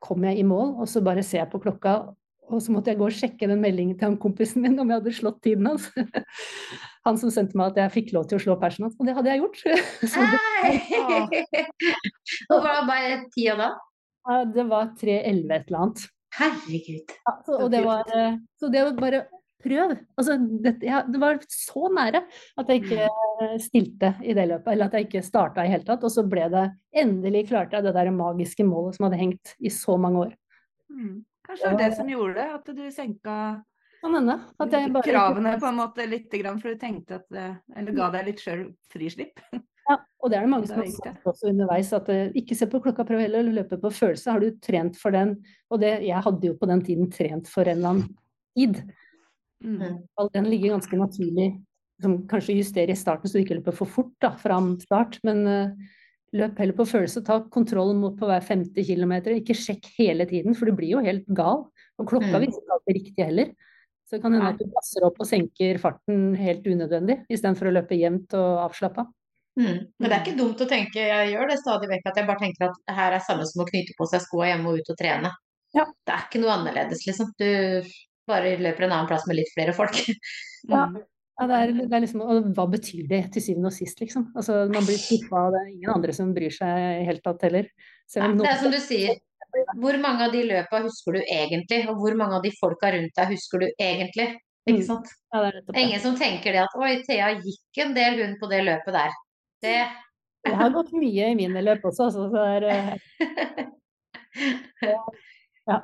[0.04, 2.14] kom jeg i mål, og så bare ser jeg på klokka,
[2.50, 5.02] og så måtte jeg gå og sjekke den meldingen til han kompisen min om jeg
[5.02, 5.90] hadde slått tiden hans.
[7.08, 9.14] Han som sendte meg at jeg fikk lov til å slå persen hans, og det
[9.16, 9.60] hadde jeg gjort.
[12.52, 13.70] og hva var tida da?
[14.52, 16.04] Det var 3.11 et eller annet.
[16.38, 17.14] Herregud.
[17.26, 19.22] Ja, så, og det var, eh, så det var bare
[19.64, 19.96] prøv.
[20.20, 22.22] Altså, det, ja, det, var så nære
[22.60, 23.08] at jeg ikke
[23.64, 26.06] stilte i det løpet, eller at jeg ikke starta i hele tatt.
[26.06, 26.68] Og så ble det
[27.04, 30.38] endelig klarte jeg det der magiske målet som hadde hengt i så mange år.
[30.92, 31.18] Mm.
[31.50, 33.40] Kanskje det var det som gjorde det, at du senka.
[34.00, 37.40] At jeg bare Kravene på en måte litt, for du tenkte at
[37.76, 39.42] Eller ga deg litt sjøl frislipp.
[39.90, 41.88] Ja, og det er det mange som har sagt også underveis.
[41.98, 44.36] At eh, ikke se på klokka, prøv heller å løpe på følelse.
[44.36, 45.32] Har du trent for den?
[45.74, 48.12] Og det, jeg hadde jo på den tiden trent for en eller annen
[48.54, 48.84] tid.
[49.66, 50.04] Mm.
[50.36, 51.48] Den ligger ganske naturlig.
[52.06, 55.18] Som kanskje justerer i starten så du ikke løper for fort da, fram start.
[55.26, 55.90] Men uh,
[56.38, 59.34] Løp heller på følelse, ta kontroll på hver femte kilometer.
[59.40, 61.66] Ikke sjekk hele tiden, for du blir jo helt gal.
[62.00, 62.44] Og klokka mm.
[62.44, 63.54] viser ikke alltid riktig heller.
[64.10, 67.74] Så det kan hende at du passer opp og senker farten helt unødvendig, istedenfor å
[67.76, 69.06] løpe jevnt og avslappa.
[69.60, 69.84] Mm.
[70.00, 72.42] Men det er ikke dumt å tenke, jeg gjør det stadig vekk, at jeg bare
[72.42, 74.98] tenker at her er samme som å knyte på seg skoa hjemme og ut og
[74.98, 75.32] trene.
[75.78, 75.86] Ja.
[75.86, 77.30] Det er ikke noe annerledes, liksom.
[77.38, 77.50] Du
[78.30, 80.02] bare løper en annen plass med litt flere folk.
[80.70, 80.98] Ja, mm.
[81.40, 84.26] Ja, det er, det er liksom, og hva betyr det til syvende og sist, liksom?
[84.36, 87.46] Altså, man blir skuffa, og det er ingen andre som bryr seg i hele tatt
[87.48, 87.70] heller.
[88.12, 89.16] Ja, det er som du sier,
[89.80, 93.16] hvor mange av de løpa husker du egentlig, og hvor mange av de folka rundt
[93.16, 94.28] deg husker du egentlig?
[94.68, 94.86] Ikke mm.
[94.90, 95.16] sant?
[95.32, 98.52] Ja, det er ingen som tenker det at oi, Thea gikk en del hun på
[98.52, 99.18] det løpet der.
[99.64, 103.66] Det Jeg har gått mye i mine løp også, så det er eh,
[105.72, 105.80] ja.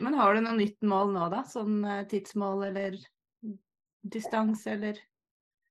[0.00, 1.42] Men har du noe nytt mål nå, da?
[1.50, 2.96] Sånn eh, tidsmål eller
[4.02, 5.00] distanse, eller?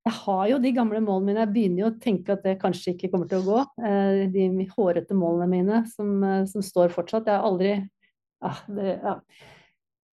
[0.07, 1.43] Jeg har jo de gamle målene mine.
[1.43, 3.61] Jeg begynner jo å tenke at det kanskje ikke kommer til å gå.
[3.86, 7.27] Eh, de hårete målene mine som, eh, som står fortsatt.
[7.27, 9.15] Jeg har aldri ja, det, ja.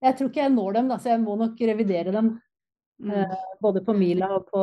[0.05, 2.31] Jeg tror ikke jeg når dem, da, så jeg må nok revidere dem.
[3.05, 3.13] Mm.
[3.21, 4.63] Eh, både på mila og på,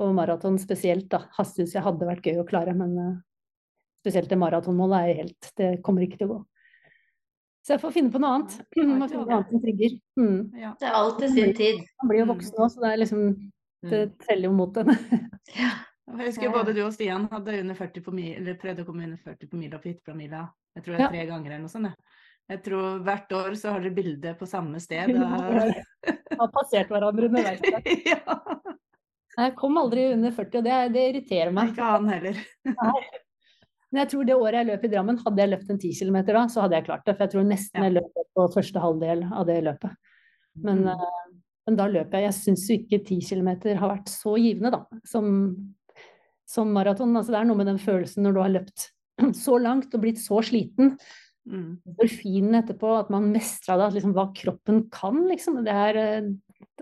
[0.00, 1.10] på maraton spesielt.
[1.12, 1.26] da.
[1.54, 3.20] Jeg hadde vært gøy å klare, men
[4.00, 6.40] spesielt det maratonmålet er helt Det kommer ikke til å gå.
[7.60, 8.56] Så jeg får finne på noe annet.
[8.56, 9.96] Må finne noe annet som trigger.
[10.20, 10.38] Mm.
[10.56, 10.72] Ja.
[10.80, 11.82] Det er alltid sin tid.
[12.00, 13.22] Han blir jo voksen nå, så det er liksom
[13.80, 14.14] Det mm.
[14.26, 14.96] teller jo mot henne.
[16.10, 19.04] Jeg husker både du og Stian hadde under 40 på mil, eller prøvde å komme
[19.06, 20.40] under 40 på mila på hytteplammila.
[20.74, 22.16] Jeg tror det er tre ganger eller noe sånt.
[22.50, 25.12] Jeg tror hvert år så har dere bilde på samme sted.
[25.14, 25.70] Og...
[26.40, 27.62] har passert hverandre underveis.
[28.10, 28.20] ja.
[29.40, 31.70] Jeg kom aldri under 40, og det, det irriterer meg.
[31.70, 32.40] Ikke han heller.
[33.90, 36.18] Men jeg tror det året jeg løp i Drammen, hadde jeg løpt en 10 km
[36.28, 37.16] da, så hadde jeg klart det.
[37.16, 39.96] For jeg tror nesten jeg løp på første halvdel av det løpet.
[40.60, 41.00] Men, mm.
[41.00, 42.26] uh, men da løp jeg.
[42.28, 43.50] Jeg syns jo ikke 10 km
[43.80, 45.32] har vært så givende, da, som,
[46.48, 47.16] som maraton.
[47.18, 48.86] Altså, det er noe med den følelsen når du har løpt
[49.44, 50.94] så langt og blitt så sliten.
[51.50, 51.80] Mm.
[51.88, 55.58] Endorfinen etterpå, at man mestra det, liksom, hva kroppen kan, liksom.
[55.66, 56.30] Det er eh,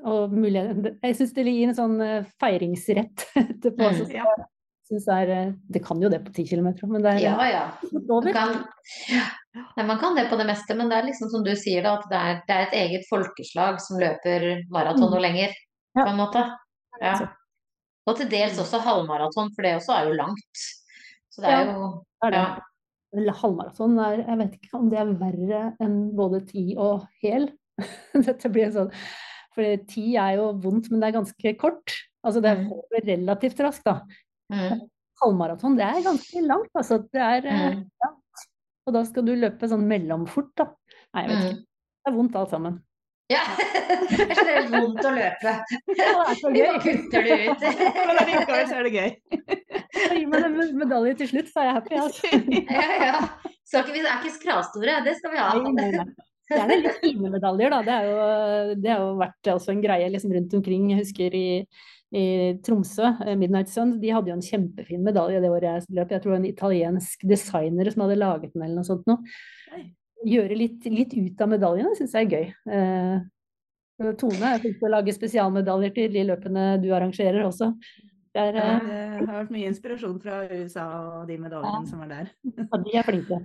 [0.07, 3.93] og mulighet, Jeg syns det gir en sånn eh, feiringsrett etterpå.
[3.97, 4.27] Mm, ja.
[4.97, 7.65] Er, eh, det kan jo det på 10 km, men det er Ja, ja.
[7.93, 8.55] Man kan,
[9.77, 11.97] Nei, man kan det på det meste, men det er liksom som du sier, da,
[11.99, 16.09] at det er, det er et eget folkeslag som løper maraton og lenger, lenger, på
[16.09, 16.45] en måte.
[17.03, 17.15] Ja.
[18.09, 20.67] Og til dels også halvmaraton, for det også er jo langt.
[21.29, 21.89] Så det er jo
[22.33, 22.47] ja.
[23.39, 27.49] Halvmaraton er Jeg vet ikke om det er verre enn både ti og hel.
[28.27, 28.91] Dette blir sånn
[29.55, 31.95] For ti er jo vondt, men det er ganske kort.
[32.27, 32.73] Altså det er mm.
[33.07, 34.03] relativt raskt, da.
[34.53, 34.85] Mm.
[35.23, 37.01] Halvmaraton, det er ganske langt, altså.
[37.13, 37.81] Det er mm.
[38.05, 38.11] ja.
[38.89, 40.71] Og da skal du løpe sånn mellomfort, da.
[41.13, 41.57] Nei, jeg vet ikke.
[41.57, 41.65] Mm.
[41.99, 42.79] Det er vondt alt sammen.
[43.29, 43.43] Ja,
[44.09, 45.53] det er generelt vondt å løpe.
[45.53, 46.71] Ja, det er så gøy.
[46.85, 47.67] kutter du ut.
[47.99, 49.11] Men allikevel så er det gøy.
[49.99, 51.99] Gi meg en medalje til slutt, så er jeg happy.
[52.07, 52.33] Altså.
[52.73, 53.53] Ja, ja.
[53.69, 55.51] Så er vi er ikke skravstore, det skal vi ha.
[55.61, 56.27] Nei, nei, nei.
[56.49, 57.83] Det er litt fine medaljer, da.
[57.85, 60.87] Det, er jo, det har jo vært altså en greie liksom rundt omkring.
[60.95, 61.49] Jeg husker i,
[62.15, 66.13] i Tromsø, eh, Midnight Sun, de hadde jo en kjempefin medalje det året jeg løp.
[66.15, 69.21] Jeg tror en italiensk designer som hadde laget den eller noe sånt noe
[70.27, 72.47] gjøre litt, litt, ut av medaljene syns jeg er gøy.
[72.75, 77.73] Eh, Tone er flink til å lage spesialmedaljer til de løpene du arrangerer også.
[78.35, 81.87] Det, er, ja, eh, det har vært mye inspirasjon fra USA og de medaljene ja.
[81.91, 82.35] som er der.
[82.55, 83.41] Ja, de er flinke.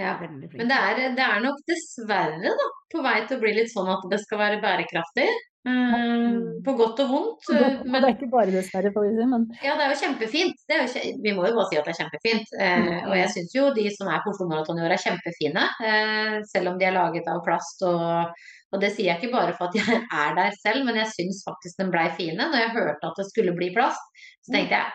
[0.00, 0.12] Ja.
[0.22, 3.90] Men det er, det er, nok dessverre da, på vei til å bli litt sånn
[3.90, 5.26] at det skal være bærekraftig.
[5.68, 6.62] Mm.
[6.64, 7.48] På godt og vondt.
[7.84, 9.26] Men, det er ikke bare dessverre, får vi si.
[9.28, 9.42] Men...
[9.60, 10.62] Ja, det er jo kjempefint.
[10.72, 12.54] Er jo, vi må jo bare si at det er kjempefint.
[12.56, 13.10] Eh, mm.
[13.10, 15.66] og jeg syns jo de som er på Oslo Maraton i år er kjempefine.
[15.90, 17.84] Eh, selv om de er laget av plast.
[17.88, 21.12] Og, og, det sier jeg ikke bare for at jeg er der selv, men jeg
[21.12, 22.40] syns faktisk den blei fine.
[22.40, 24.90] Når jeg hørte at det skulle bli plast, så tenkte jeg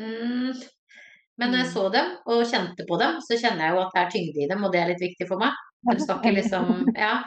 [0.00, 0.66] mm.
[1.38, 1.74] Men når jeg mm.
[1.76, 4.48] så dem og kjente på dem, så kjenner jeg jo at det er tyngde i
[4.50, 5.54] dem, og det er litt viktig for meg.
[5.92, 7.20] De skal ikke liksom Ja.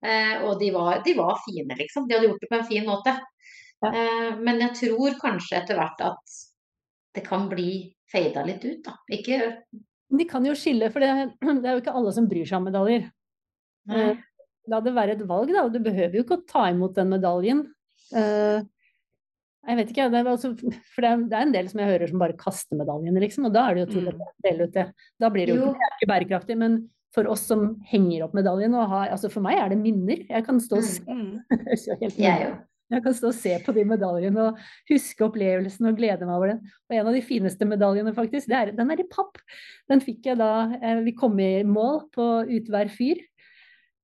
[0.00, 2.08] Eh, og de var, de var, fine, liksom.
[2.08, 3.14] De hadde gjort det på en fin måte.
[3.84, 3.90] Ja.
[3.90, 6.40] Eh, men jeg tror kanskje etter hvert at
[7.16, 7.70] det kan bli
[8.10, 8.96] fada litt ut, da.
[9.12, 9.54] Ikke
[10.10, 11.12] De kan jo skille, for det,
[11.62, 13.08] det, er jo ikke alle som bryr seg om medaljer.
[13.90, 14.10] Nei.
[14.10, 14.26] Eh,
[14.70, 15.64] la det være et valg, da.
[15.66, 17.64] Og du behøver jo ikke å ta imot den medaljen.
[18.10, 20.50] Jeg vet ikke, det er, altså,
[20.94, 23.48] for det er, det en del som jeg hører som bare kaster medaljene, liksom.
[23.48, 24.30] Og da er det jo tullete mm.
[24.30, 24.86] å dele ut det.
[25.20, 25.90] Da blir det jo, jo.
[25.98, 26.56] Ikke bærekraftig.
[26.60, 26.78] Men
[27.14, 30.24] for oss som henger opp medaljen og har Altså for meg er det minner.
[30.28, 31.40] Jeg kan stå og se, mm.
[32.90, 36.52] jeg kan stå og se på de medaljene og huske opplevelsen og glede meg over
[36.52, 36.62] den.
[36.90, 39.38] Og en av de fineste medaljene, faktisk, er, den er i papp.
[39.90, 43.22] Den fikk jeg da eh, vi kom i mål på Utvær fyr.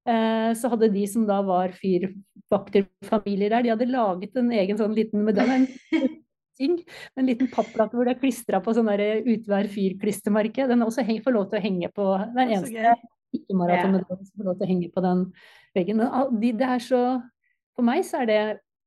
[0.07, 4.95] Eh, så hadde de som da var fyrvakterfamilier der, de hadde laget en egen sånn
[4.95, 5.67] liten medalje.
[6.65, 6.79] En,
[7.21, 10.69] en liten papplate hvor det er klistra på sånn Utvær fyr-klistremerke.
[10.71, 12.07] Den også får lov til å henge på
[12.37, 12.97] den eneste
[13.37, 15.25] ikke-maratonmedaljen som får lov til å henge på den
[15.77, 16.01] veggen.
[16.03, 17.03] Men det er så
[17.77, 18.43] For meg så er det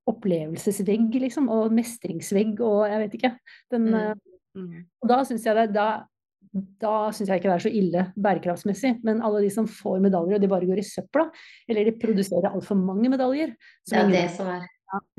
[0.10, 3.30] opplevelsesvegg, liksom, og mestringsvegg og jeg vet ikke.
[3.70, 4.00] Den, mm.
[4.00, 4.80] Eh, mm.
[5.04, 5.86] Og da syns jeg det da,
[6.82, 8.96] da syns jeg ikke det er så ille bærekraftsmessig.
[9.06, 11.28] Men alle de som får medaljer og de bare går i søpla,
[11.70, 13.54] eller de produserer altfor mange medaljer
[13.86, 14.66] Det er det som er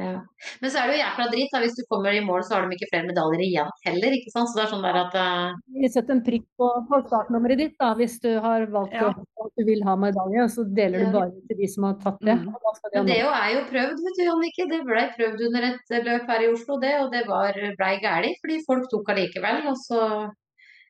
[0.01, 0.21] ja.
[0.61, 1.57] Men så er det jo jækla dritt.
[1.65, 4.17] Hvis du kommer i mål, så har de ikke flere medaljer igjen heller.
[4.17, 4.51] ikke sant?
[4.51, 5.87] Så det er sånn der at uh...
[5.95, 9.13] Sett en prikk på, på startnummeret ditt da, hvis du har valgt ja.
[9.15, 10.49] at du vil ha medalje.
[10.57, 12.37] Så deler du bare til de som har tatt det.
[12.41, 12.51] Mm.
[12.97, 14.69] Men det er jo prøvd, vet du Jannicke.
[14.75, 16.95] Det ble prøvd under et løp her i Oslo, det.
[17.05, 19.67] Og det blei gæli, fordi folk tok allikevel.
[19.71, 20.05] Og så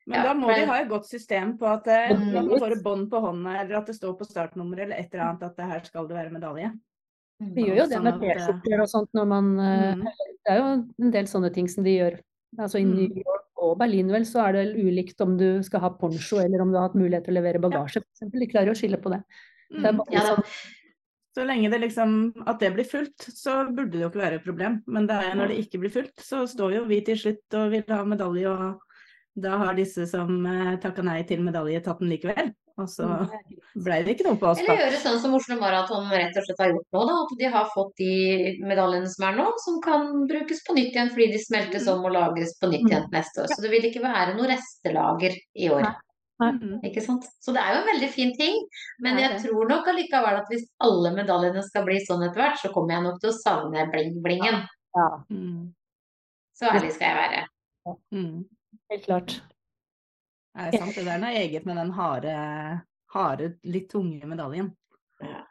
[0.09, 2.83] men ja, da må de ha et godt system på at eh, man får et
[2.83, 5.67] bånd på hånda, eller at det står på startnummeret eller et eller annet at det
[5.69, 6.71] her skal det være medalje.
[7.41, 10.03] Vi gjør jo det med T-skjorter og sånt når man eh, mm.
[10.41, 12.17] Det er jo en del sånne ting som de gjør.
[12.57, 12.91] Altså I mm.
[12.97, 16.63] New York og Berlin vel, så er det ulikt om du skal ha poncho eller
[16.63, 18.01] om du har hatt mulighet til å levere bagasje.
[18.01, 18.29] f.eks.
[18.33, 19.21] De klarer å skille på det.
[19.73, 20.05] det mm.
[20.13, 20.45] ja, sånn.
[21.31, 24.47] Så lenge det liksom, at det blir fulgt, så burde det jo ikke være et
[24.47, 24.81] problem.
[24.91, 27.71] Men det er når det ikke blir fulgt, så står jo vi til slutt og
[27.71, 32.11] vil ha medalje, og da har disse som eh, takka nei til medalje, tatt den
[32.11, 32.51] likevel.
[32.79, 33.31] Og så mm.
[33.83, 34.61] ble det ikke noe på oss.
[34.61, 37.01] Eller gjøre sånn som Oslo Maraton rett og slett har gjort nå.
[37.09, 38.13] Da, at de har fått de
[38.63, 41.91] medaljene som er nå, som kan brukes på nytt igjen fordi de smeltes mm.
[41.93, 43.11] om og lagres på nytt igjen mm.
[43.17, 43.51] neste år.
[43.51, 45.91] Så det vil ikke være noe restelager i år.
[46.87, 47.27] Ikke sant?
[47.43, 48.63] Så det er jo en veldig fin ting.
[49.05, 52.71] Men jeg tror nok allikevel at hvis alle medaljene skal bli sånn etter hvert, så
[52.73, 54.63] kommer jeg nok til å savne bling-blingen.
[54.97, 55.07] Ja.
[56.57, 57.45] Så ærlig skal jeg være.
[58.13, 58.43] Mm.
[58.91, 59.37] Helt klart.
[60.51, 62.35] Det er sant, det der er noe eget med den harde,
[63.13, 64.73] harde litt tunge medaljen.
[65.23, 65.45] Ja.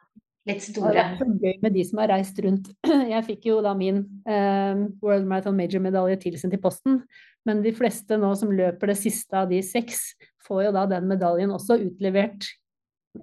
[0.49, 0.93] Litt store.
[0.97, 2.71] Det er så gøy med de som har reist rundt.
[3.15, 7.03] Jeg fikk jo da min eh, World Marathon Major-medalje tilsendt i posten,
[7.49, 10.11] men de fleste nå som løper det siste av de seks,
[10.47, 12.49] får jo da den medaljen også utlevert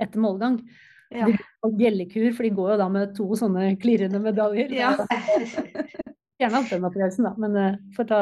[0.02, 0.62] etter målgang.
[1.14, 1.30] Ja.
[1.30, 4.74] De får bjellekur, for de går jo da med to sånne klirrende medaljer.
[4.76, 4.94] Ja.
[6.42, 8.22] Gjerne alt den opplevelsen, da, men uh, får ta,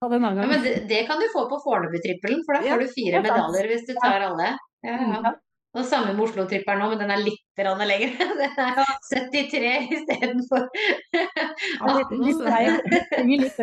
[0.00, 0.48] ta det en annen gang.
[0.48, 3.70] Ja, men det, det, kan du få på Fornebutrippelen, for da får du fire medaljer
[3.70, 4.54] hvis du tar alle.
[4.86, 5.36] Ja, ja.
[5.78, 8.16] Og samme med Oslo-trippelen nå, men den er litt lenger.
[8.40, 10.64] Den er 73 istedenfor
[11.84, 12.16] 18.
[13.28, 13.60] litt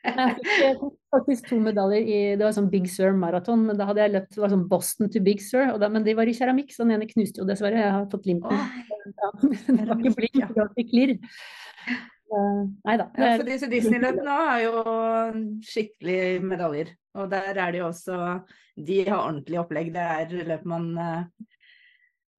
[0.00, 4.04] Jeg fikk faktisk to medaljer i det var sånn Big Sur maraton, men da hadde
[4.04, 6.70] jeg løpt det var sånn Boston to Big Sur, da, men de var i keramikk,
[6.72, 7.82] så den ene knuste jo dessverre.
[7.82, 8.54] Jeg har fått limpen.
[9.10, 11.14] Ja, det var ikke blink, det var ikke klirr.
[12.30, 13.08] Nei da.
[13.18, 14.82] Ja, for disse Disney-løpene er jo
[15.66, 16.92] skikkelig medaljer.
[17.18, 18.18] Og der er det jo også
[18.78, 19.90] De har ordentlig opplegg.
[19.94, 20.86] Det er løper man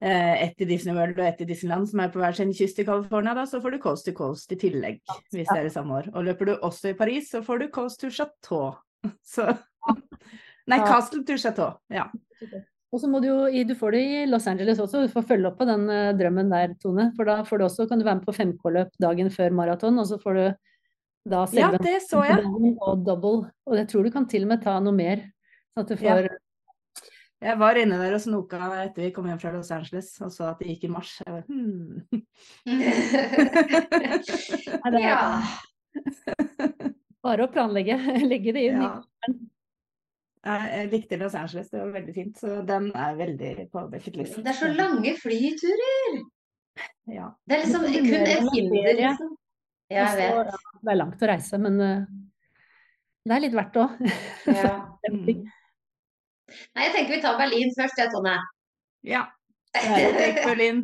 [0.02, 2.80] eh, ett i Disney World og ett i Disneyland, som er på hver sin kyst
[2.82, 5.74] i California, da, så får du Coast to Coast i tillegg, hvis det er i
[5.74, 6.10] samme år.
[6.16, 8.74] Og løper du også i Paris, så får du Coast to Chateau.
[9.26, 9.48] Så
[10.70, 11.74] Nei, Castle to Chateau.
[11.90, 12.06] Ja.
[12.92, 15.48] Og så må du jo, du får det i Los Angeles også, du får følge
[15.48, 17.08] opp på den uh, drømmen der, Tone.
[17.16, 20.10] For da får du også, kan du være med på 5K-løp dagen før maraton, og
[20.10, 20.46] så får du
[21.32, 22.44] da selve ja, det så jeg.
[22.82, 23.52] og double.
[23.70, 25.24] Og jeg tror du kan til og med ta noe mer.
[25.72, 26.40] Sånn at du får ja.
[27.42, 30.52] Jeg var inne der og snoka etter vi kom hjem fra Los Angeles og så
[30.52, 31.16] at det gikk i mars.
[31.26, 32.06] Jeg var, hmm.
[35.08, 35.42] ja.
[37.22, 37.98] Bare å planlegge.
[38.32, 38.82] Legge det inn.
[38.82, 38.94] Ja.
[40.42, 42.40] Jeg likte Los Angeles, det var veldig fint.
[42.42, 44.46] Så den er veldig på bucketlisten.
[44.46, 46.18] Det er så lange flyturer!
[47.12, 47.28] Ja.
[47.46, 49.36] Det er liksom kun et hinder, liksom.
[49.92, 50.54] Ja, jeg vet.
[50.82, 52.06] Det er langt å reise, men uh,
[53.28, 54.00] det er litt verdt òg.
[54.50, 54.78] Ja.
[55.12, 55.26] Mm.
[56.78, 58.36] Nei, jeg tenker vi tar Berlin først, jeg, Tonje.
[59.10, 59.24] Ja.
[60.46, 60.84] Berlin.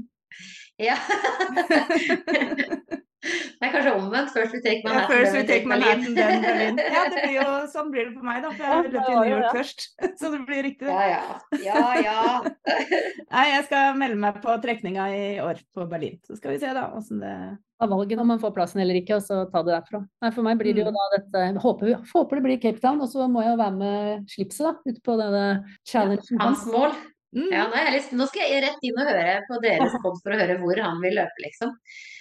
[0.81, 0.97] ja.
[3.25, 4.31] Det er kanskje omvendt.
[4.35, 6.81] Først vi take Manhattan, ja, first we take Manhattan, then Berlin.
[6.95, 8.51] Ja, det blir jo, sånn blir det for meg, da.
[8.53, 9.85] For jeg løp i New York først.
[10.21, 10.89] Så det blir riktig.
[10.91, 11.23] Ja, ja.
[11.65, 12.75] ja, ja.
[13.33, 16.19] Nei, jeg skal melde meg på trekninga i år på Berlin.
[16.27, 17.33] Så skal vi se, da, åssen det
[17.77, 20.01] av valget om man får plassen eller ikke, og så ta det derfra.
[20.23, 20.95] Nei, for meg blir det jo mm.
[20.97, 24.33] da dette Håper, håper det blir Cape Town, og så må jeg jo være med
[24.33, 25.45] slipset, da, ute på denne
[25.85, 26.41] challengen.
[26.41, 26.97] Hans mål.
[27.35, 27.49] Mm.
[27.51, 30.39] Ja, nå, lyst, nå, skal jeg rett inn og høre på deres pod for å
[30.39, 31.73] høre hvor han vil løpe, liksom.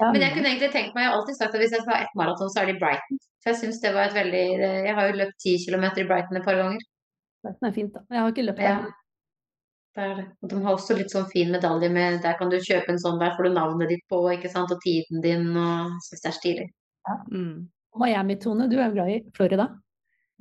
[0.03, 2.03] Men jeg kunne egentlig tenkt meg, jeg har alltid sagt at hvis jeg skal ha
[2.05, 3.23] ett maraton, så er det i Brighton.
[3.41, 6.41] For jeg syns det var et veldig Jeg har jo løpt ti kilometer i Brighton
[6.41, 6.87] et par ganger.
[7.47, 8.03] Brighton er fint, da.
[8.11, 8.73] Jeg har ikke løpt der.
[8.75, 8.95] Ja.
[9.97, 10.19] Er.
[10.45, 13.17] Og de har også litt sånn fin medalje med Der kan du kjøpe en sånn,
[13.23, 16.37] der får du navnet ditt på, ikke sant, og tiden din, og syns det er
[16.37, 16.67] stilig.
[17.09, 17.17] Ja.
[17.31, 17.69] Mm.
[17.97, 19.71] Miami-Tone, du er jo glad i Florida?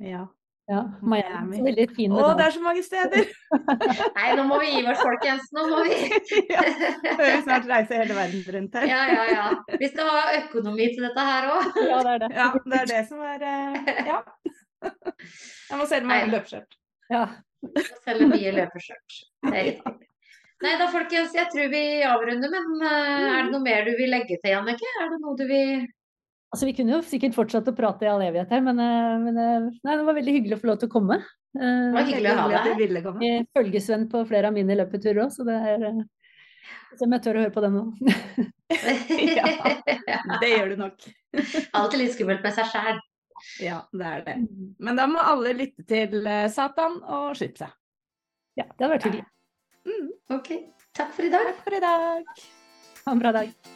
[0.04, 0.26] Ja.
[0.66, 1.60] Ja, Miami.
[1.62, 3.28] Veldig fin Å, det er så mange steder!
[4.16, 5.44] Nei, nå må vi gi oss, folkens.
[5.54, 5.98] Nå må vi
[6.56, 6.64] ja,
[7.20, 8.88] vi snart reise hele verden rundt her.
[8.90, 9.44] ja, ja, ja.
[9.78, 11.78] Vi skal ha økonomi til dette her òg.
[11.86, 12.30] Ja, det er det.
[12.34, 14.18] Ja, det er det som er uh, Ja.
[14.86, 16.76] Jeg må selge mange løpeskjørt.
[17.14, 17.22] Ja.
[18.02, 19.20] Selge mye løpeskjørt.
[19.46, 20.10] Det er riktig.
[20.66, 21.34] Nei da, folkens.
[21.36, 22.90] Jeg tror vi avrunder, men uh,
[23.36, 24.90] er det noe mer du vil legge til, Jannicke?
[24.98, 25.86] Er det noe du vil
[26.56, 29.40] Altså, vi kunne jo sikkert fortsatt å prate i all evighet her, men, eh, men
[29.42, 31.18] eh, nei, det var veldig hyggelig å få lov til å komme.
[31.52, 32.84] Eh, det var hyggelig å ha deg.
[33.20, 35.84] Jeg er følgesvenn på flere av mine løpeturer òg, så det er
[36.96, 37.82] Se om jeg tør å høre på den nå.
[39.36, 39.44] ja,
[40.40, 41.06] det gjør du nok.
[41.76, 43.04] Alltid litt skummelt med seg sjæl.
[43.60, 44.40] Ja, det er det.
[44.46, 44.72] Mm.
[44.88, 46.24] Men da må alle lytte til
[46.56, 47.78] Satan og slippe seg.
[48.56, 49.28] Ja, det hadde vært hyggelig.
[49.84, 50.12] Mm.
[50.40, 50.54] Ok.
[50.96, 51.50] Takk for i dag.
[51.52, 52.46] Takk for i dag.
[53.02, 53.75] Ha en bra dag.